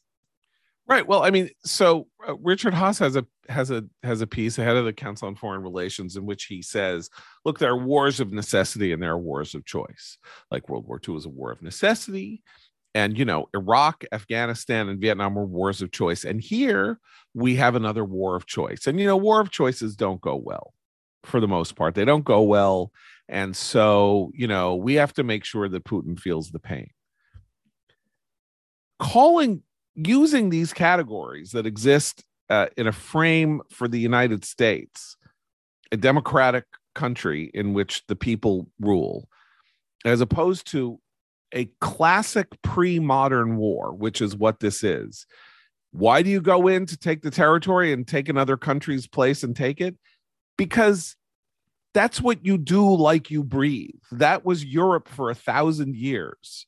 Right. 0.87 1.05
Well, 1.05 1.23
I 1.23 1.31
mean, 1.31 1.49
so 1.65 2.07
uh, 2.27 2.35
Richard 2.37 2.73
Haass 2.73 2.97
has 2.99 3.17
a 3.17 3.25
has 3.49 3.71
a 3.71 3.83
has 4.03 4.21
a 4.21 4.27
piece 4.27 4.57
ahead 4.57 4.77
of 4.77 4.85
the 4.85 4.93
Council 4.93 5.27
on 5.27 5.35
Foreign 5.35 5.61
Relations 5.61 6.15
in 6.15 6.25
which 6.25 6.45
he 6.45 6.61
says, 6.61 7.09
"Look, 7.43 7.59
there 7.59 7.71
are 7.71 7.77
wars 7.77 8.21
of 8.21 8.31
necessity 8.31 8.93
and 8.93 9.03
there 9.03 9.11
are 9.11 9.19
wars 9.19 9.53
of 9.53 9.65
choice. 9.65 10.17
Like 10.49 10.69
World 10.69 10.87
War 10.87 11.01
II 11.05 11.15
was 11.15 11.25
a 11.25 11.29
war 11.29 11.51
of 11.51 11.61
necessity, 11.61 12.41
and 12.95 13.17
you 13.17 13.25
know, 13.25 13.49
Iraq, 13.53 14.05
Afghanistan, 14.13 14.87
and 14.87 15.01
Vietnam 15.01 15.35
were 15.35 15.45
wars 15.45 15.81
of 15.81 15.91
choice. 15.91 16.23
And 16.23 16.39
here 16.41 16.99
we 17.33 17.55
have 17.55 17.75
another 17.75 18.05
war 18.05 18.35
of 18.37 18.45
choice. 18.45 18.87
And 18.87 18.97
you 18.99 19.07
know, 19.07 19.17
war 19.17 19.41
of 19.41 19.51
choices 19.51 19.95
don't 19.97 20.21
go 20.21 20.35
well 20.37 20.73
for 21.23 21.41
the 21.41 21.47
most 21.49 21.75
part. 21.75 21.95
They 21.95 22.05
don't 22.05 22.23
go 22.25 22.41
well, 22.43 22.93
and 23.27 23.53
so 23.55 24.31
you 24.33 24.47
know, 24.47 24.75
we 24.75 24.93
have 24.95 25.13
to 25.15 25.23
make 25.25 25.43
sure 25.43 25.67
that 25.67 25.83
Putin 25.83 26.17
feels 26.17 26.51
the 26.51 26.59
pain." 26.59 26.89
Calling 28.99 29.61
using 29.97 30.49
these 30.49 30.73
categories 30.73 31.51
that 31.51 31.65
exist 31.65 32.23
uh, 32.49 32.67
in 32.77 32.87
a 32.87 32.91
frame 32.91 33.61
for 33.69 33.87
the 33.87 33.99
United 33.99 34.45
States, 34.45 35.17
a 35.91 35.97
democratic 35.97 36.65
country 36.95 37.49
in 37.53 37.73
which 37.73 38.05
the 38.07 38.15
people 38.15 38.69
rule, 38.79 39.27
as 40.05 40.21
opposed 40.21 40.69
to 40.71 40.99
a 41.53 41.65
classic 41.81 42.47
pre 42.61 42.99
modern 42.99 43.57
war, 43.57 43.93
which 43.93 44.21
is 44.21 44.35
what 44.35 44.59
this 44.59 44.83
is. 44.83 45.25
Why 45.91 46.21
do 46.21 46.29
you 46.29 46.41
go 46.41 46.67
in 46.67 46.85
to 46.85 46.97
take 46.97 47.21
the 47.21 47.31
territory 47.31 47.91
and 47.91 48.07
take 48.07 48.29
another 48.29 48.57
country's 48.57 49.07
place 49.07 49.43
and 49.43 49.55
take 49.55 49.81
it? 49.81 49.95
Because 50.57 51.15
that's 51.93 52.21
what 52.21 52.45
you 52.45 52.57
do 52.57 52.95
like 52.95 53.31
you 53.31 53.43
breathe. 53.43 53.89
That 54.11 54.45
was 54.45 54.63
Europe 54.63 55.07
for 55.07 55.29
a 55.29 55.35
thousand 55.35 55.95
years 55.95 56.67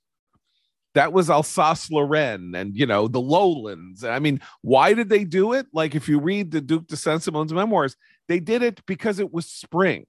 that 0.99 1.13
was 1.13 1.29
Alsace 1.29 1.89
Lorraine 1.89 2.53
and 2.53 2.75
you 2.75 2.85
know 2.85 3.07
the 3.07 3.21
lowlands. 3.21 4.03
I 4.03 4.19
mean, 4.19 4.41
why 4.63 4.93
did 4.93 5.07
they 5.07 5.23
do 5.23 5.53
it? 5.53 5.65
Like 5.71 5.95
if 5.95 6.09
you 6.09 6.19
read 6.19 6.51
the 6.51 6.59
Duke 6.59 6.87
de 6.87 6.97
Saint-Simon's 6.97 7.53
memoirs, 7.53 7.95
they 8.27 8.41
did 8.41 8.63
it 8.63 8.85
because 8.85 9.17
it 9.17 9.31
was 9.31 9.45
spring. 9.45 10.07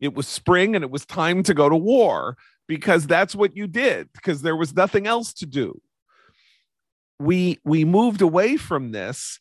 It 0.00 0.14
was 0.14 0.26
spring 0.26 0.74
and 0.74 0.82
it 0.82 0.90
was 0.90 1.04
time 1.04 1.42
to 1.42 1.52
go 1.52 1.68
to 1.68 1.76
war 1.76 2.38
because 2.66 3.06
that's 3.06 3.34
what 3.34 3.54
you 3.54 3.66
did 3.66 4.08
because 4.14 4.40
there 4.40 4.56
was 4.56 4.74
nothing 4.74 5.06
else 5.06 5.34
to 5.34 5.46
do. 5.46 5.78
We 7.20 7.58
we 7.62 7.84
moved 7.84 8.22
away 8.22 8.56
from 8.56 8.92
this 8.92 9.40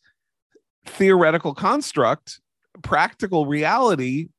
theoretical 0.85 1.53
construct, 1.53 2.41
practical 2.83 3.45
reality 3.45 4.31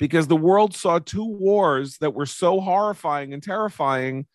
because 0.00 0.26
the 0.26 0.34
world 0.34 0.74
saw 0.74 0.98
two 0.98 1.24
wars 1.24 1.98
that 1.98 2.14
were 2.14 2.26
so 2.26 2.60
horrifying 2.60 3.32
and 3.32 3.44
terrifying 3.44 4.26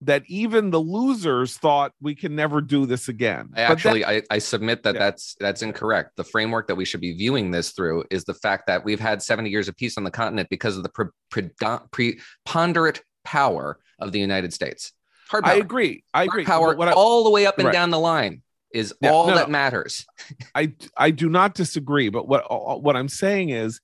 that 0.00 0.22
even 0.26 0.70
the 0.70 0.80
losers 0.80 1.56
thought 1.56 1.92
we 2.00 2.14
can 2.14 2.36
never 2.36 2.60
do 2.60 2.86
this 2.86 3.08
again. 3.08 3.50
I 3.56 3.62
actually, 3.62 4.00
that, 4.00 4.24
I, 4.30 4.34
I, 4.34 4.38
submit 4.38 4.82
that 4.82 4.94
yeah. 4.94 5.00
that's 5.00 5.36
that's 5.40 5.62
incorrect. 5.62 6.16
The 6.16 6.24
framework 6.24 6.68
that 6.68 6.74
we 6.74 6.84
should 6.84 7.00
be 7.00 7.16
viewing 7.16 7.50
this 7.50 7.70
through 7.70 8.04
is 8.10 8.24
the 8.24 8.34
fact 8.34 8.66
that 8.66 8.84
we've 8.84 9.00
had 9.00 9.22
70 9.22 9.48
years 9.48 9.68
of 9.68 9.76
peace 9.76 9.96
on 9.96 10.04
the 10.04 10.10
continent 10.10 10.48
because 10.50 10.76
of 10.76 10.82
the 10.82 10.88
pre- 10.90 11.06
pre- 11.30 11.50
preponderant 11.90 13.02
power 13.24 13.78
of 13.98 14.12
the 14.12 14.20
United 14.20 14.52
States. 14.52 14.92
Hard 15.28 15.44
power. 15.44 15.54
I 15.54 15.56
agree. 15.56 16.04
I 16.12 16.24
agree. 16.24 16.44
Hard 16.44 16.76
power 16.76 16.88
I, 16.88 16.92
all 16.92 17.24
the 17.24 17.30
way 17.30 17.46
up 17.46 17.58
and 17.58 17.66
right. 17.66 17.72
down 17.72 17.90
the 17.90 17.98
line 17.98 18.42
is 18.72 18.92
yeah, 19.00 19.10
all 19.10 19.28
no, 19.28 19.36
that 19.36 19.50
matters. 19.50 20.04
I 20.54 20.74
I 20.96 21.10
do 21.10 21.28
not 21.30 21.54
disagree, 21.54 22.10
but 22.10 22.28
what 22.28 22.44
uh, 22.50 22.76
what 22.76 22.96
I'm 22.96 23.08
saying 23.08 23.50
is 23.50 23.80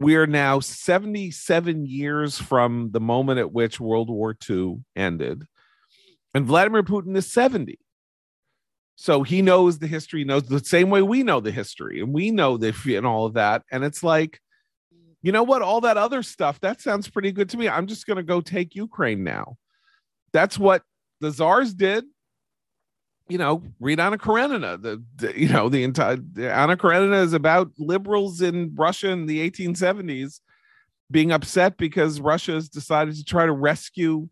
we 0.00 0.16
are 0.16 0.26
now 0.26 0.60
77 0.60 1.86
years 1.86 2.38
from 2.38 2.90
the 2.92 3.00
moment 3.00 3.40
at 3.40 3.52
which 3.52 3.80
World 3.80 4.10
War 4.10 4.36
II 4.48 4.84
ended, 4.94 5.44
and 6.34 6.46
Vladimir 6.46 6.82
Putin 6.82 7.16
is 7.16 7.32
70. 7.32 7.78
So 9.00 9.22
he 9.22 9.42
knows 9.42 9.78
the 9.78 9.86
history, 9.86 10.24
knows 10.24 10.44
the 10.44 10.64
same 10.64 10.90
way 10.90 11.02
we 11.02 11.22
know 11.22 11.40
the 11.40 11.52
history, 11.52 12.00
and 12.00 12.12
we 12.12 12.30
know 12.30 12.56
the 12.56 12.74
and 12.96 13.06
all 13.06 13.26
of 13.26 13.34
that. 13.34 13.62
And 13.70 13.84
it's 13.84 14.02
like, 14.02 14.40
you 15.22 15.30
know 15.30 15.44
what? 15.44 15.62
All 15.62 15.80
that 15.82 15.96
other 15.96 16.22
stuff 16.22 16.60
that 16.60 16.80
sounds 16.80 17.08
pretty 17.08 17.30
good 17.30 17.48
to 17.50 17.56
me. 17.56 17.68
I'm 17.68 17.86
just 17.86 18.06
going 18.06 18.16
to 18.16 18.22
go 18.24 18.40
take 18.40 18.74
Ukraine 18.74 19.22
now. 19.22 19.56
That's 20.32 20.58
what 20.58 20.82
the 21.20 21.30
czars 21.30 21.74
did 21.74 22.04
you 23.28 23.38
know, 23.38 23.62
read 23.80 24.00
Anna 24.00 24.18
Karenina. 24.18 24.78
The, 24.78 25.02
the, 25.16 25.38
you 25.38 25.48
know 25.48 25.68
the 25.68 25.84
entire 25.84 26.18
Anna 26.38 26.76
Karenina 26.76 27.22
is 27.22 27.32
about 27.32 27.70
liberals 27.78 28.40
in 28.40 28.74
Russia 28.74 29.10
in 29.10 29.26
the 29.26 29.48
1870s 29.50 30.40
being 31.10 31.32
upset 31.32 31.76
because 31.76 32.20
Russia 32.20 32.52
has 32.52 32.68
decided 32.68 33.14
to 33.16 33.24
try 33.24 33.46
to 33.46 33.52
rescue 33.52 34.28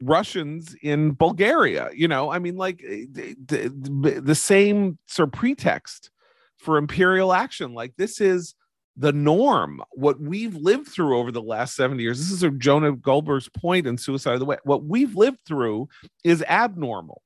Russians 0.00 0.76
in 0.82 1.12
Bulgaria. 1.12 1.90
You 1.94 2.08
know, 2.08 2.30
I 2.30 2.38
mean, 2.38 2.56
like 2.56 2.82
eh, 2.86 3.06
the, 3.10 3.36
the, 3.44 4.20
the 4.20 4.34
same 4.34 4.98
sort 5.06 5.28
of 5.28 5.32
pretext 5.32 6.10
for 6.58 6.76
imperial 6.76 7.32
action. 7.32 7.74
Like 7.74 7.94
this 7.96 8.20
is 8.20 8.54
the 8.96 9.12
norm. 9.12 9.80
What 9.92 10.20
we've 10.20 10.56
lived 10.56 10.88
through 10.88 11.18
over 11.18 11.30
the 11.32 11.42
last 11.42 11.76
70 11.76 12.02
years. 12.02 12.18
This 12.18 12.32
is 12.32 12.42
a 12.42 12.50
Jonah 12.50 12.92
Goldberg's 12.92 13.48
point 13.48 13.86
in 13.86 13.96
Suicide 13.96 14.34
of 14.34 14.40
the 14.40 14.46
West. 14.46 14.60
What 14.64 14.84
we've 14.84 15.14
lived 15.14 15.38
through 15.46 15.88
is 16.24 16.42
abnormal 16.48 17.22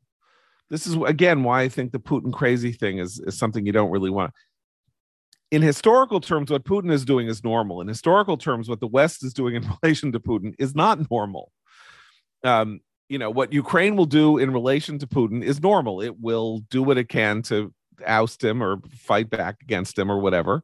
this 0.73 0.87
is 0.87 0.97
again 1.07 1.45
why 1.45 1.61
I 1.61 1.69
think 1.69 1.93
the 1.93 2.01
Putin 2.01 2.33
crazy 2.33 2.73
thing 2.73 2.97
is, 2.97 3.21
is 3.27 3.37
something 3.37 3.67
you 3.67 3.73
don't 3.73 3.91
really 3.91 4.09
want. 4.09 4.33
In 5.51 5.61
historical 5.61 6.19
terms, 6.19 6.51
what 6.51 6.65
Putin 6.65 6.91
is 6.91 7.05
doing 7.05 7.29
is 7.29 7.45
normal. 7.45 7.83
In 7.83 7.89
historical 7.89 8.39
terms, 8.39 8.71
what 8.71 8.81
the 8.81 8.87
West 8.87 9.23
is 9.23 9.35
doing 9.35 9.55
in 9.55 9.71
relation 9.83 10.13
to 10.13 10.19
Putin 10.19 10.55
is 10.59 10.75
not 10.75 11.11
normal. 11.11 11.53
Um, 12.43 12.81
you 13.11 13.19
know, 13.19 13.29
what 13.29 13.53
Ukraine 13.53 13.97
will 13.97 14.07
do 14.07 14.39
in 14.39 14.51
relation 14.51 14.99
to 15.01 15.07
Putin 15.07 15.45
is 15.45 15.63
normal. 15.63 16.01
It 16.01 16.19
will 16.19 16.61
do 16.71 16.83
what 16.83 16.97
it 16.97 17.11
can 17.11 17.43
to 17.43 17.71
oust 18.07 18.43
him 18.43 18.63
or 18.63 18.81
fight 18.97 19.29
back 19.29 19.57
against 19.61 19.99
him 19.99 20.11
or 20.11 20.21
whatever. 20.21 20.63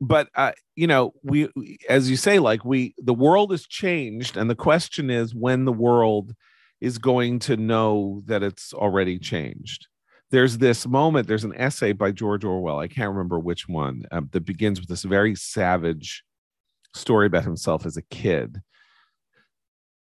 But 0.00 0.30
uh, 0.34 0.52
you 0.74 0.86
know, 0.86 1.12
we, 1.22 1.50
as 1.86 2.08
you 2.08 2.16
say, 2.16 2.38
like 2.38 2.64
we, 2.64 2.94
the 2.96 3.12
world 3.12 3.50
has 3.50 3.66
changed, 3.66 4.38
and 4.38 4.48
the 4.48 4.54
question 4.54 5.10
is 5.10 5.34
when 5.34 5.66
the 5.66 5.72
world 5.72 6.34
is 6.80 6.98
going 6.98 7.38
to 7.40 7.56
know 7.56 8.22
that 8.26 8.42
it's 8.42 8.72
already 8.72 9.18
changed. 9.18 9.86
There's 10.30 10.58
this 10.58 10.86
moment, 10.86 11.26
there's 11.26 11.44
an 11.44 11.54
essay 11.56 11.92
by 11.92 12.12
George 12.12 12.44
Orwell, 12.44 12.78
I 12.78 12.88
can't 12.88 13.10
remember 13.10 13.38
which 13.38 13.68
one, 13.68 14.04
um, 14.12 14.28
that 14.32 14.44
begins 14.44 14.78
with 14.78 14.88
this 14.88 15.04
very 15.04 15.34
savage 15.34 16.22
story 16.94 17.26
about 17.26 17.44
himself 17.44 17.86
as 17.86 17.96
a 17.96 18.02
kid, 18.02 18.60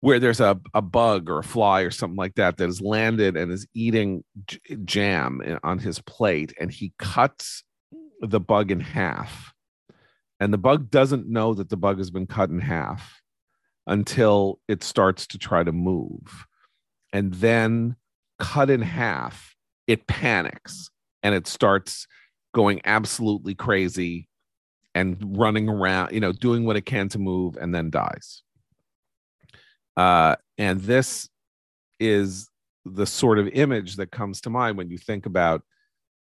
where 0.02 0.20
there's 0.20 0.40
a, 0.40 0.60
a 0.74 0.82
bug 0.82 1.30
or 1.30 1.40
a 1.40 1.44
fly 1.44 1.82
or 1.82 1.92
something 1.92 2.18
like 2.18 2.36
that 2.36 2.58
that 2.58 2.66
has 2.66 2.82
landed 2.82 3.38
and 3.38 3.52
is 3.52 3.68
eating 3.74 4.24
j- 4.48 4.60
jam 4.84 5.60
on 5.64 5.78
his 5.78 6.00
plate, 6.00 6.54
and 6.60 6.72
he 6.72 6.92
cuts 6.98 7.64
the 8.22 8.40
bug 8.40 8.72
in 8.72 8.80
half. 8.80 9.54
And 10.40 10.52
the 10.52 10.58
bug 10.58 10.90
doesn't 10.90 11.30
know 11.30 11.54
that 11.54 11.70
the 11.70 11.78
bug 11.78 12.00
has 12.00 12.10
been 12.10 12.28
cut 12.28 12.50
in 12.50 12.60
half 12.60 13.22
until 13.88 14.60
it 14.68 14.84
starts 14.84 15.28
to 15.28 15.38
try 15.38 15.64
to 15.64 15.72
move 15.72 16.46
and 17.16 17.34
then 17.36 17.96
cut 18.40 18.70
in 18.70 18.82
half, 18.82 19.56
it 19.88 20.06
panics 20.06 20.90
and 21.24 21.34
it 21.34 21.48
starts 21.48 22.08
going 22.54 22.82
absolutely 22.84 23.56
crazy 23.56 24.28
and 24.94 25.38
running 25.38 25.70
around, 25.70 26.12
you 26.12 26.20
know, 26.20 26.34
doing 26.34 26.66
what 26.66 26.76
it 26.76 26.82
can 26.82 27.08
to 27.08 27.18
move 27.18 27.56
and 27.56 27.74
then 27.74 27.90
dies. 27.90 28.44
Uh, 29.96 30.36
and 30.58 30.82
this 30.82 31.30
is 32.02 32.50
the 32.84 33.06
sort 33.06 33.40
of 33.40 33.48
image 33.48 33.96
that 33.96 34.12
comes 34.12 34.42
to 34.42 34.50
mind 34.50 34.78
when 34.78 34.90
you 34.90 34.98
think 34.98 35.26
about 35.26 35.64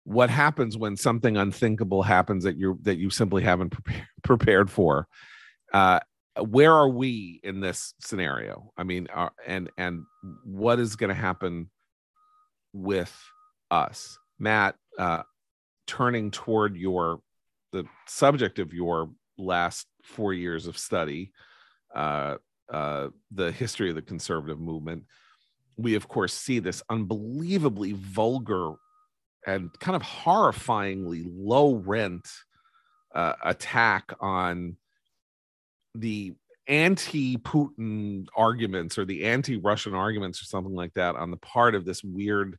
what 0.05 0.29
happens 0.29 0.77
when 0.77 0.95
something 0.95 1.39
unthinkable 1.39 2.03
happens 2.03 2.45
that 2.45 2.59
you 2.59 2.79
that 2.83 2.99
you 2.99 3.09
simply 3.09 3.43
haven't 3.43 3.73
prepared 4.23 4.71
for. 4.79 5.09
Uh, 5.73 6.01
where 6.41 6.73
are 6.73 6.89
we 6.89 7.41
in 7.43 7.61
this 7.61 7.95
scenario? 8.01 8.73
I 8.77 8.85
mean 8.85 9.09
uh, 9.15 9.31
and 9.47 9.71
and 9.77 10.05
what 10.45 10.79
is 10.79 10.97
going 10.97 11.09
to 11.09 11.15
happen 11.15 11.71
with 12.73 13.15
us? 13.71 14.19
Matt 14.39 14.77
uh 14.99 15.23
turning 15.87 16.31
toward 16.31 16.77
your 16.77 17.21
the 17.73 17.85
subject 18.07 18.59
of 18.59 18.73
your 18.73 19.11
last 19.39 19.87
four 20.03 20.33
years 20.33 20.67
of 20.67 20.77
study 20.77 21.33
uh 21.95 22.37
uh 22.71 23.09
the 23.31 23.51
history 23.51 23.89
of 23.89 23.95
the 23.97 24.03
conservative 24.03 24.61
movement 24.61 25.05
we 25.77 25.95
of 25.95 26.09
course 26.09 26.35
see 26.35 26.59
this 26.59 26.83
unbelievably 26.91 27.93
vulgar 27.93 28.75
and 29.47 29.71
kind 29.81 29.97
of 29.97 30.03
horrifyingly 30.03 31.25
low 31.27 31.75
rent 31.75 32.29
uh, 33.15 33.35
attack 33.45 34.13
on 34.21 34.77
the 35.95 36.35
anti-Putin 36.69 38.27
arguments 38.37 38.99
or 38.99 39.05
the 39.05 39.25
anti-Russian 39.25 39.95
arguments 39.95 40.41
or 40.41 40.45
something 40.45 40.75
like 40.75 40.95
that 40.95 41.17
on 41.17 41.31
the 41.31 41.37
part 41.39 41.75
of 41.75 41.85
this 41.85 42.03
weird 42.05 42.57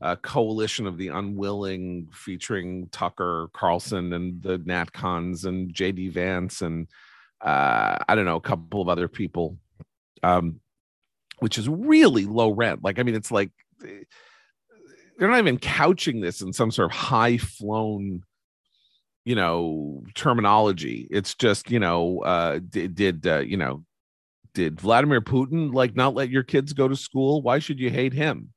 uh, 0.00 0.16
coalition 0.16 0.86
of 0.86 0.98
the 0.98 1.08
unwilling, 1.08 2.08
featuring 2.12 2.88
Tucker 2.90 3.48
Carlson 3.52 4.12
and 4.12 4.42
the 4.42 4.58
Natcons 4.58 5.44
and 5.44 5.72
JD 5.72 6.12
Vance 6.12 6.62
and 6.62 6.88
uh, 7.40 7.98
I 8.08 8.14
don't 8.14 8.24
know 8.24 8.36
a 8.36 8.40
couple 8.40 8.80
of 8.80 8.88
other 8.88 9.06
people, 9.06 9.58
um, 10.22 10.60
which 11.38 11.58
is 11.58 11.68
really 11.68 12.24
low 12.24 12.50
rent. 12.50 12.82
Like 12.82 12.98
I 12.98 13.02
mean, 13.02 13.14
it's 13.14 13.30
like 13.30 13.50
they're 13.80 15.28
not 15.28 15.38
even 15.38 15.58
couching 15.58 16.20
this 16.20 16.40
in 16.40 16.52
some 16.52 16.70
sort 16.70 16.90
of 16.90 16.96
high 16.96 17.36
flown 17.36 18.22
you 19.24 19.34
know 19.34 20.02
terminology. 20.14 21.08
It's 21.10 21.34
just 21.34 21.70
you 21.70 21.80
know 21.80 22.20
uh 22.20 22.60
did, 22.68 22.94
did 22.94 23.26
uh, 23.26 23.38
you 23.38 23.56
know 23.56 23.84
did 24.52 24.80
vladimir 24.80 25.20
putin 25.20 25.74
like 25.74 25.96
not 25.96 26.14
let 26.14 26.30
your 26.30 26.42
kids 26.42 26.72
go 26.72 26.88
to 26.88 26.96
school? 26.96 27.42
Why 27.42 27.58
should 27.58 27.80
you 27.80 27.90
hate 27.90 28.12
him? 28.12 28.50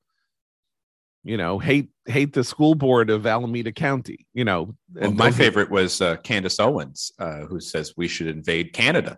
You 1.23 1.37
know 1.37 1.59
hate 1.59 1.89
hate 2.05 2.33
the 2.33 2.43
school 2.43 2.75
board 2.75 3.09
of 3.09 3.25
alameda 3.25 3.71
county 3.71 4.25
you 4.33 4.45
know 4.45 4.73
and 4.95 5.17
well, 5.17 5.29
my 5.29 5.31
favorite 5.31 5.69
was 5.69 6.01
uh, 6.01 6.15
candace 6.17 6.59
owens 6.59 7.11
uh, 7.19 7.41
who 7.41 7.59
says 7.59 7.93
we 7.97 8.07
should 8.07 8.27
invade 8.27 8.71
canada. 8.71 9.17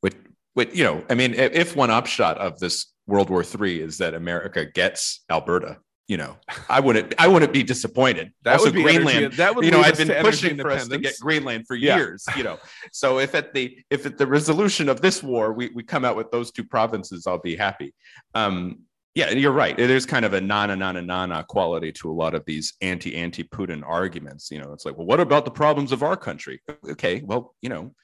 Which, 0.00 0.14
which 0.54 0.74
you 0.74 0.82
know 0.82 1.04
i 1.08 1.14
mean 1.14 1.34
if 1.34 1.76
one 1.76 1.90
upshot 1.90 2.38
of 2.38 2.58
this 2.58 2.92
world 3.06 3.30
war 3.30 3.44
three 3.44 3.80
is 3.80 3.98
that 3.98 4.14
america 4.14 4.64
gets 4.64 5.24
alberta 5.30 5.78
you 6.08 6.16
know, 6.16 6.36
I 6.68 6.80
wouldn't 6.80 7.14
I 7.18 7.26
wouldn't 7.26 7.52
be 7.52 7.62
disappointed. 7.62 8.32
That 8.42 8.54
also, 8.54 8.66
would 8.66 8.74
be 8.74 8.82
Greenland. 8.82 9.18
Energy, 9.18 9.36
that 9.36 9.54
would 9.54 9.64
you 9.64 9.70
know, 9.70 9.80
I've 9.80 9.96
been 9.96 10.22
pushing 10.22 10.56
for 10.56 10.70
us 10.70 10.88
to 10.88 10.98
get 10.98 11.18
Greenland 11.20 11.66
for 11.66 11.74
yeah. 11.74 11.96
years. 11.96 12.24
You 12.36 12.44
know, 12.44 12.58
so 12.92 13.18
if 13.18 13.34
at 13.34 13.52
the 13.52 13.78
if 13.90 14.06
at 14.06 14.16
the 14.16 14.26
resolution 14.26 14.88
of 14.88 15.00
this 15.00 15.22
war 15.22 15.52
we 15.52 15.70
we 15.74 15.82
come 15.82 16.04
out 16.04 16.16
with 16.16 16.30
those 16.30 16.52
two 16.52 16.64
provinces, 16.64 17.26
I'll 17.26 17.38
be 17.38 17.56
happy. 17.56 17.92
Um, 18.34 18.80
yeah, 19.16 19.30
you're 19.30 19.52
right. 19.52 19.74
There's 19.76 20.04
kind 20.04 20.26
of 20.26 20.34
a 20.34 20.40
nana 20.40 20.76
nana 20.76 21.00
nana 21.02 21.44
quality 21.48 21.90
to 21.92 22.10
a 22.10 22.12
lot 22.12 22.34
of 22.34 22.44
these 22.44 22.74
anti 22.82 23.16
anti 23.16 23.42
Putin 23.44 23.82
arguments. 23.84 24.50
You 24.50 24.60
know, 24.60 24.72
it's 24.72 24.84
like, 24.84 24.96
well, 24.96 25.06
what 25.06 25.20
about 25.20 25.44
the 25.44 25.50
problems 25.50 25.90
of 25.90 26.02
our 26.02 26.16
country? 26.16 26.60
Okay, 26.88 27.22
well, 27.24 27.54
you 27.62 27.70
know, 27.70 27.94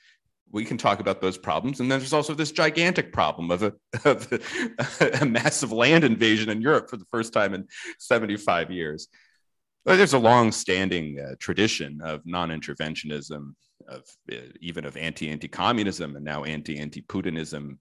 we 0.53 0.65
can 0.65 0.77
talk 0.77 1.01
about 1.01 1.21
those 1.21 1.39
problems. 1.39 1.81
And 1.81 1.91
then 1.91 1.99
there's 1.99 2.13
also 2.13 2.35
this 2.35 2.53
gigantic 2.53 3.13
problem 3.13 3.51
of 3.51 3.63
a, 3.63 3.73
of 4.05 4.31
a, 5.01 5.23
a 5.23 5.25
massive 5.25 5.73
land 5.73 6.05
invasion 6.05 6.51
in 6.51 6.61
Europe 6.61 6.91
for 6.91 6.99
the 6.99 7.07
first 7.07 7.33
time 7.33 7.55
in 7.55 7.67
75 7.99 8.71
years. 8.71 9.09
But 9.85 9.97
there's 9.97 10.13
a 10.13 10.19
long-standing 10.19 11.19
uh, 11.19 11.35
tradition 11.41 12.01
of 12.05 12.21
non-interventionism, 12.25 13.55
of 13.89 14.05
uh, 14.31 14.37
even 14.61 14.85
of 14.85 14.97
anti-anti-communism, 14.97 16.15
and 16.15 16.25
now 16.25 16.45
anti-anti-Putinism 16.45 17.79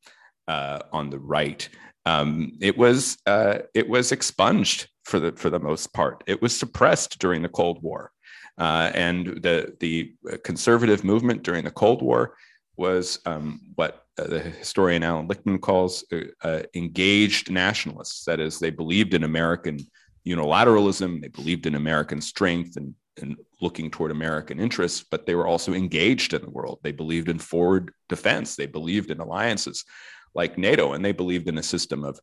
uh, 0.47 0.79
on 0.91 1.11
the 1.11 1.19
right. 1.19 1.69
Um, 2.07 2.53
it 2.59 2.75
was 2.75 3.19
uh, 3.27 3.59
it 3.75 3.87
was 3.87 4.11
expunged 4.11 4.89
for 5.03 5.19
the 5.19 5.33
for 5.33 5.51
the 5.51 5.59
most 5.59 5.93
part. 5.93 6.23
It 6.25 6.41
was 6.41 6.57
suppressed 6.57 7.19
during 7.19 7.43
the 7.43 7.49
Cold 7.49 7.83
War, 7.83 8.11
uh, 8.57 8.89
and 8.95 9.27
the 9.27 9.75
the 9.79 10.15
conservative 10.43 11.03
movement 11.03 11.43
during 11.43 11.63
the 11.63 11.69
Cold 11.69 12.01
War 12.01 12.33
was 12.81 13.19
um, 13.25 13.61
what 13.75 14.05
uh, 14.19 14.27
the 14.27 14.39
historian 14.39 15.03
Alan 15.03 15.27
Lichtman 15.27 15.61
calls 15.61 16.03
uh, 16.11 16.21
uh, 16.43 16.63
engaged 16.73 17.51
nationalists. 17.51 18.25
That 18.25 18.39
is, 18.39 18.59
they 18.59 18.71
believed 18.71 19.13
in 19.13 19.23
American 19.23 19.77
unilateralism, 20.25 21.21
they 21.21 21.29
believed 21.29 21.65
in 21.65 21.75
American 21.75 22.21
strength 22.21 22.77
and, 22.77 22.93
and 23.21 23.37
looking 23.61 23.89
toward 23.89 24.11
American 24.11 24.59
interests, 24.59 25.05
but 25.11 25.25
they 25.25 25.35
were 25.35 25.47
also 25.47 25.73
engaged 25.73 26.33
in 26.33 26.41
the 26.41 26.49
world. 26.49 26.79
They 26.81 26.91
believed 26.91 27.29
in 27.29 27.39
forward 27.39 27.93
defense, 28.09 28.55
they 28.55 28.67
believed 28.67 29.11
in 29.11 29.19
alliances 29.19 29.85
like 30.33 30.57
NATO, 30.57 30.93
and 30.93 31.05
they 31.05 31.11
believed 31.11 31.47
in 31.47 31.57
a 31.57 31.63
system 31.63 32.03
of 32.03 32.19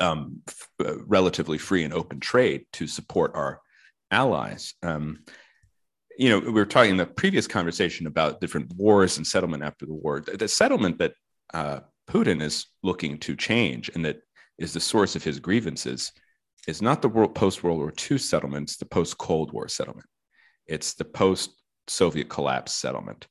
um, 0.00 0.42
f- 0.48 0.68
uh, 0.84 1.04
relatively 1.04 1.58
free 1.58 1.84
and 1.84 1.94
open 1.94 2.18
trade 2.20 2.66
to 2.72 2.86
support 2.86 3.32
our 3.34 3.60
allies. 4.10 4.74
Um, 4.82 5.24
you 6.16 6.30
know, 6.30 6.38
we 6.38 6.52
were 6.52 6.66
talking 6.66 6.92
in 6.92 6.96
the 6.96 7.06
previous 7.06 7.46
conversation 7.46 8.06
about 8.06 8.40
different 8.40 8.72
wars 8.76 9.16
and 9.16 9.26
settlement 9.26 9.62
after 9.62 9.86
the 9.86 9.94
war. 9.94 10.20
The 10.20 10.48
settlement 10.48 10.98
that 10.98 11.14
uh, 11.52 11.80
Putin 12.08 12.42
is 12.42 12.66
looking 12.82 13.18
to 13.18 13.36
change 13.36 13.90
and 13.94 14.04
that 14.04 14.20
is 14.58 14.72
the 14.72 14.80
source 14.80 15.16
of 15.16 15.24
his 15.24 15.40
grievances 15.40 16.12
is 16.68 16.80
not 16.80 17.02
the 17.02 17.10
post 17.28 17.62
World 17.62 17.78
War 17.78 17.92
II 18.10 18.18
settlement, 18.18 18.70
it's 18.70 18.76
the 18.76 18.86
post 18.86 19.18
Cold 19.18 19.52
War 19.52 19.68
settlement. 19.68 20.06
It's 20.66 20.94
the 20.94 21.04
post 21.04 21.50
Soviet 21.88 22.28
collapse 22.28 22.72
settlement. 22.72 23.26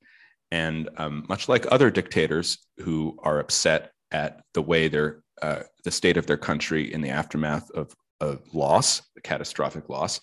And 0.52 0.90
um, 0.98 1.26
much 1.30 1.50
like 1.50 1.66
other 1.72 1.90
dictators 1.90 2.60
who 2.78 3.18
are 3.24 3.40
upset 3.40 3.92
at 4.12 4.42
the 4.54 4.62
way 4.62 4.88
their 4.88 5.24
uh, 5.42 5.64
the 5.84 5.92
state 5.92 6.16
of 6.18 6.28
their 6.28 6.38
country 6.38 6.94
in 6.94 7.02
the 7.02 7.10
aftermath 7.10 7.70
of, 7.72 7.94
of 8.22 8.42
loss, 8.54 9.02
the 9.16 9.22
catastrophic 9.22 9.90
loss, 9.90 10.22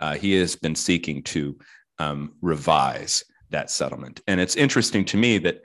uh, 0.00 0.14
he 0.14 0.34
has 0.34 0.54
been 0.56 0.74
seeking 0.74 1.22
to 1.22 1.58
um, 2.02 2.32
revise 2.40 3.24
that 3.50 3.70
settlement. 3.70 4.20
And 4.26 4.40
it's 4.40 4.56
interesting 4.56 5.04
to 5.06 5.16
me 5.16 5.38
that 5.38 5.62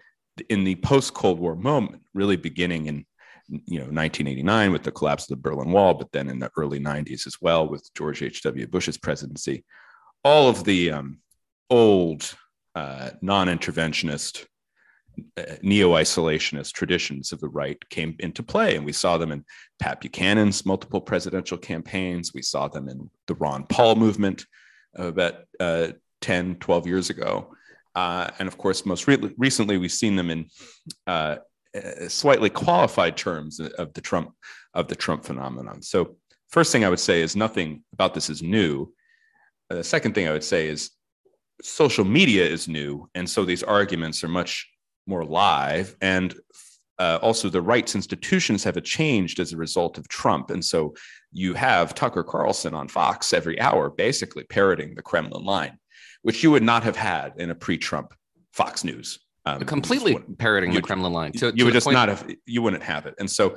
in 0.49 0.63
the 0.63 0.75
post 0.75 1.13
Cold 1.13 1.39
War 1.39 1.55
moment, 1.55 2.03
really 2.13 2.35
beginning 2.37 2.85
in 2.87 3.05
you 3.49 3.79
know 3.79 3.85
1989 3.85 4.71
with 4.71 4.83
the 4.83 4.91
collapse 4.91 5.23
of 5.23 5.29
the 5.29 5.41
Berlin 5.41 5.71
Wall, 5.71 5.93
but 5.93 6.11
then 6.11 6.29
in 6.29 6.39
the 6.39 6.51
early 6.57 6.79
90s 6.79 7.25
as 7.25 7.37
well 7.41 7.67
with 7.67 7.89
George 7.95 8.21
H.W. 8.21 8.67
Bush's 8.67 8.97
presidency, 8.97 9.63
all 10.23 10.49
of 10.49 10.63
the 10.63 10.91
um, 10.91 11.19
old 11.69 12.35
uh, 12.75 13.11
non-interventionist 13.21 14.45
uh, 15.35 15.55
neo-isolationist 15.63 16.73
traditions 16.73 17.31
of 17.31 17.39
the 17.39 17.49
right 17.49 17.89
came 17.89 18.15
into 18.19 18.43
play 18.43 18.75
and 18.75 18.85
we 18.85 18.91
saw 18.91 19.17
them 19.17 19.31
in 19.31 19.43
pat 19.79 19.99
buchanan's 19.99 20.63
multiple 20.63 21.01
presidential 21.01 21.57
campaigns 21.57 22.35
we 22.35 22.41
saw 22.43 22.67
them 22.67 22.87
in 22.87 23.09
the 23.25 23.33
ron 23.33 23.63
paul 23.63 23.95
movement 23.95 24.45
about 24.93 25.33
uh, 25.59 25.87
10, 26.21 26.55
12 26.55 26.87
years 26.87 27.09
ago. 27.09 27.53
Uh, 27.95 28.29
and 28.39 28.47
of 28.47 28.57
course, 28.57 28.85
most 28.85 29.07
re- 29.07 29.33
recently, 29.37 29.77
we've 29.77 29.91
seen 29.91 30.15
them 30.15 30.29
in 30.29 30.45
uh, 31.07 31.37
uh, 31.75 32.07
slightly 32.07 32.49
qualified 32.49 33.17
terms 33.17 33.59
of 33.59 33.91
the 33.93 34.01
Trump 34.01 34.33
of 34.75 34.87
the 34.87 34.95
Trump 34.95 35.25
phenomenon. 35.25 35.81
So, 35.81 36.17
first 36.49 36.71
thing 36.71 36.85
I 36.85 36.89
would 36.89 36.99
say 36.99 37.21
is 37.21 37.35
nothing 37.35 37.83
about 37.93 38.13
this 38.13 38.29
is 38.29 38.43
new. 38.43 38.93
The 39.69 39.83
second 39.83 40.13
thing 40.13 40.27
I 40.27 40.31
would 40.31 40.43
say 40.43 40.67
is 40.67 40.91
social 41.63 42.05
media 42.05 42.45
is 42.45 42.67
new, 42.67 43.09
and 43.15 43.27
so 43.27 43.43
these 43.43 43.63
arguments 43.63 44.23
are 44.23 44.29
much 44.29 44.69
more 45.07 45.25
live. 45.25 45.95
And 45.99 46.35
uh, 46.99 47.17
also, 47.23 47.49
the 47.49 47.61
rights 47.61 47.95
institutions 47.95 48.63
have 48.63 48.81
changed 48.83 49.39
as 49.39 49.53
a 49.53 49.57
result 49.57 49.97
of 49.97 50.07
Trump, 50.07 50.51
and 50.51 50.63
so 50.63 50.93
you 51.31 51.55
have 51.55 51.95
Tucker 51.95 52.23
Carlson 52.23 52.75
on 52.75 52.87
Fox 52.87 53.33
every 53.33 53.59
hour, 53.59 53.89
basically 53.89 54.43
parroting 54.43 54.93
the 54.93 55.01
Kremlin 55.01 55.43
line 55.43 55.79
which 56.21 56.43
you 56.43 56.51
would 56.51 56.63
not 56.63 56.83
have 56.83 56.95
had 56.95 57.33
in 57.37 57.49
a 57.49 57.55
pre-Trump 57.55 58.13
Fox 58.53 58.83
News. 58.83 59.19
Um, 59.45 59.61
completely 59.61 60.17
parroting 60.37 60.73
the 60.73 60.81
Kremlin 60.81 61.13
line. 61.13 61.31
To, 61.33 61.47
you 61.47 61.51
to 61.51 61.63
would 61.65 61.73
just 61.73 61.85
point- 61.85 61.95
not 61.95 62.09
have. 62.09 62.29
You 62.45 62.61
wouldn't 62.61 62.83
have 62.83 63.05
it. 63.05 63.15
And 63.17 63.29
so, 63.29 63.55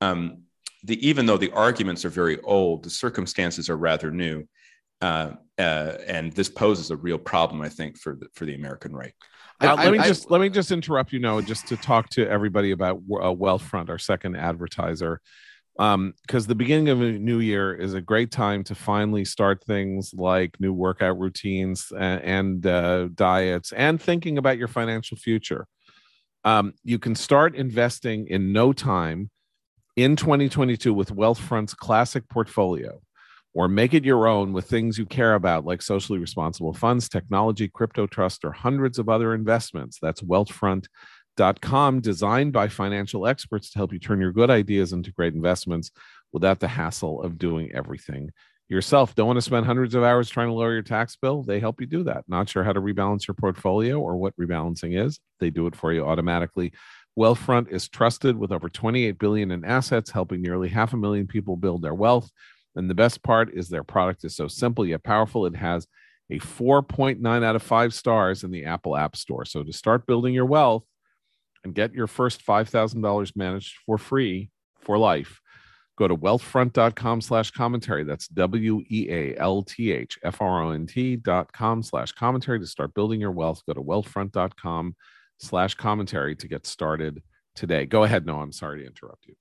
um, 0.00 0.42
the 0.84 1.06
even 1.06 1.26
though 1.26 1.36
the 1.36 1.50
arguments 1.52 2.04
are 2.04 2.10
very 2.10 2.40
old, 2.42 2.84
the 2.84 2.90
circumstances 2.90 3.68
are 3.68 3.76
rather 3.76 4.10
new, 4.10 4.44
uh, 5.00 5.32
uh, 5.58 5.94
and 6.06 6.32
this 6.32 6.48
poses 6.48 6.90
a 6.90 6.96
real 6.96 7.18
problem, 7.18 7.60
I 7.60 7.68
think, 7.68 7.98
for 7.98 8.14
the, 8.14 8.26
for 8.34 8.44
the 8.44 8.54
American 8.54 8.94
right. 8.94 9.12
Uh, 9.60 9.74
let 9.76 9.92
me 9.92 9.98
I, 9.98 10.08
just 10.08 10.30
let 10.30 10.40
me 10.40 10.48
just 10.48 10.72
interrupt 10.72 11.12
you 11.12 11.20
now, 11.20 11.40
just 11.40 11.68
to 11.68 11.76
talk 11.76 12.08
to 12.10 12.28
everybody 12.28 12.72
about 12.72 12.96
uh, 12.96 13.30
Wealthfront, 13.32 13.90
our 13.90 13.98
second 13.98 14.36
advertiser 14.36 15.20
um 15.78 16.12
because 16.26 16.46
the 16.46 16.54
beginning 16.54 16.88
of 16.90 17.00
a 17.00 17.12
new 17.12 17.40
year 17.40 17.74
is 17.74 17.94
a 17.94 18.00
great 18.00 18.30
time 18.30 18.62
to 18.62 18.74
finally 18.74 19.24
start 19.24 19.64
things 19.64 20.12
like 20.14 20.58
new 20.60 20.72
workout 20.72 21.18
routines 21.18 21.90
and, 21.98 22.22
and 22.22 22.66
uh, 22.66 23.08
diets 23.14 23.72
and 23.72 24.00
thinking 24.00 24.38
about 24.38 24.58
your 24.58 24.68
financial 24.68 25.16
future. 25.16 25.66
Um, 26.44 26.74
you 26.84 26.98
can 26.98 27.14
start 27.14 27.54
investing 27.54 28.26
in 28.26 28.52
no 28.52 28.72
time 28.72 29.30
in 29.96 30.16
2022 30.16 30.92
with 30.92 31.14
wealthfront's 31.14 31.74
classic 31.74 32.28
portfolio 32.28 33.00
or 33.54 33.68
make 33.68 33.92
it 33.92 34.04
your 34.04 34.26
own 34.26 34.52
with 34.52 34.66
things 34.66 34.98
you 34.98 35.06
care 35.06 35.34
about 35.34 35.64
like 35.64 35.82
socially 35.82 36.18
responsible 36.18 36.72
funds 36.72 37.08
technology 37.08 37.68
crypto 37.68 38.06
trust 38.06 38.44
or 38.44 38.52
hundreds 38.52 38.98
of 38.98 39.08
other 39.08 39.34
investments. 39.34 39.98
That's 40.00 40.22
wealthfront 40.22 40.86
com 41.60 42.00
designed 42.00 42.52
by 42.52 42.68
financial 42.68 43.26
experts 43.26 43.70
to 43.70 43.78
help 43.78 43.92
you 43.92 43.98
turn 43.98 44.20
your 44.20 44.32
good 44.32 44.50
ideas 44.50 44.92
into 44.92 45.12
great 45.12 45.34
investments 45.34 45.90
without 46.32 46.60
the 46.60 46.68
hassle 46.68 47.22
of 47.22 47.38
doing 47.38 47.70
everything 47.72 48.30
yourself. 48.68 49.14
Don't 49.14 49.26
want 49.26 49.36
to 49.36 49.42
spend 49.42 49.66
hundreds 49.66 49.94
of 49.94 50.02
hours 50.02 50.30
trying 50.30 50.48
to 50.48 50.54
lower 50.54 50.72
your 50.72 50.82
tax 50.82 51.16
bill? 51.16 51.42
They 51.42 51.60
help 51.60 51.80
you 51.80 51.86
do 51.86 52.04
that. 52.04 52.24
Not 52.26 52.48
sure 52.48 52.64
how 52.64 52.72
to 52.72 52.80
rebalance 52.80 53.26
your 53.26 53.34
portfolio 53.34 54.00
or 54.00 54.16
what 54.16 54.36
rebalancing 54.36 54.98
is? 55.04 55.20
They 55.40 55.50
do 55.50 55.66
it 55.66 55.76
for 55.76 55.92
you 55.92 56.04
automatically. 56.04 56.72
Wealthfront 57.18 57.70
is 57.70 57.88
trusted 57.88 58.36
with 58.36 58.52
over 58.52 58.70
28 58.70 59.18
billion 59.18 59.50
in 59.50 59.64
assets, 59.64 60.10
helping 60.10 60.40
nearly 60.40 60.68
half 60.68 60.94
a 60.94 60.96
million 60.96 61.26
people 61.26 61.56
build 61.56 61.82
their 61.82 61.94
wealth. 61.94 62.30
And 62.74 62.88
the 62.88 62.94
best 62.94 63.22
part 63.22 63.52
is 63.52 63.68
their 63.68 63.84
product 63.84 64.24
is 64.24 64.34
so 64.34 64.48
simple 64.48 64.86
yet 64.86 65.02
powerful. 65.02 65.44
It 65.44 65.56
has 65.56 65.86
a 66.30 66.38
4.9 66.38 67.44
out 67.44 67.56
of 67.56 67.62
5 67.62 67.92
stars 67.92 68.44
in 68.44 68.50
the 68.50 68.64
Apple 68.64 68.96
App 68.96 69.16
Store. 69.16 69.44
So 69.44 69.62
to 69.62 69.72
start 69.72 70.06
building 70.06 70.32
your 70.32 70.46
wealth, 70.46 70.84
and 71.64 71.74
get 71.74 71.92
your 71.94 72.06
first 72.06 72.44
$5,000 72.44 73.36
managed 73.36 73.76
for 73.86 73.98
free 73.98 74.50
for 74.80 74.98
life. 74.98 75.40
Go 75.98 76.08
to 76.08 76.16
wealthfront.com 76.16 77.20
slash 77.20 77.50
commentary. 77.50 78.02
That's 78.04 78.26
W 78.28 78.82
E 78.88 79.08
A 79.10 79.36
L 79.38 79.62
T 79.62 79.92
H 79.92 80.18
F 80.24 80.40
R 80.40 80.62
O 80.62 80.70
N 80.70 80.86
T 80.86 81.16
dot 81.16 81.52
com 81.52 81.82
slash 81.82 82.12
commentary 82.12 82.58
to 82.58 82.66
start 82.66 82.94
building 82.94 83.20
your 83.20 83.30
wealth. 83.30 83.62
Go 83.66 83.74
to 83.74 83.82
wealthfront.com 83.82 84.96
slash 85.38 85.74
commentary 85.74 86.34
to 86.36 86.48
get 86.48 86.66
started 86.66 87.22
today. 87.54 87.84
Go 87.84 88.04
ahead. 88.04 88.24
No, 88.24 88.40
I'm 88.40 88.52
sorry 88.52 88.80
to 88.80 88.86
interrupt 88.86 89.26
you. 89.26 89.34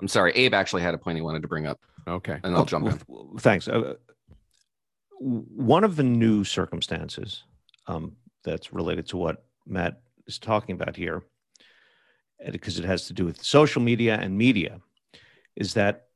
I'm 0.00 0.06
sorry. 0.08 0.32
Abe 0.32 0.52
actually 0.52 0.82
had 0.82 0.92
a 0.92 0.98
point 0.98 1.16
he 1.16 1.22
wanted 1.22 1.40
to 1.42 1.48
bring 1.48 1.66
up, 1.66 1.80
Okay. 2.06 2.38
and 2.44 2.54
I'll 2.54 2.66
jump 2.66 2.86
in. 2.88 3.00
Thanks. 3.38 3.66
Uh, 3.66 3.94
one 5.18 5.82
of 5.82 5.96
the 5.96 6.02
new 6.02 6.44
circumstances 6.44 7.44
um, 7.86 8.16
that's 8.44 8.72
related 8.72 9.06
to 9.08 9.16
what 9.16 9.44
Matt 9.66 10.00
is 10.26 10.38
talking 10.38 10.74
about 10.74 10.94
here, 10.94 11.22
because 12.50 12.78
it 12.78 12.84
has 12.84 13.06
to 13.06 13.12
do 13.12 13.24
with 13.24 13.42
social 13.42 13.82
media 13.82 14.18
and 14.20 14.36
media, 14.36 14.80
is 15.56 15.74
that 15.74 16.08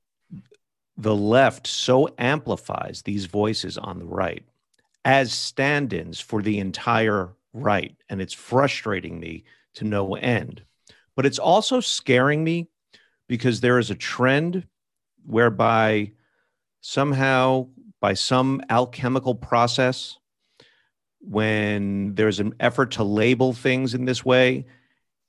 the 0.97 1.15
left 1.15 1.67
so 1.67 2.09
amplifies 2.19 3.03
these 3.03 3.25
voices 3.25 3.79
on 3.79 3.99
the 3.99 4.05
right 4.05 4.45
as 5.05 5.33
stand 5.33 5.93
ins 5.93 6.21
for 6.21 6.43
the 6.43 6.59
entire 6.59 7.31
right. 7.53 7.97
And 8.09 8.21
it's 8.21 8.35
frustrating 8.35 9.19
me 9.19 9.45
to 9.75 9.85
no 9.85 10.15
end. 10.15 10.63
But 11.17 11.27
it's 11.27 11.39
also 11.39 11.81
scaring 11.81 12.45
me 12.45 12.69
because 13.29 13.61
there 13.61 13.79
is 13.79 13.91
a 13.91 13.95
trend 13.95 14.67
whereby 15.25 16.13
somehow, 16.81 17.69
by 18.01 18.15
some 18.15 18.63
alchemical 18.69 19.35
process, 19.35 20.19
when 21.21 22.15
there's 22.15 22.41
an 22.41 22.55
effort 22.61 22.93
to 22.93 23.05
label 23.05 23.53
things 23.53 23.95
in 23.95 24.07
this 24.07 24.25
way, 24.25 24.67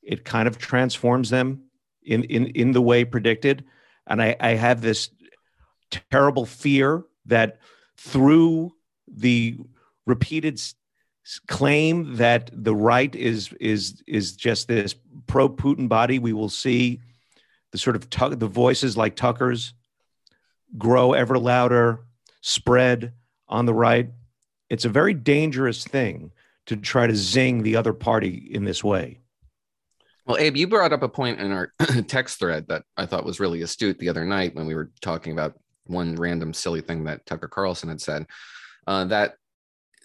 it 0.02 0.26
kind 0.26 0.48
of 0.48 0.58
transforms 0.58 1.30
them 1.30 1.64
in, 2.04 2.24
in, 2.26 2.48
in 2.48 2.72
the 2.72 2.82
way 2.82 3.06
predicted. 3.06 3.64
And 4.08 4.22
I, 4.22 4.36
I 4.40 4.50
have 4.50 4.82
this 4.82 5.10
terrible 6.10 6.46
fear 6.46 7.04
that 7.26 7.60
through 7.98 8.74
the 9.08 9.58
repeated 10.06 10.60
claim 11.48 12.16
that 12.16 12.50
the 12.52 12.76
right 12.76 13.14
is 13.16 13.54
is 13.60 14.02
is 14.08 14.36
just 14.36 14.68
this 14.68 14.96
pro 15.28 15.48
Putin 15.48 15.88
body, 15.88 16.20
we 16.20 16.34
will 16.34 16.50
see 16.50 17.00
the 17.72 17.78
sort 17.78 17.96
of 17.96 18.40
the 18.40 18.48
voices 18.48 18.98
like 18.98 19.16
Tucker's 19.16 19.74
grow 20.78 21.14
ever 21.14 21.38
louder, 21.38 22.00
spread 22.42 23.14
on 23.48 23.66
the 23.66 23.74
right. 23.74 24.10
It's 24.70 24.86
a 24.86 24.90
very 24.90 25.14
dangerous 25.14 25.84
thing 25.84 26.32
to 26.66 26.76
try 26.76 27.08
to 27.08 27.16
zing 27.16 27.64
the 27.64 27.76
other 27.76 27.94
party 27.94 28.50
in 28.52 28.64
this 28.64 28.84
way. 28.84 29.21
Well, 30.26 30.38
Abe, 30.38 30.58
you 30.58 30.68
brought 30.68 30.94
up 30.94 31.04
a 31.04 31.10
point 31.10 31.40
in 31.40 31.52
our 31.52 31.74
text 32.08 32.40
thread 32.40 32.68
that 32.68 32.84
I 32.96 33.06
thought 33.06 33.26
was 33.26 33.40
really 33.40 33.62
astute 33.62 33.98
the 34.00 34.10
other 34.10 34.26
night 34.26 34.56
when 34.56 34.68
we 34.68 34.76
were 34.76 34.92
talking 35.02 35.34
about 35.34 35.56
one 35.86 36.16
random 36.16 36.54
silly 36.54 36.82
thing 36.82 37.04
that 37.06 37.26
Tucker 37.26 37.48
Carlson 37.48 37.90
had 37.90 38.02
said 38.02 38.26
uh, 38.88 39.06
that 39.06 39.36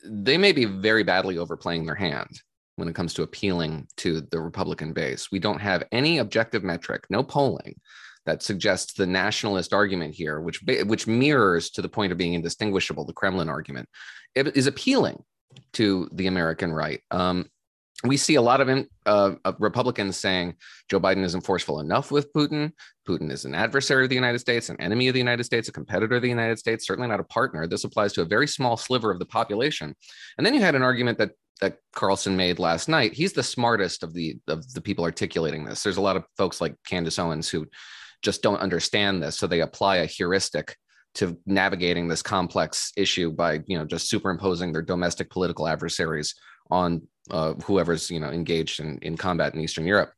they 0.05 0.39
may 0.39 0.53
be 0.53 0.65
very 0.65 1.03
badly 1.03 1.39
overplaying 1.39 1.85
their 1.85 1.95
hand 1.95 2.41
when 2.77 2.89
it 2.89 2.95
comes 2.95 3.15
to 3.15 3.23
appealing 3.23 3.87
to 3.97 4.21
the 4.21 4.41
Republican 4.41 4.93
base. 4.93 5.31
We 5.31 5.39
don't 5.39 5.61
have 5.61 5.85
any 5.93 6.19
objective 6.19 6.63
metric, 6.63 7.05
no 7.11 7.23
polling 7.23 7.75
that 8.27 8.43
suggests 8.43 8.93
the 8.95 9.07
nationalist 9.07 9.73
argument 9.73 10.15
here, 10.15 10.41
which 10.41 10.61
which 10.85 11.07
mirrors 11.07 11.71
to 11.71 11.83
the 11.83 11.89
point 11.89 12.13
of 12.13 12.19
being 12.19 12.35
indistinguishable, 12.35 13.05
the 13.05 13.13
Kremlin 13.13 13.49
argument, 13.49 13.89
is 14.35 14.67
appealing 14.67 15.23
to 15.75 16.09
the 16.13 16.27
American 16.27 16.73
right. 16.73 17.01
Um, 17.11 17.49
we 18.05 18.17
see 18.17 18.35
a 18.35 18.43
lot 18.43 18.61
of, 18.61 18.69
in, 18.69 18.87
uh, 19.07 19.33
of 19.45 19.57
Republicans 19.59 20.17
saying 20.17 20.55
Joe 20.91 21.01
Biden 21.01 21.25
isn't 21.25 21.47
forceful 21.47 21.81
enough 21.81 22.11
with 22.11 22.33
Putin. 22.33 22.73
Putin 23.09 23.31
is 23.31 23.45
an 23.45 23.55
adversary 23.55 24.05
of 24.05 24.11
the 24.11 24.15
United 24.15 24.39
States, 24.39 24.69
an 24.69 24.81
enemy 24.81 25.09
of 25.09 25.15
the 25.15 25.21
United 25.21 25.45
States, 25.45 25.69
a 25.69 25.73
competitor 25.73 26.17
of 26.17 26.23
the 26.23 26.29
United 26.29 26.59
States, 26.59 26.87
certainly 26.87 27.09
not 27.09 27.21
a 27.21 27.25
partner. 27.25 27.67
This 27.67 27.85
applies 27.85 28.13
to 28.15 28.23
a 28.23 28.27
very 28.27 28.47
small 28.47 28.77
sliver 28.77 29.11
of 29.11 29.19
the 29.19 29.25
population. 29.25 29.95
And 30.37 30.47
then 30.47 30.55
you 30.55 30.61
had 30.61 30.75
an 30.75 30.83
argument 30.83 31.19
that 31.19 31.31
that 31.63 31.79
Carlson 31.95 32.37
made 32.37 32.59
last 32.59 32.87
night. 32.87 33.15
He's 33.15 33.33
the 33.33 33.43
smartest 33.43 34.03
of 34.03 34.13
the 34.13 34.39
of 34.47 34.71
the 34.75 34.81
people 34.81 35.05
articulating 35.05 35.65
this. 35.65 35.83
There's 35.83 35.97
a 35.97 36.03
lot 36.03 36.17
of 36.17 36.25
folks 36.37 36.61
like 36.61 36.75
Candace 36.87 37.19
Owens 37.19 37.49
who 37.49 37.67
just 38.23 38.43
don't 38.43 38.61
understand 38.61 39.23
this, 39.23 39.39
so 39.39 39.47
they 39.47 39.61
apply 39.61 39.97
a 39.97 40.07
heuristic 40.07 40.77
to 41.15 41.39
navigating 41.47 42.09
this 42.09 42.23
complex 42.23 42.93
issue 42.97 43.31
by 43.31 43.61
you 43.67 43.79
know 43.79 43.87
just 43.87 44.09
superimposing 44.09 44.73
their 44.73 44.83
domestic 44.83 45.31
political 45.31 45.67
adversaries 45.67 46.35
on 46.71 47.07
uh, 47.31 47.55
whoever's 47.65 48.11
you 48.11 48.21
know 48.21 48.31
engaged 48.31 48.81
in, 48.81 48.99
in 49.03 49.17
combat 49.17 49.55
in 49.55 49.61
Eastern 49.61 49.87
Europe. 49.87 50.13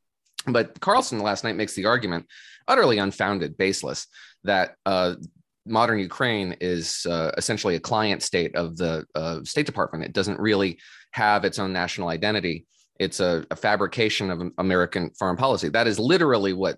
But 0.47 0.79
Carlson 0.79 1.19
last 1.19 1.43
night 1.43 1.55
makes 1.55 1.73
the 1.73 1.85
argument, 1.85 2.25
utterly 2.67 2.97
unfounded, 2.97 3.57
baseless, 3.57 4.07
that 4.43 4.75
uh, 4.85 5.15
modern 5.65 5.99
Ukraine 5.99 6.55
is 6.61 7.05
uh, 7.09 7.31
essentially 7.37 7.75
a 7.75 7.79
client 7.79 8.23
state 8.23 8.55
of 8.55 8.77
the 8.77 9.05
uh, 9.15 9.43
State 9.43 9.65
Department. 9.65 10.05
It 10.05 10.13
doesn't 10.13 10.39
really 10.39 10.79
have 11.11 11.45
its 11.45 11.59
own 11.59 11.73
national 11.73 12.09
identity. 12.09 12.65
It's 12.99 13.19
a, 13.19 13.45
a 13.51 13.55
fabrication 13.55 14.29
of 14.29 14.41
American 14.57 15.11
foreign 15.11 15.37
policy. 15.37 15.69
That 15.69 15.87
is 15.87 15.99
literally 15.99 16.53
what 16.53 16.77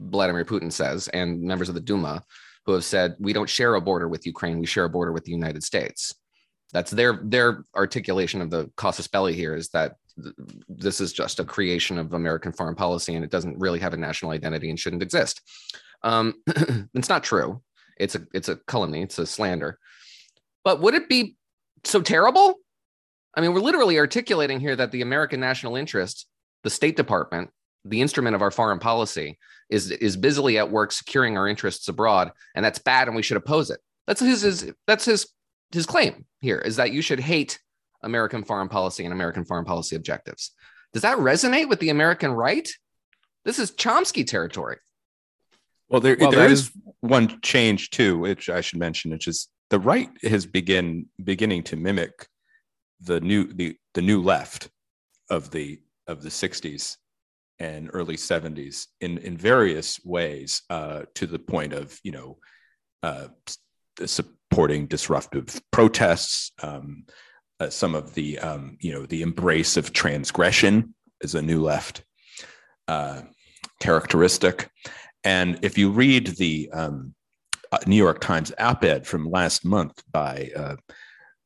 Vladimir 0.00 0.44
Putin 0.44 0.72
says, 0.72 1.08
and 1.08 1.42
members 1.42 1.68
of 1.68 1.74
the 1.74 1.80
Duma 1.80 2.22
who 2.64 2.72
have 2.72 2.84
said 2.84 3.14
we 3.18 3.32
don't 3.32 3.48
share 3.48 3.74
a 3.76 3.80
border 3.80 4.08
with 4.08 4.26
Ukraine, 4.26 4.58
we 4.58 4.66
share 4.66 4.84
a 4.84 4.90
border 4.90 5.12
with 5.12 5.24
the 5.24 5.32
United 5.32 5.62
States. 5.62 6.14
That's 6.72 6.90
their 6.90 7.20
their 7.22 7.64
articulation 7.74 8.40
of 8.40 8.50
the 8.50 8.70
casus 8.76 9.06
belli 9.06 9.34
here 9.34 9.54
is 9.54 9.68
that 9.70 9.96
th- 10.22 10.34
this 10.68 11.00
is 11.00 11.12
just 11.12 11.40
a 11.40 11.44
creation 11.44 11.98
of 11.98 12.12
American 12.12 12.52
foreign 12.52 12.74
policy 12.74 13.14
and 13.14 13.24
it 13.24 13.30
doesn't 13.30 13.58
really 13.58 13.78
have 13.78 13.94
a 13.94 13.96
national 13.96 14.32
identity 14.32 14.68
and 14.70 14.78
shouldn't 14.78 15.02
exist. 15.02 15.42
Um, 16.02 16.34
it's 16.94 17.08
not 17.08 17.24
true. 17.24 17.62
It's 17.98 18.14
a 18.14 18.26
it's 18.34 18.48
a 18.48 18.56
calumny. 18.66 19.02
It's 19.02 19.18
a 19.18 19.26
slander. 19.26 19.78
But 20.64 20.80
would 20.80 20.94
it 20.94 21.08
be 21.08 21.36
so 21.84 22.02
terrible? 22.02 22.56
I 23.36 23.40
mean, 23.40 23.52
we're 23.52 23.60
literally 23.60 23.98
articulating 23.98 24.60
here 24.60 24.74
that 24.76 24.92
the 24.92 25.02
American 25.02 25.40
national 25.40 25.76
interest, 25.76 26.26
the 26.64 26.70
State 26.70 26.96
Department, 26.96 27.50
the 27.84 28.00
instrument 28.00 28.34
of 28.34 28.42
our 28.42 28.50
foreign 28.50 28.78
policy, 28.78 29.38
is 29.70 29.90
is 29.90 30.16
busily 30.16 30.58
at 30.58 30.70
work 30.70 30.92
securing 30.92 31.36
our 31.36 31.46
interests 31.46 31.88
abroad, 31.88 32.32
and 32.54 32.64
that's 32.64 32.78
bad, 32.78 33.08
and 33.08 33.16
we 33.16 33.22
should 33.22 33.36
oppose 33.36 33.70
it. 33.70 33.80
That's 34.06 34.20
his, 34.20 34.42
his 34.42 34.72
that's 34.86 35.04
his 35.04 35.26
his 35.72 35.86
claim 35.86 36.24
here 36.40 36.58
is 36.58 36.76
that 36.76 36.92
you 36.92 37.02
should 37.02 37.20
hate 37.20 37.58
American 38.02 38.44
foreign 38.44 38.68
policy 38.68 39.04
and 39.04 39.12
American 39.12 39.44
foreign 39.44 39.64
policy 39.64 39.96
objectives. 39.96 40.52
Does 40.92 41.02
that 41.02 41.18
resonate 41.18 41.68
with 41.68 41.80
the 41.80 41.90
American 41.90 42.32
right? 42.32 42.68
This 43.44 43.58
is 43.58 43.72
Chomsky 43.72 44.26
territory. 44.26 44.78
Well, 45.88 46.00
there, 46.00 46.16
Well, 46.18 46.30
there 46.30 46.40
that 46.40 46.50
is 46.50 46.72
one 47.00 47.40
change 47.42 47.90
too, 47.90 48.18
which 48.18 48.48
I 48.48 48.60
should 48.60 48.78
mention, 48.78 49.12
which 49.12 49.28
is 49.28 49.48
the 49.70 49.78
right 49.78 50.08
has 50.22 50.46
begin 50.46 51.06
beginning 51.22 51.62
to 51.64 51.76
mimic 51.76 52.28
the 53.00 53.20
new 53.20 53.52
the 53.52 53.76
the 53.94 54.02
new 54.02 54.22
left 54.22 54.70
of 55.30 55.50
the 55.50 55.80
of 56.06 56.22
the 56.22 56.28
60s 56.28 56.96
and 57.58 57.90
early 57.92 58.16
70s 58.16 58.86
in 59.00 59.18
in 59.18 59.36
various 59.36 60.00
ways 60.04 60.62
uh, 60.70 61.02
to 61.14 61.26
the 61.26 61.38
point 61.38 61.72
of 61.72 61.98
you 62.02 62.12
know 62.12 62.38
uh, 63.02 63.28
supporting 64.56 64.86
disruptive 64.86 65.60
protests. 65.70 66.50
Um, 66.62 67.04
uh, 67.60 67.68
some 67.68 67.94
of 67.94 68.14
the 68.14 68.38
um, 68.38 68.78
you 68.80 68.90
know 68.90 69.04
the 69.04 69.20
embrace 69.20 69.76
of 69.76 69.92
transgression 69.92 70.94
is 71.20 71.34
a 71.34 71.42
new 71.42 71.60
left 71.62 72.02
uh, 72.88 73.20
characteristic. 73.80 74.70
And 75.24 75.58
if 75.60 75.76
you 75.76 75.90
read 75.90 76.38
the 76.38 76.70
um, 76.72 77.14
uh, 77.70 77.80
New 77.86 77.96
York 77.96 78.22
Times 78.22 78.50
op-ed 78.58 79.06
from 79.06 79.30
last 79.30 79.62
month 79.62 80.02
by 80.10 80.50
uh, 80.56 80.76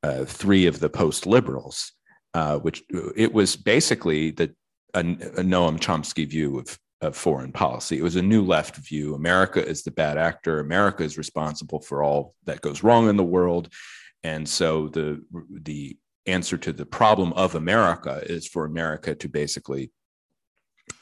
uh, 0.05 0.25
three 0.25 0.67
of 0.67 0.79
the 0.79 0.89
post-liberals, 0.89 1.93
uh, 2.35 2.59
which 2.59 2.85
it 3.17 3.33
was 3.33 3.57
basically 3.57 4.31
the 4.31 4.55
a, 4.95 5.01
a 5.01 5.43
Noam 5.43 5.81
Chomsky 5.81 6.29
view 6.29 6.61
of, 6.61 6.79
of 7.01 7.17
foreign 7.17 7.53
policy. 7.53 7.99
It 7.99 8.03
was 8.03 8.17
a 8.17 8.23
new 8.23 8.45
left 8.45 8.77
view. 8.77 9.15
America 9.15 9.67
is 9.67 9.83
the 9.83 9.91
bad 9.91 10.19
actor. 10.19 10.61
America 10.61 11.03
is 11.03 11.17
responsible 11.17 11.81
for 11.81 12.03
all 12.03 12.35
that 12.45 12.61
goes 12.61 12.83
wrong 12.83 13.09
in 13.09 13.17
the 13.17 13.25
world, 13.25 13.73
and 14.23 14.49
so 14.49 14.89
the 14.89 15.23
the 15.51 15.97
answer 16.27 16.59
to 16.59 16.73
the 16.73 16.87
problem 16.87 17.33
of 17.33 17.55
America 17.55 18.23
is 18.25 18.47
for 18.47 18.65
America 18.65 19.15
to 19.15 19.29
basically 19.29 19.91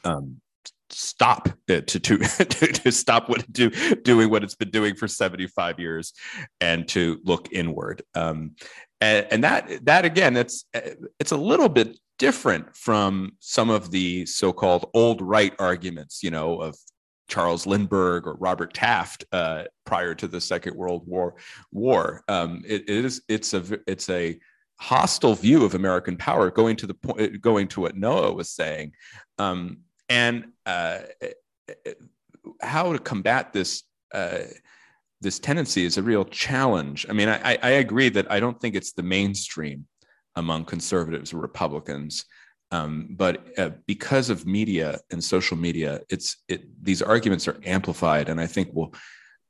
um, 0.04 0.40
stop 0.90 1.48
to, 1.66 1.80
to, 1.82 2.18
to 2.18 2.92
stop 2.92 3.28
what 3.28 3.50
do, 3.52 3.70
doing 4.02 4.30
what 4.30 4.42
it's 4.42 4.54
been 4.54 4.70
doing 4.70 4.94
for 4.94 5.08
75 5.08 5.78
years 5.78 6.12
and 6.60 6.88
to 6.88 7.20
look 7.24 7.48
inward 7.52 8.02
um, 8.14 8.52
and, 9.00 9.26
and 9.30 9.44
that 9.44 9.84
that 9.84 10.04
again 10.04 10.36
it's 10.36 10.64
it's 11.18 11.32
a 11.32 11.36
little 11.36 11.68
bit 11.68 11.98
different 12.18 12.74
from 12.74 13.32
some 13.40 13.70
of 13.70 13.90
the 13.90 14.26
so-called 14.26 14.90
old 14.92 15.22
right 15.22 15.54
arguments 15.58 16.22
you 16.22 16.30
know 16.30 16.60
of 16.60 16.76
Charles 17.28 17.66
Lindbergh 17.66 18.26
or 18.26 18.34
Robert 18.34 18.72
Taft 18.72 19.24
uh, 19.32 19.64
prior 19.84 20.14
to 20.14 20.26
the 20.26 20.40
Second 20.40 20.74
World 20.74 21.06
War. 21.06 21.36
War 21.72 22.24
um, 22.26 22.62
it, 22.66 22.88
it 22.88 23.04
is 23.04 23.22
it's 23.28 23.54
a 23.54 23.62
it's 23.86 24.08
a 24.08 24.38
hostile 24.80 25.34
view 25.34 25.64
of 25.64 25.74
American 25.74 26.16
power, 26.16 26.50
going 26.50 26.76
to 26.76 26.86
the 26.86 26.94
point 26.94 27.40
going 27.40 27.68
to 27.68 27.80
what 27.80 27.96
Noah 27.96 28.32
was 28.32 28.50
saying. 28.50 28.92
Um, 29.38 29.78
and 30.08 30.52
uh, 30.64 31.00
how 32.62 32.92
to 32.92 32.98
combat 32.98 33.52
this 33.52 33.82
uh, 34.12 34.40
this 35.20 35.38
tendency 35.38 35.84
is 35.84 35.98
a 35.98 36.02
real 36.02 36.24
challenge. 36.24 37.06
I 37.08 37.12
mean, 37.12 37.28
I, 37.28 37.58
I 37.62 37.70
agree 37.70 38.08
that 38.10 38.30
I 38.30 38.40
don't 38.40 38.58
think 38.58 38.74
it's 38.74 38.92
the 38.92 39.02
mainstream 39.02 39.86
among 40.38 40.64
conservatives 40.64 41.32
or 41.32 41.38
Republicans. 41.38 42.24
Um, 42.70 43.08
but 43.10 43.58
uh, 43.58 43.70
because 43.86 44.30
of 44.30 44.46
media 44.46 44.98
and 45.10 45.22
social 45.24 45.56
media, 45.56 46.00
it's 46.08 46.36
it, 46.48 46.60
these 46.84 47.02
arguments 47.02 47.48
are 47.48 47.58
amplified, 47.64 48.28
and 48.28 48.40
I 48.40 48.46
think 48.46 48.72
will 48.72 48.94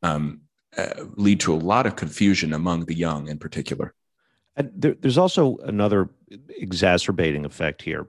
um, 0.03 0.43
uh, 0.77 1.05
lead 1.17 1.41
to 1.41 1.55
a 1.55 1.65
lot 1.73 1.87
of 1.87 1.97
confusion 1.97 2.53
among 2.53 2.85
the 2.85 2.95
young, 2.95 3.29
in 3.29 3.39
particular. 3.39 3.95
And 4.57 4.71
there, 4.75 4.95
there's 5.01 5.19
also 5.19 5.57
another 5.59 6.11
exacerbating 6.49 7.45
effect 7.45 7.83
here, 7.83 8.07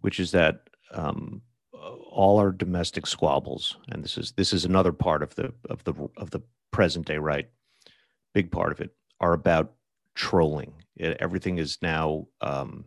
which 0.00 0.20
is 0.20 0.30
that 0.32 0.68
um, 0.92 1.42
all 1.72 2.38
our 2.38 2.52
domestic 2.52 3.06
squabbles, 3.06 3.76
and 3.90 4.02
this 4.02 4.16
is 4.18 4.32
this 4.32 4.52
is 4.52 4.64
another 4.64 4.92
part 4.92 5.22
of 5.22 5.34
the 5.34 5.52
of 5.68 5.84
the 5.84 5.94
of 6.16 6.30
the 6.30 6.42
present 6.70 7.06
day 7.06 7.18
right, 7.18 7.48
big 8.34 8.50
part 8.50 8.72
of 8.72 8.80
it, 8.80 8.90
are 9.20 9.34
about 9.34 9.72
trolling. 10.18 10.74
It, 10.96 11.16
everything 11.20 11.58
is 11.58 11.78
now 11.80 12.26
um, 12.42 12.84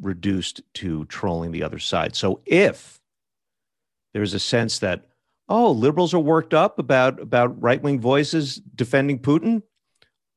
reduced 0.00 0.60
to 0.74 1.06
trolling 1.06 1.52
the 1.52 1.62
other 1.62 1.78
side. 1.78 2.14
So 2.14 2.42
if 2.44 3.00
there's 4.12 4.34
a 4.34 4.38
sense 4.38 4.80
that 4.80 5.06
oh, 5.48 5.70
liberals 5.70 6.12
are 6.12 6.18
worked 6.18 6.52
up 6.52 6.78
about 6.78 7.20
about 7.20 7.62
right 7.62 7.80
wing 7.80 8.00
voices 8.00 8.56
defending 8.74 9.20
Putin, 9.20 9.62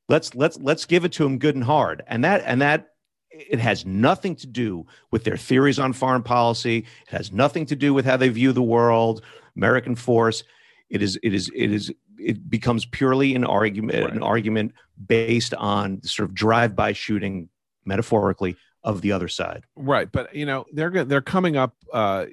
let's 0.08 0.36
let's 0.36 0.58
let's 0.60 0.86
give 0.86 1.04
it 1.04 1.12
to 1.14 1.24
them 1.24 1.40
good 1.40 1.56
and 1.56 1.64
hard, 1.64 2.04
and 2.08 2.24
that 2.24 2.44
and 2.46 2.62
that 2.62 2.90
it 3.32 3.60
has 3.60 3.86
nothing 3.86 4.36
to 4.36 4.48
do 4.48 4.86
with 5.12 5.24
their 5.24 5.38
theories 5.38 5.80
on 5.80 5.94
foreign 5.94 6.24
policy. 6.24 6.80
It 7.08 7.12
has 7.12 7.32
nothing 7.32 7.66
to 7.68 7.76
do 7.76 7.94
with 7.94 8.06
how 8.06 8.18
they 8.18 8.30
view 8.30 8.52
the 8.54 8.62
world, 8.62 9.24
American 9.56 9.96
force. 9.96 10.44
It 10.90 11.02
is 11.02 11.20
it 11.24 11.34
is 11.34 11.52
it 11.56 11.72
is 11.72 11.92
it 12.20 12.50
becomes 12.50 12.86
purely 12.86 13.36
an 13.36 13.44
argument 13.44 14.04
right. 14.04 14.14
an 14.14 14.24
argument 14.24 14.74
based 15.08 15.54
on 15.56 16.02
sort 16.04 16.28
of 16.30 16.36
drive-by 16.36 16.94
shooting 16.94 17.50
metaphorically 17.86 18.56
of 18.84 19.02
the 19.02 19.12
other 19.12 19.28
side 19.28 19.64
right 19.76 20.12
but 20.12 20.34
you 20.34 20.46
know 20.46 20.66
they're 20.74 21.04
they're 21.06 21.22
coming 21.22 21.58
up 21.58 21.76
uh 21.94 22.26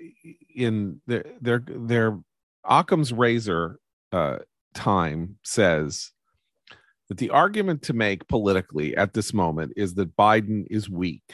in 0.54 1.00
their 1.06 1.24
their 1.40 1.62
their 1.66 2.18
occam's 2.64 3.12
razor 3.12 3.78
uh 4.12 4.38
time 4.74 5.36
says 5.42 6.12
that 7.08 7.18
the 7.18 7.30
argument 7.30 7.82
to 7.82 7.92
make 7.92 8.26
politically 8.28 8.96
at 8.96 9.12
this 9.14 9.32
moment 9.32 9.72
is 9.76 9.94
that 9.94 10.16
biden 10.16 10.66
is 10.70 10.88
weak 10.88 11.32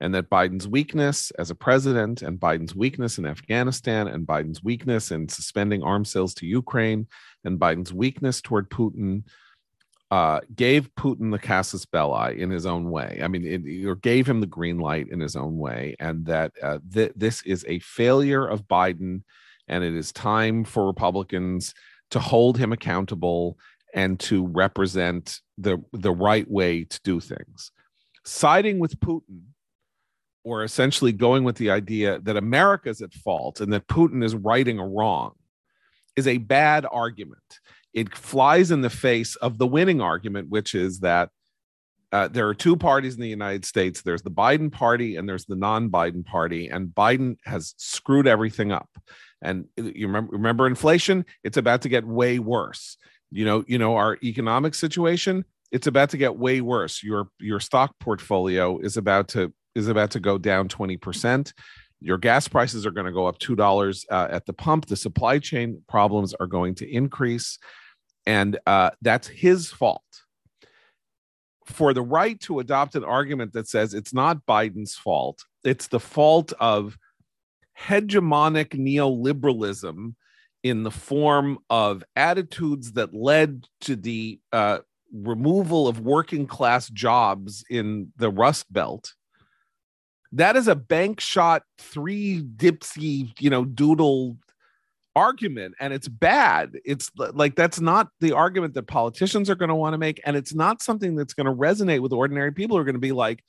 and 0.00 0.14
that 0.14 0.30
Biden's 0.30 0.68
weakness 0.68 1.30
as 1.32 1.50
a 1.50 1.54
president 1.54 2.22
and 2.22 2.38
Biden's 2.38 2.74
weakness 2.74 3.18
in 3.18 3.26
Afghanistan 3.26 4.06
and 4.06 4.26
Biden's 4.26 4.62
weakness 4.62 5.10
in 5.10 5.28
suspending 5.28 5.82
arms 5.82 6.10
sales 6.10 6.34
to 6.34 6.46
Ukraine 6.46 7.06
and 7.44 7.58
Biden's 7.58 7.92
weakness 7.92 8.40
toward 8.40 8.70
Putin 8.70 9.24
uh, 10.10 10.40
gave 10.54 10.94
Putin 10.94 11.30
the 11.30 11.38
casus 11.38 11.84
belli 11.84 12.40
in 12.40 12.50
his 12.50 12.64
own 12.66 12.90
way. 12.90 13.20
I 13.22 13.28
mean, 13.28 13.44
it, 13.44 13.86
or 13.86 13.94
gave 13.94 14.26
him 14.26 14.40
the 14.40 14.46
green 14.46 14.78
light 14.78 15.08
in 15.08 15.20
his 15.20 15.36
own 15.36 15.58
way, 15.58 15.96
and 16.00 16.24
that 16.26 16.52
uh, 16.62 16.78
th- 16.92 17.12
this 17.14 17.42
is 17.42 17.64
a 17.68 17.78
failure 17.80 18.46
of 18.46 18.66
Biden, 18.66 19.22
and 19.68 19.84
it 19.84 19.94
is 19.94 20.12
time 20.12 20.64
for 20.64 20.86
Republicans 20.86 21.74
to 22.10 22.20
hold 22.20 22.56
him 22.56 22.72
accountable 22.72 23.58
and 23.94 24.18
to 24.20 24.46
represent 24.46 25.40
the 25.58 25.82
the 25.92 26.12
right 26.12 26.50
way 26.50 26.84
to 26.84 27.00
do 27.04 27.20
things. 27.20 27.70
Siding 28.24 28.78
with 28.78 28.98
Putin, 29.00 29.42
or 30.42 30.64
essentially 30.64 31.12
going 31.12 31.44
with 31.44 31.56
the 31.56 31.70
idea 31.70 32.18
that 32.20 32.36
America 32.36 32.88
is 32.88 33.02
at 33.02 33.12
fault 33.12 33.60
and 33.60 33.72
that 33.74 33.88
Putin 33.88 34.24
is 34.24 34.34
righting 34.34 34.78
a 34.78 34.86
wrong, 34.86 35.34
is 36.18 36.26
a 36.26 36.38
bad 36.38 36.84
argument. 36.90 37.60
It 37.94 38.14
flies 38.14 38.70
in 38.70 38.82
the 38.82 38.90
face 38.90 39.36
of 39.36 39.58
the 39.58 39.66
winning 39.66 40.00
argument, 40.00 40.50
which 40.50 40.74
is 40.74 41.00
that 41.00 41.30
uh, 42.10 42.26
there 42.28 42.48
are 42.48 42.54
two 42.54 42.76
parties 42.76 43.14
in 43.14 43.20
the 43.20 43.28
United 43.28 43.64
States. 43.64 44.02
There's 44.02 44.22
the 44.22 44.30
Biden 44.30 44.70
party 44.72 45.16
and 45.16 45.28
there's 45.28 45.44
the 45.46 45.56
non-Biden 45.56 46.24
party, 46.24 46.68
and 46.68 46.88
Biden 46.88 47.36
has 47.44 47.74
screwed 47.76 48.26
everything 48.26 48.72
up. 48.72 48.88
And 49.42 49.66
you 49.76 50.06
remember, 50.06 50.32
remember 50.32 50.66
inflation? 50.66 51.24
It's 51.44 51.56
about 51.56 51.82
to 51.82 51.88
get 51.88 52.04
way 52.04 52.38
worse. 52.38 52.96
You 53.30 53.44
know, 53.44 53.64
you 53.68 53.78
know 53.78 53.94
our 53.96 54.18
economic 54.22 54.74
situation. 54.74 55.44
It's 55.70 55.86
about 55.86 56.10
to 56.10 56.16
get 56.16 56.36
way 56.36 56.60
worse. 56.60 57.02
Your 57.02 57.28
your 57.38 57.60
stock 57.60 57.94
portfolio 58.00 58.78
is 58.78 58.96
about 58.96 59.28
to 59.28 59.52
is 59.74 59.86
about 59.88 60.10
to 60.12 60.20
go 60.20 60.38
down 60.38 60.68
twenty 60.68 60.96
percent 60.96 61.52
your 62.00 62.18
gas 62.18 62.46
prices 62.46 62.86
are 62.86 62.90
going 62.90 63.06
to 63.06 63.12
go 63.12 63.26
up 63.26 63.38
$2 63.38 64.04
uh, 64.10 64.28
at 64.30 64.46
the 64.46 64.52
pump. 64.52 64.86
The 64.86 64.96
supply 64.96 65.38
chain 65.38 65.82
problems 65.88 66.34
are 66.34 66.46
going 66.46 66.74
to 66.76 66.90
increase. 66.90 67.58
And 68.26 68.58
uh, 68.66 68.90
that's 69.02 69.26
his 69.26 69.70
fault. 69.70 70.02
For 71.66 71.92
the 71.92 72.02
right 72.02 72.38
to 72.40 72.60
adopt 72.60 72.94
an 72.94 73.04
argument 73.04 73.52
that 73.52 73.68
says 73.68 73.94
it's 73.94 74.14
not 74.14 74.46
Biden's 74.46 74.94
fault, 74.94 75.44
it's 75.64 75.88
the 75.88 76.00
fault 76.00 76.52
of 76.60 76.96
hegemonic 77.78 78.70
neoliberalism 78.70 80.14
in 80.62 80.82
the 80.82 80.90
form 80.90 81.58
of 81.70 82.02
attitudes 82.16 82.92
that 82.92 83.14
led 83.14 83.66
to 83.82 83.96
the 83.96 84.40
uh, 84.52 84.78
removal 85.12 85.88
of 85.88 86.00
working 86.00 86.46
class 86.46 86.88
jobs 86.88 87.64
in 87.70 88.12
the 88.16 88.30
Rust 88.30 88.72
Belt 88.72 89.14
that 90.32 90.56
is 90.56 90.68
a 90.68 90.74
bank 90.74 91.20
shot 91.20 91.62
three 91.78 92.42
dipsy 92.42 93.32
you 93.40 93.50
know 93.50 93.64
doodle 93.64 94.36
argument 95.18 95.74
and 95.80 95.92
it's 95.92 96.06
bad. 96.08 96.78
It's 96.84 97.10
like 97.16 97.56
that's 97.56 97.80
not 97.80 98.08
the 98.20 98.32
argument 98.32 98.74
that 98.74 98.84
politicians 98.84 99.50
are 99.50 99.56
going 99.56 99.68
to 99.68 99.74
want 99.74 99.94
to 99.94 99.98
make 99.98 100.20
and 100.24 100.36
it's 100.36 100.54
not 100.54 100.80
something 100.80 101.16
that's 101.16 101.34
going 101.34 101.46
to 101.46 101.52
resonate 101.52 102.00
with 102.00 102.12
ordinary 102.12 102.52
people 102.52 102.76
who 102.76 102.80
are 102.80 102.84
going 102.84 102.94
to 102.94 103.00
be 103.00 103.12
like 103.12 103.42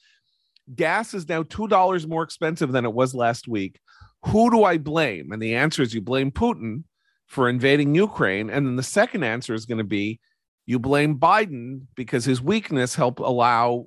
gas 0.75 1.13
is 1.13 1.30
now 1.30 1.43
$2 1.43 2.07
more 2.07 2.23
expensive 2.23 2.71
than 2.71 2.86
it 2.86 2.93
was 2.93 3.13
last 3.13 3.47
week. 3.47 3.80
Who 4.25 4.49
do 4.49 4.63
i 4.63 4.77
blame? 4.77 5.32
And 5.32 5.41
the 5.41 5.55
answer 5.55 5.84
is 5.84 5.93
you 5.93 6.01
blame 6.01 6.32
putin 6.32 6.84
for 7.27 7.47
invading 7.47 7.93
ukraine 7.93 8.49
and 8.49 8.65
then 8.65 8.75
the 8.75 8.84
second 8.84 9.23
answer 9.23 9.53
is 9.53 9.67
going 9.67 9.77
to 9.77 9.84
be 9.84 10.19
you 10.65 10.80
blame 10.80 11.19
biden 11.19 11.82
because 11.95 12.25
his 12.25 12.41
weakness 12.41 12.95
helped 12.95 13.19
allow 13.19 13.86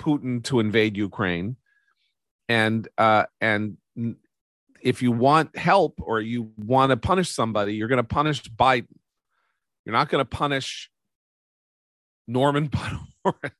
Putin 0.00 0.42
to 0.44 0.60
invade 0.60 0.96
Ukraine, 0.96 1.56
and 2.48 2.88
uh, 2.98 3.24
and 3.40 3.76
if 4.82 5.02
you 5.02 5.12
want 5.12 5.56
help 5.56 6.00
or 6.02 6.20
you 6.20 6.50
want 6.56 6.90
to 6.90 6.96
punish 6.96 7.30
somebody, 7.30 7.74
you're 7.74 7.88
going 7.88 7.98
to 7.98 8.04
punish 8.04 8.42
Biden. 8.50 8.86
You're 9.84 9.92
not 9.92 10.08
going 10.08 10.24
to 10.24 10.28
punish 10.28 10.90
Norman 12.26 12.68
Podhoretz. 13.24 13.52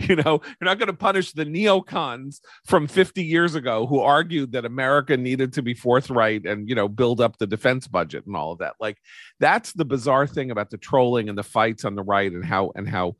You 0.00 0.16
know, 0.16 0.40
you're 0.42 0.66
not 0.66 0.78
going 0.78 0.88
to 0.88 0.94
punish 0.94 1.32
the 1.32 1.44
neocons 1.44 2.40
from 2.64 2.86
50 2.86 3.22
years 3.22 3.54
ago 3.54 3.86
who 3.86 4.00
argued 4.00 4.52
that 4.52 4.64
America 4.64 5.16
needed 5.16 5.52
to 5.54 5.62
be 5.62 5.74
forthright 5.74 6.46
and, 6.46 6.68
you 6.68 6.74
know, 6.74 6.88
build 6.88 7.20
up 7.20 7.38
the 7.38 7.46
defense 7.46 7.86
budget 7.86 8.26
and 8.26 8.34
all 8.34 8.52
of 8.52 8.58
that. 8.58 8.74
Like 8.80 8.96
that's 9.40 9.72
the 9.72 9.84
bizarre 9.84 10.26
thing 10.26 10.50
about 10.50 10.70
the 10.70 10.78
trolling 10.78 11.28
and 11.28 11.36
the 11.36 11.42
fights 11.42 11.84
on 11.84 11.94
the 11.94 12.02
right 12.02 12.32
and 12.32 12.44
how 12.44 12.72
and 12.74 12.88
how 12.88 13.16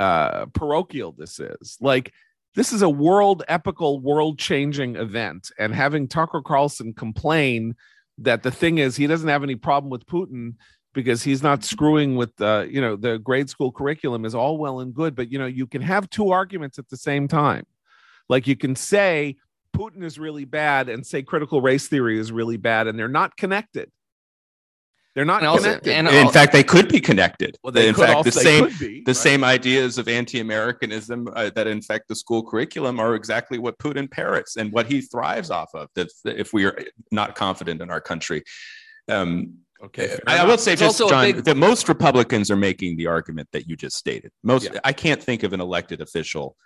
uh, 0.00 0.46
parochial 0.46 1.12
this 1.12 1.40
is. 1.40 1.76
Like, 1.80 2.12
this 2.54 2.72
is 2.72 2.82
a 2.82 2.88
world 2.88 3.42
epical, 3.48 4.00
world 4.00 4.38
changing 4.38 4.96
event. 4.96 5.50
And 5.58 5.74
having 5.74 6.08
Tucker 6.08 6.42
Carlson 6.42 6.92
complain 6.92 7.74
that 8.18 8.42
the 8.42 8.50
thing 8.50 8.78
is 8.78 8.96
he 8.96 9.06
doesn't 9.06 9.28
have 9.28 9.42
any 9.42 9.56
problem 9.56 9.90
with 9.90 10.06
Putin 10.06 10.54
because 10.92 11.22
he's 11.24 11.42
not 11.42 11.64
screwing 11.64 12.14
with 12.14 12.36
the, 12.36 12.68
you 12.70 12.80
know, 12.80 12.94
the 12.94 13.18
grade 13.18 13.50
school 13.50 13.72
curriculum 13.72 14.24
is 14.24 14.34
all 14.34 14.58
well 14.58 14.80
and 14.80 14.94
good. 14.94 15.16
But, 15.16 15.32
you 15.32 15.38
know, 15.38 15.46
you 15.46 15.66
can 15.66 15.82
have 15.82 16.08
two 16.08 16.30
arguments 16.30 16.78
at 16.78 16.88
the 16.88 16.96
same 16.96 17.26
time. 17.26 17.66
Like, 18.28 18.46
you 18.46 18.56
can 18.56 18.76
say 18.76 19.36
Putin 19.76 20.04
is 20.04 20.18
really 20.18 20.44
bad 20.44 20.88
and 20.88 21.04
say 21.04 21.22
critical 21.22 21.60
race 21.60 21.88
theory 21.88 22.18
is 22.18 22.30
really 22.30 22.56
bad, 22.56 22.86
and 22.86 22.96
they're 22.96 23.08
not 23.08 23.36
connected. 23.36 23.90
They're 25.14 25.24
not 25.24 25.44
and 25.44 25.58
connected. 25.58 25.90
Also, 25.90 26.16
and 26.16 26.26
in 26.26 26.32
fact, 26.32 26.52
they 26.52 26.64
could 26.64 26.88
be 26.88 27.00
connected. 27.00 27.56
Well, 27.62 27.76
in 27.76 27.94
fact, 27.94 28.14
also, 28.14 28.30
the 28.30 28.32
same 28.32 28.64
be, 28.78 29.02
the 29.02 29.10
right? 29.10 29.16
same 29.16 29.44
ideas 29.44 29.96
of 29.96 30.08
anti-Americanism 30.08 31.28
uh, 31.34 31.50
that 31.54 31.68
infect 31.68 32.08
the 32.08 32.16
school 32.16 32.42
curriculum 32.42 32.98
are 32.98 33.14
exactly 33.14 33.58
what 33.58 33.78
Putin 33.78 34.10
parrots 34.10 34.56
and 34.56 34.72
what 34.72 34.86
he 34.86 35.00
thrives 35.00 35.50
off 35.50 35.72
of. 35.74 35.88
That 35.94 36.08
if 36.24 36.52
we 36.52 36.64
are 36.64 36.76
not 37.12 37.36
confident 37.36 37.80
in 37.80 37.90
our 37.90 38.00
country. 38.00 38.42
Um, 39.08 39.58
Okay. 39.82 40.18
I, 40.26 40.38
I 40.38 40.44
will 40.44 40.56
say, 40.56 40.72
it's 40.72 40.80
just 40.80 40.98
John, 40.98 41.24
big... 41.24 41.44
that 41.44 41.58
most 41.58 41.88
Republicans 41.90 42.50
are 42.50 42.56
making 42.56 42.96
the 42.96 43.06
argument 43.06 43.48
that 43.52 43.68
you 43.68 43.76
just 43.76 43.96
stated. 43.96 44.32
Most, 44.42 44.72
yeah. 44.72 44.80
I 44.82 44.94
can't 44.94 45.22
think 45.22 45.42
of 45.42 45.52
an 45.52 45.60
elected 45.60 46.00
official 46.00 46.56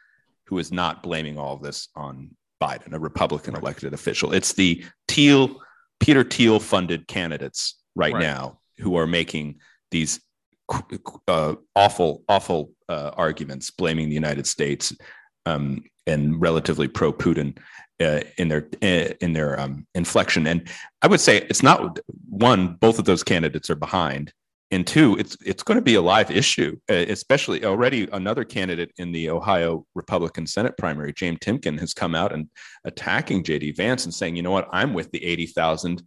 who 0.45 0.59
is 0.59 0.71
not 0.71 1.03
blaming 1.03 1.37
all 1.37 1.55
of 1.55 1.63
this 1.63 1.89
on 1.97 2.31
Biden, 2.63 2.93
a 2.93 2.99
Republican 2.99 3.55
right. 3.55 3.63
elected 3.63 3.93
official. 3.93 4.33
It's 4.33 4.53
the 4.53 4.85
Thiel, 5.09 5.61
Peter 5.99 6.23
Thiel 6.23 6.61
funded 6.61 7.09
candidates 7.09 7.77
right, 7.99 8.15
right. 8.15 8.23
now 8.23 8.59
who 8.79 8.97
are 8.97 9.07
making 9.07 9.61
these 9.91 10.21
uh, 11.29 11.55
awful, 11.75 12.23
awful 12.29 12.73
uh, 12.89 13.11
arguments 13.15 13.71
blaming 13.71 14.09
the 14.09 14.15
United 14.15 14.47
States 14.47 14.95
um, 15.47 15.83
and 16.07 16.41
relatively 16.41 16.89
pro 16.89 17.13
Putin. 17.13 17.59
uh, 18.01 18.21
in 18.37 18.49
their 18.49 18.69
uh, 18.83 19.13
in 19.21 19.33
their 19.33 19.59
um, 19.59 19.87
inflection. 19.95 20.47
And 20.47 20.69
I 21.03 21.09
would 21.09 21.21
say 21.21 21.39
it's 21.39 21.63
not 21.63 21.99
one. 22.29 22.75
Both 22.75 22.99
of 22.99 23.05
those 23.05 23.25
candidates 23.25 23.71
are 23.71 23.75
behind, 23.75 24.33
and 24.71 24.87
two, 24.87 25.17
it's 25.19 25.37
it's 25.45 25.63
going 25.63 25.79
to 25.79 25.83
be 25.83 25.95
a 25.95 26.03
live 26.03 26.31
issue, 26.31 26.77
uh, 26.91 26.95
especially 27.09 27.65
already 27.65 28.09
another 28.13 28.45
candidate 28.45 28.93
in 28.99 29.13
the 29.13 29.31
Ohio 29.31 29.87
Republican 29.95 30.47
Senate 30.47 30.77
primary, 30.79 31.13
Jane 31.13 31.39
Timken, 31.39 31.79
has 31.81 31.95
come 31.95 32.15
out 32.15 32.33
and 32.33 32.49
attacking 32.85 33.43
JD 33.43 33.77
Vance 33.77 34.05
and 34.05 34.15
saying, 34.15 34.37
you 34.37 34.43
know 34.43 34.53
what, 34.53 34.69
I'm 34.73 34.95
with 34.95 35.11
the 35.11 35.25
eighty 35.25 35.47
thousand 35.47 36.03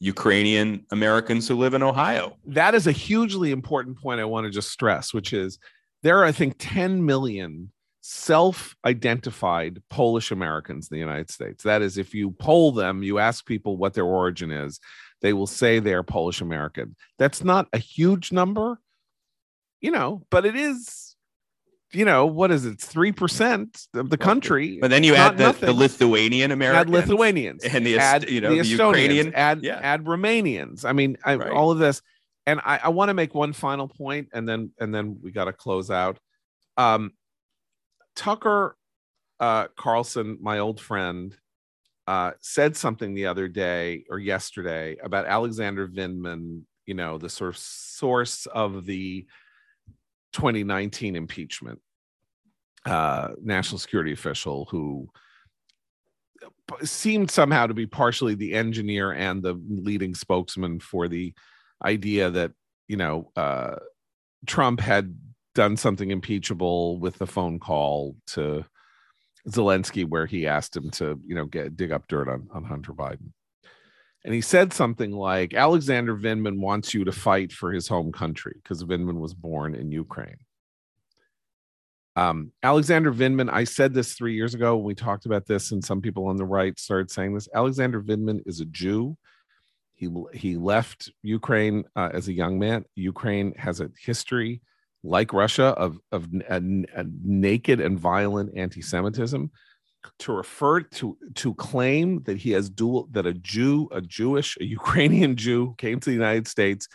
Ukrainian 0.00 0.84
Americans 0.90 1.46
who 1.46 1.56
live 1.56 1.74
in 1.74 1.82
Ohio. 1.82 2.36
That 2.46 2.74
is 2.74 2.86
a 2.86 2.92
hugely 2.92 3.52
important 3.52 3.98
point 3.98 4.20
I 4.20 4.24
want 4.24 4.46
to 4.46 4.50
just 4.50 4.70
stress, 4.70 5.12
which 5.12 5.32
is 5.32 5.58
there 6.02 6.18
are, 6.18 6.24
I 6.24 6.32
think, 6.32 6.56
10 6.58 7.04
million 7.04 7.70
self 8.00 8.74
identified 8.84 9.82
Polish 9.90 10.30
Americans 10.30 10.88
in 10.90 10.94
the 10.94 11.00
United 11.00 11.30
States. 11.30 11.62
That 11.64 11.82
is, 11.82 11.98
if 11.98 12.14
you 12.14 12.30
poll 12.32 12.72
them, 12.72 13.02
you 13.02 13.18
ask 13.18 13.44
people 13.44 13.76
what 13.76 13.92
their 13.92 14.06
origin 14.06 14.50
is, 14.50 14.80
they 15.20 15.34
will 15.34 15.46
say 15.46 15.78
they're 15.78 16.02
Polish 16.02 16.40
American. 16.40 16.96
That's 17.18 17.44
not 17.44 17.68
a 17.74 17.78
huge 17.78 18.32
number, 18.32 18.80
you 19.82 19.90
know, 19.90 20.24
but 20.30 20.46
it 20.46 20.56
is. 20.56 21.09
You 21.92 22.04
know 22.04 22.26
what 22.26 22.50
is 22.50 22.66
it? 22.66 22.80
Three 22.80 23.10
percent 23.12 23.86
of 23.94 24.10
the 24.10 24.16
country. 24.16 24.78
But 24.80 24.90
then 24.90 25.02
you 25.02 25.14
add 25.16 25.38
the, 25.38 25.52
the, 25.52 25.72
Lithuanian 25.72 26.52
Americans, 26.52 26.86
add 26.86 26.90
Lithuanians, 26.90 27.64
and 27.64 27.84
the 27.84 27.98
add 27.98 28.30
you 28.30 28.40
know 28.40 28.50
the, 28.50 28.62
the 28.62 28.68
Ukrainian, 28.68 29.34
add 29.34 29.62
yeah. 29.62 29.80
add 29.82 30.04
Romanians. 30.04 30.84
I 30.84 30.92
mean, 30.92 31.16
I, 31.24 31.34
Right. 31.36 31.50
all 31.50 31.70
of 31.72 31.78
this, 31.78 32.00
and 32.46 32.60
I, 32.64 32.80
I 32.84 32.88
want 32.90 33.08
to 33.08 33.14
make 33.14 33.34
one 33.34 33.52
final 33.52 33.88
point, 33.88 34.28
and 34.32 34.48
then 34.48 34.70
and 34.78 34.94
then 34.94 35.18
we 35.22 35.32
got 35.32 35.46
to 35.46 35.52
close 35.52 35.90
out. 35.90 36.18
Um, 36.76 37.12
Tucker 38.14 38.76
uh, 39.40 39.68
Carlson, 39.76 40.38
my 40.40 40.58
old 40.58 40.80
friend, 40.80 41.36
uh, 42.06 42.32
said 42.40 42.76
something 42.76 43.14
the 43.14 43.26
other 43.26 43.48
day 43.48 44.04
or 44.10 44.18
yesterday 44.18 44.96
about 45.02 45.26
Alexander 45.26 45.88
Vindman. 45.88 46.62
You 46.86 46.94
know, 46.94 47.18
the 47.18 47.28
sort 47.28 47.50
of 47.50 47.56
source 47.56 48.46
of 48.46 48.84
the 48.84 49.26
2019 50.32 51.16
impeachment, 51.16 51.80
uh, 52.86 53.30
national 53.42 53.78
security 53.78 54.12
official 54.12 54.66
who 54.70 55.08
seemed 56.82 57.30
somehow 57.30 57.66
to 57.66 57.74
be 57.74 57.86
partially 57.86 58.34
the 58.34 58.54
engineer 58.54 59.12
and 59.12 59.42
the 59.42 59.60
leading 59.68 60.14
spokesman 60.14 60.80
for 60.80 61.08
the 61.08 61.34
idea 61.84 62.30
that 62.30 62.52
you 62.88 62.96
know 62.96 63.30
uh, 63.36 63.76
Trump 64.46 64.80
had 64.80 65.16
done 65.54 65.76
something 65.76 66.10
impeachable 66.10 66.98
with 66.98 67.18
the 67.18 67.26
phone 67.26 67.58
call 67.58 68.16
to 68.26 68.64
Zelensky 69.48 70.06
where 70.06 70.26
he 70.26 70.46
asked 70.46 70.76
him 70.76 70.90
to 70.90 71.20
you 71.26 71.34
know 71.34 71.46
get 71.46 71.76
dig 71.76 71.92
up 71.92 72.06
dirt 72.08 72.28
on, 72.28 72.48
on 72.52 72.64
Hunter 72.64 72.92
Biden. 72.92 73.32
And 74.24 74.34
he 74.34 74.42
said 74.42 74.72
something 74.72 75.12
like 75.12 75.54
Alexander 75.54 76.14
Vindman 76.14 76.60
wants 76.60 76.92
you 76.92 77.04
to 77.04 77.12
fight 77.12 77.52
for 77.52 77.72
his 77.72 77.88
home 77.88 78.12
country 78.12 78.54
because 78.62 78.84
Vindman 78.84 79.18
was 79.18 79.32
born 79.32 79.74
in 79.74 79.90
Ukraine. 79.92 80.36
Um, 82.16 82.52
Alexander 82.62 83.12
Vindman, 83.12 83.50
I 83.50 83.64
said 83.64 83.94
this 83.94 84.12
three 84.12 84.34
years 84.34 84.52
ago 84.52 84.76
when 84.76 84.84
we 84.84 84.94
talked 84.94 85.24
about 85.24 85.46
this, 85.46 85.72
and 85.72 85.82
some 85.82 86.02
people 86.02 86.26
on 86.26 86.36
the 86.36 86.44
right 86.44 86.78
started 86.78 87.10
saying 87.10 87.34
this. 87.34 87.48
Alexander 87.54 88.02
Vindman 88.02 88.42
is 88.46 88.60
a 88.60 88.66
Jew. 88.66 89.16
He 89.94 90.08
he 90.34 90.56
left 90.56 91.10
Ukraine 91.22 91.84
uh, 91.96 92.10
as 92.12 92.28
a 92.28 92.32
young 92.32 92.58
man. 92.58 92.84
Ukraine 92.94 93.54
has 93.56 93.80
a 93.80 93.90
history, 93.98 94.60
like 95.02 95.32
Russia, 95.32 95.66
of 95.66 95.98
of 96.10 96.28
a, 96.48 96.56
a 96.56 97.04
naked 97.24 97.80
and 97.80 97.98
violent 97.98 98.56
anti-Semitism. 98.56 99.50
To 100.20 100.32
refer 100.32 100.80
to 100.80 101.16
to 101.34 101.54
claim 101.54 102.22
that 102.22 102.38
he 102.38 102.50
has 102.52 102.70
dual 102.70 103.08
that 103.12 103.26
a 103.26 103.34
Jew, 103.34 103.88
a 103.92 104.00
Jewish, 104.00 104.56
a 104.60 104.64
Ukrainian 104.80 105.36
Jew 105.36 105.74
came 105.78 106.00
to 106.00 106.10
the 106.10 106.14
United 106.14 106.48
States, 106.48 106.88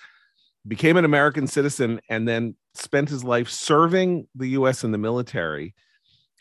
became 0.67 0.97
an 0.97 1.05
American 1.05 1.47
citizen, 1.47 1.99
and 2.09 2.27
then 2.27 2.55
spent 2.73 3.09
his 3.09 3.23
life 3.23 3.49
serving 3.49 4.27
the 4.35 4.49
U.S. 4.49 4.83
in 4.83 4.91
the 4.91 4.97
military, 4.97 5.75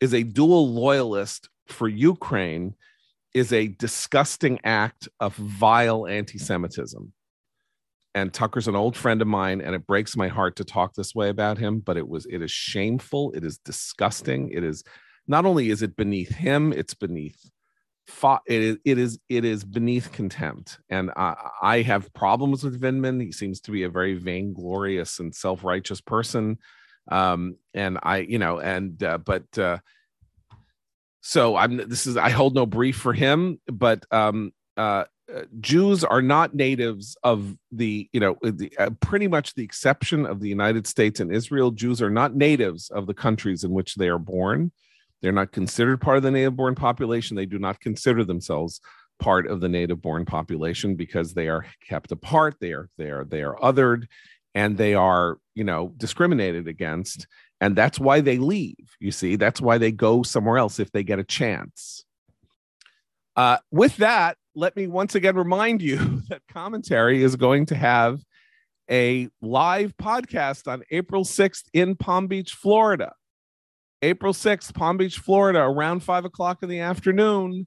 is 0.00 0.14
a 0.14 0.22
dual 0.22 0.72
loyalist 0.72 1.48
for 1.66 1.88
Ukraine 1.88 2.74
is 3.34 3.52
a 3.52 3.68
disgusting 3.68 4.60
act 4.64 5.08
of 5.20 5.34
vile 5.34 6.06
anti-Semitism. 6.06 7.12
And 8.14 8.32
Tucker's 8.32 8.68
an 8.68 8.76
old 8.76 8.96
friend 8.96 9.20
of 9.20 9.26
mine, 9.26 9.60
and 9.60 9.74
it 9.74 9.88
breaks 9.88 10.16
my 10.16 10.28
heart 10.28 10.54
to 10.56 10.64
talk 10.64 10.94
this 10.94 11.16
way 11.16 11.30
about 11.30 11.58
him. 11.58 11.80
But 11.80 11.96
it 11.96 12.06
was 12.06 12.26
it 12.26 12.42
is 12.42 12.50
shameful. 12.52 13.32
It 13.32 13.44
is 13.44 13.58
disgusting. 13.58 14.50
It 14.50 14.62
is 14.62 14.84
not 15.26 15.46
only 15.46 15.70
is 15.70 15.82
it 15.82 15.96
beneath 15.96 16.34
him, 16.34 16.72
it's 16.72 16.94
beneath. 16.94 17.50
It 18.46 18.62
is 18.62 18.78
it 18.84 18.98
is 18.98 19.18
it 19.30 19.44
is 19.46 19.64
beneath 19.64 20.12
contempt, 20.12 20.78
and 20.90 21.10
I, 21.16 21.36
I 21.62 21.82
have 21.82 22.12
problems 22.12 22.62
with 22.62 22.80
Vindman. 22.80 23.22
He 23.22 23.32
seems 23.32 23.60
to 23.62 23.70
be 23.70 23.84
a 23.84 23.88
very 23.88 24.14
vainglorious 24.14 25.20
and 25.20 25.34
self-righteous 25.34 26.02
person, 26.02 26.58
um, 27.10 27.56
and 27.72 27.98
I, 28.02 28.18
you 28.18 28.38
know, 28.38 28.60
and 28.60 29.02
uh, 29.02 29.16
but 29.16 29.58
uh, 29.58 29.78
so 31.22 31.56
I'm 31.56 31.78
this 31.88 32.06
is 32.06 32.18
I 32.18 32.28
hold 32.28 32.54
no 32.54 32.66
brief 32.66 32.96
for 32.96 33.14
him, 33.14 33.58
but 33.66 34.04
um, 34.10 34.52
uh, 34.76 35.04
uh, 35.34 35.44
Jews 35.60 36.04
are 36.04 36.20
not 36.20 36.54
natives 36.54 37.16
of 37.22 37.56
the 37.72 38.08
you 38.12 38.20
know 38.20 38.36
the, 38.42 38.70
uh, 38.78 38.90
pretty 39.00 39.26
much 39.26 39.54
the 39.54 39.64
exception 39.64 40.26
of 40.26 40.40
the 40.40 40.48
United 40.48 40.86
States 40.86 41.20
and 41.20 41.34
Israel. 41.34 41.70
Jews 41.70 42.02
are 42.02 42.10
not 42.10 42.36
natives 42.36 42.90
of 42.90 43.06
the 43.06 43.14
countries 43.14 43.64
in 43.64 43.70
which 43.70 43.94
they 43.94 44.08
are 44.08 44.18
born. 44.18 44.70
They're 45.24 45.32
not 45.32 45.52
considered 45.52 46.02
part 46.02 46.18
of 46.18 46.22
the 46.22 46.30
native 46.30 46.54
born 46.54 46.74
population. 46.74 47.34
They 47.34 47.46
do 47.46 47.58
not 47.58 47.80
consider 47.80 48.24
themselves 48.24 48.82
part 49.18 49.46
of 49.46 49.62
the 49.62 49.70
native 49.70 50.02
born 50.02 50.26
population 50.26 50.96
because 50.96 51.32
they 51.32 51.48
are 51.48 51.64
kept 51.88 52.12
apart. 52.12 52.56
They 52.60 52.72
are 52.72 52.90
they 52.98 53.08
are 53.08 53.24
they 53.24 53.42
are 53.42 53.56
othered, 53.56 54.06
and 54.54 54.76
they 54.76 54.92
are 54.92 55.38
you 55.54 55.64
know 55.64 55.92
discriminated 55.96 56.68
against 56.68 57.26
and 57.60 57.74
that's 57.74 57.98
why 57.98 58.20
they 58.20 58.38
leave 58.38 58.96
you 59.00 59.10
see 59.10 59.36
that's 59.36 59.60
why 59.60 59.78
they 59.78 59.92
go 59.92 60.22
somewhere 60.22 60.58
else 60.58 60.78
if 60.78 60.90
they 60.92 61.02
get 61.02 61.18
a 61.18 61.24
chance 61.24 62.04
uh, 63.36 63.58
with 63.70 63.96
that 63.96 64.36
let 64.54 64.76
me 64.76 64.86
once 64.86 65.14
again 65.14 65.36
remind 65.36 65.82
you 65.82 66.22
that 66.28 66.42
commentary 66.52 67.22
is 67.22 67.36
going 67.36 67.66
to 67.66 67.74
have 67.74 68.20
a 68.90 69.28
live 69.40 69.96
podcast 69.96 70.68
on 70.68 70.82
april 70.90 71.24
6th 71.24 71.64
in 71.72 71.96
palm 71.96 72.26
beach 72.26 72.52
florida 72.52 73.12
april 74.04 74.32
6th 74.32 74.74
palm 74.74 74.96
beach 74.96 75.18
florida 75.18 75.60
around 75.60 76.00
5 76.02 76.24
o'clock 76.26 76.58
in 76.62 76.68
the 76.68 76.80
afternoon 76.80 77.66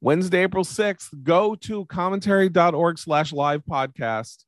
wednesday 0.00 0.42
april 0.42 0.64
6th 0.64 1.08
go 1.22 1.54
to 1.54 1.84
commentary.org 1.86 2.98
slash 2.98 3.32
live 3.32 3.62
podcast 3.64 4.44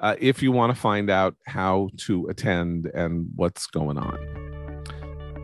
uh, 0.00 0.16
if 0.18 0.42
you 0.42 0.50
want 0.52 0.74
to 0.74 0.78
find 0.80 1.08
out 1.08 1.36
how 1.46 1.88
to 1.96 2.26
attend 2.26 2.86
and 2.94 3.26
what's 3.36 3.66
going 3.68 3.96
on. 3.96 4.18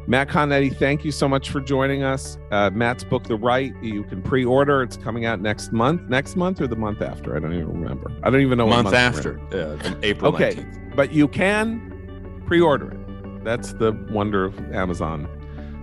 Matt 0.09 0.29
Continetti, 0.29 0.77
thank 0.77 1.05
you 1.05 1.12
so 1.12 1.29
much 1.29 1.51
for 1.51 1.61
joining 1.61 2.03
us. 2.03 2.37
Uh, 2.51 2.69
Matt's 2.71 3.05
book, 3.05 3.23
The 3.23 3.37
Right, 3.37 3.73
you 3.81 4.03
can 4.05 4.21
pre-order. 4.23 4.83
It's 4.83 4.97
coming 4.97 5.25
out 5.25 5.41
next 5.41 5.71
month. 5.71 6.03
Next 6.11 6.35
month 6.35 6.61
or 6.61 6.67
the 6.67 6.75
month 6.75 7.01
after? 7.01 7.37
I 7.37 7.39
don't 7.39 7.55
even 7.55 7.81
remember. 7.81 8.11
I 8.25 8.29
don't 8.31 8.41
even 8.41 8.59
know. 8.59 8.67
what 8.67 8.83
month 8.83 8.91
we're 8.91 8.97
after 8.97 9.39
in. 9.53 9.61
uh, 9.61 10.01
April 10.03 10.35
Okay. 10.35 10.55
19th. 10.55 10.97
but 10.97 11.12
you 11.12 11.29
can 11.29 12.43
pre-order 12.45 12.91
it. 12.91 13.00
That's 13.43 13.73
the 13.75 13.93
wonder 14.11 14.45
of 14.45 14.59
Amazon. 14.73 15.29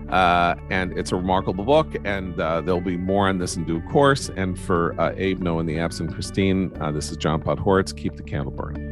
Uh, 0.10 0.56
and 0.70 0.98
it's 0.98 1.12
a 1.12 1.16
remarkable 1.16 1.66
book, 1.66 1.88
and 2.06 2.40
uh, 2.40 2.62
there'll 2.62 2.80
be 2.80 2.96
more 2.96 3.28
on 3.28 3.40
this 3.40 3.58
in 3.58 3.66
due 3.66 3.82
course. 3.90 4.30
And 4.38 4.58
for 4.58 5.00
uh, 5.00 5.14
Abe, 5.18 5.40
Noah, 5.40 5.60
and 5.60 5.70
the 5.70 5.80
absent 5.80 6.14
Christine, 6.14 6.72
uh, 6.80 6.92
this 6.92 7.12
is 7.12 7.18
John 7.18 7.42
Podhoretz. 7.42 7.96
Keep 7.96 8.16
the 8.16 8.24
candle 8.24 8.52
burning. 8.52 8.87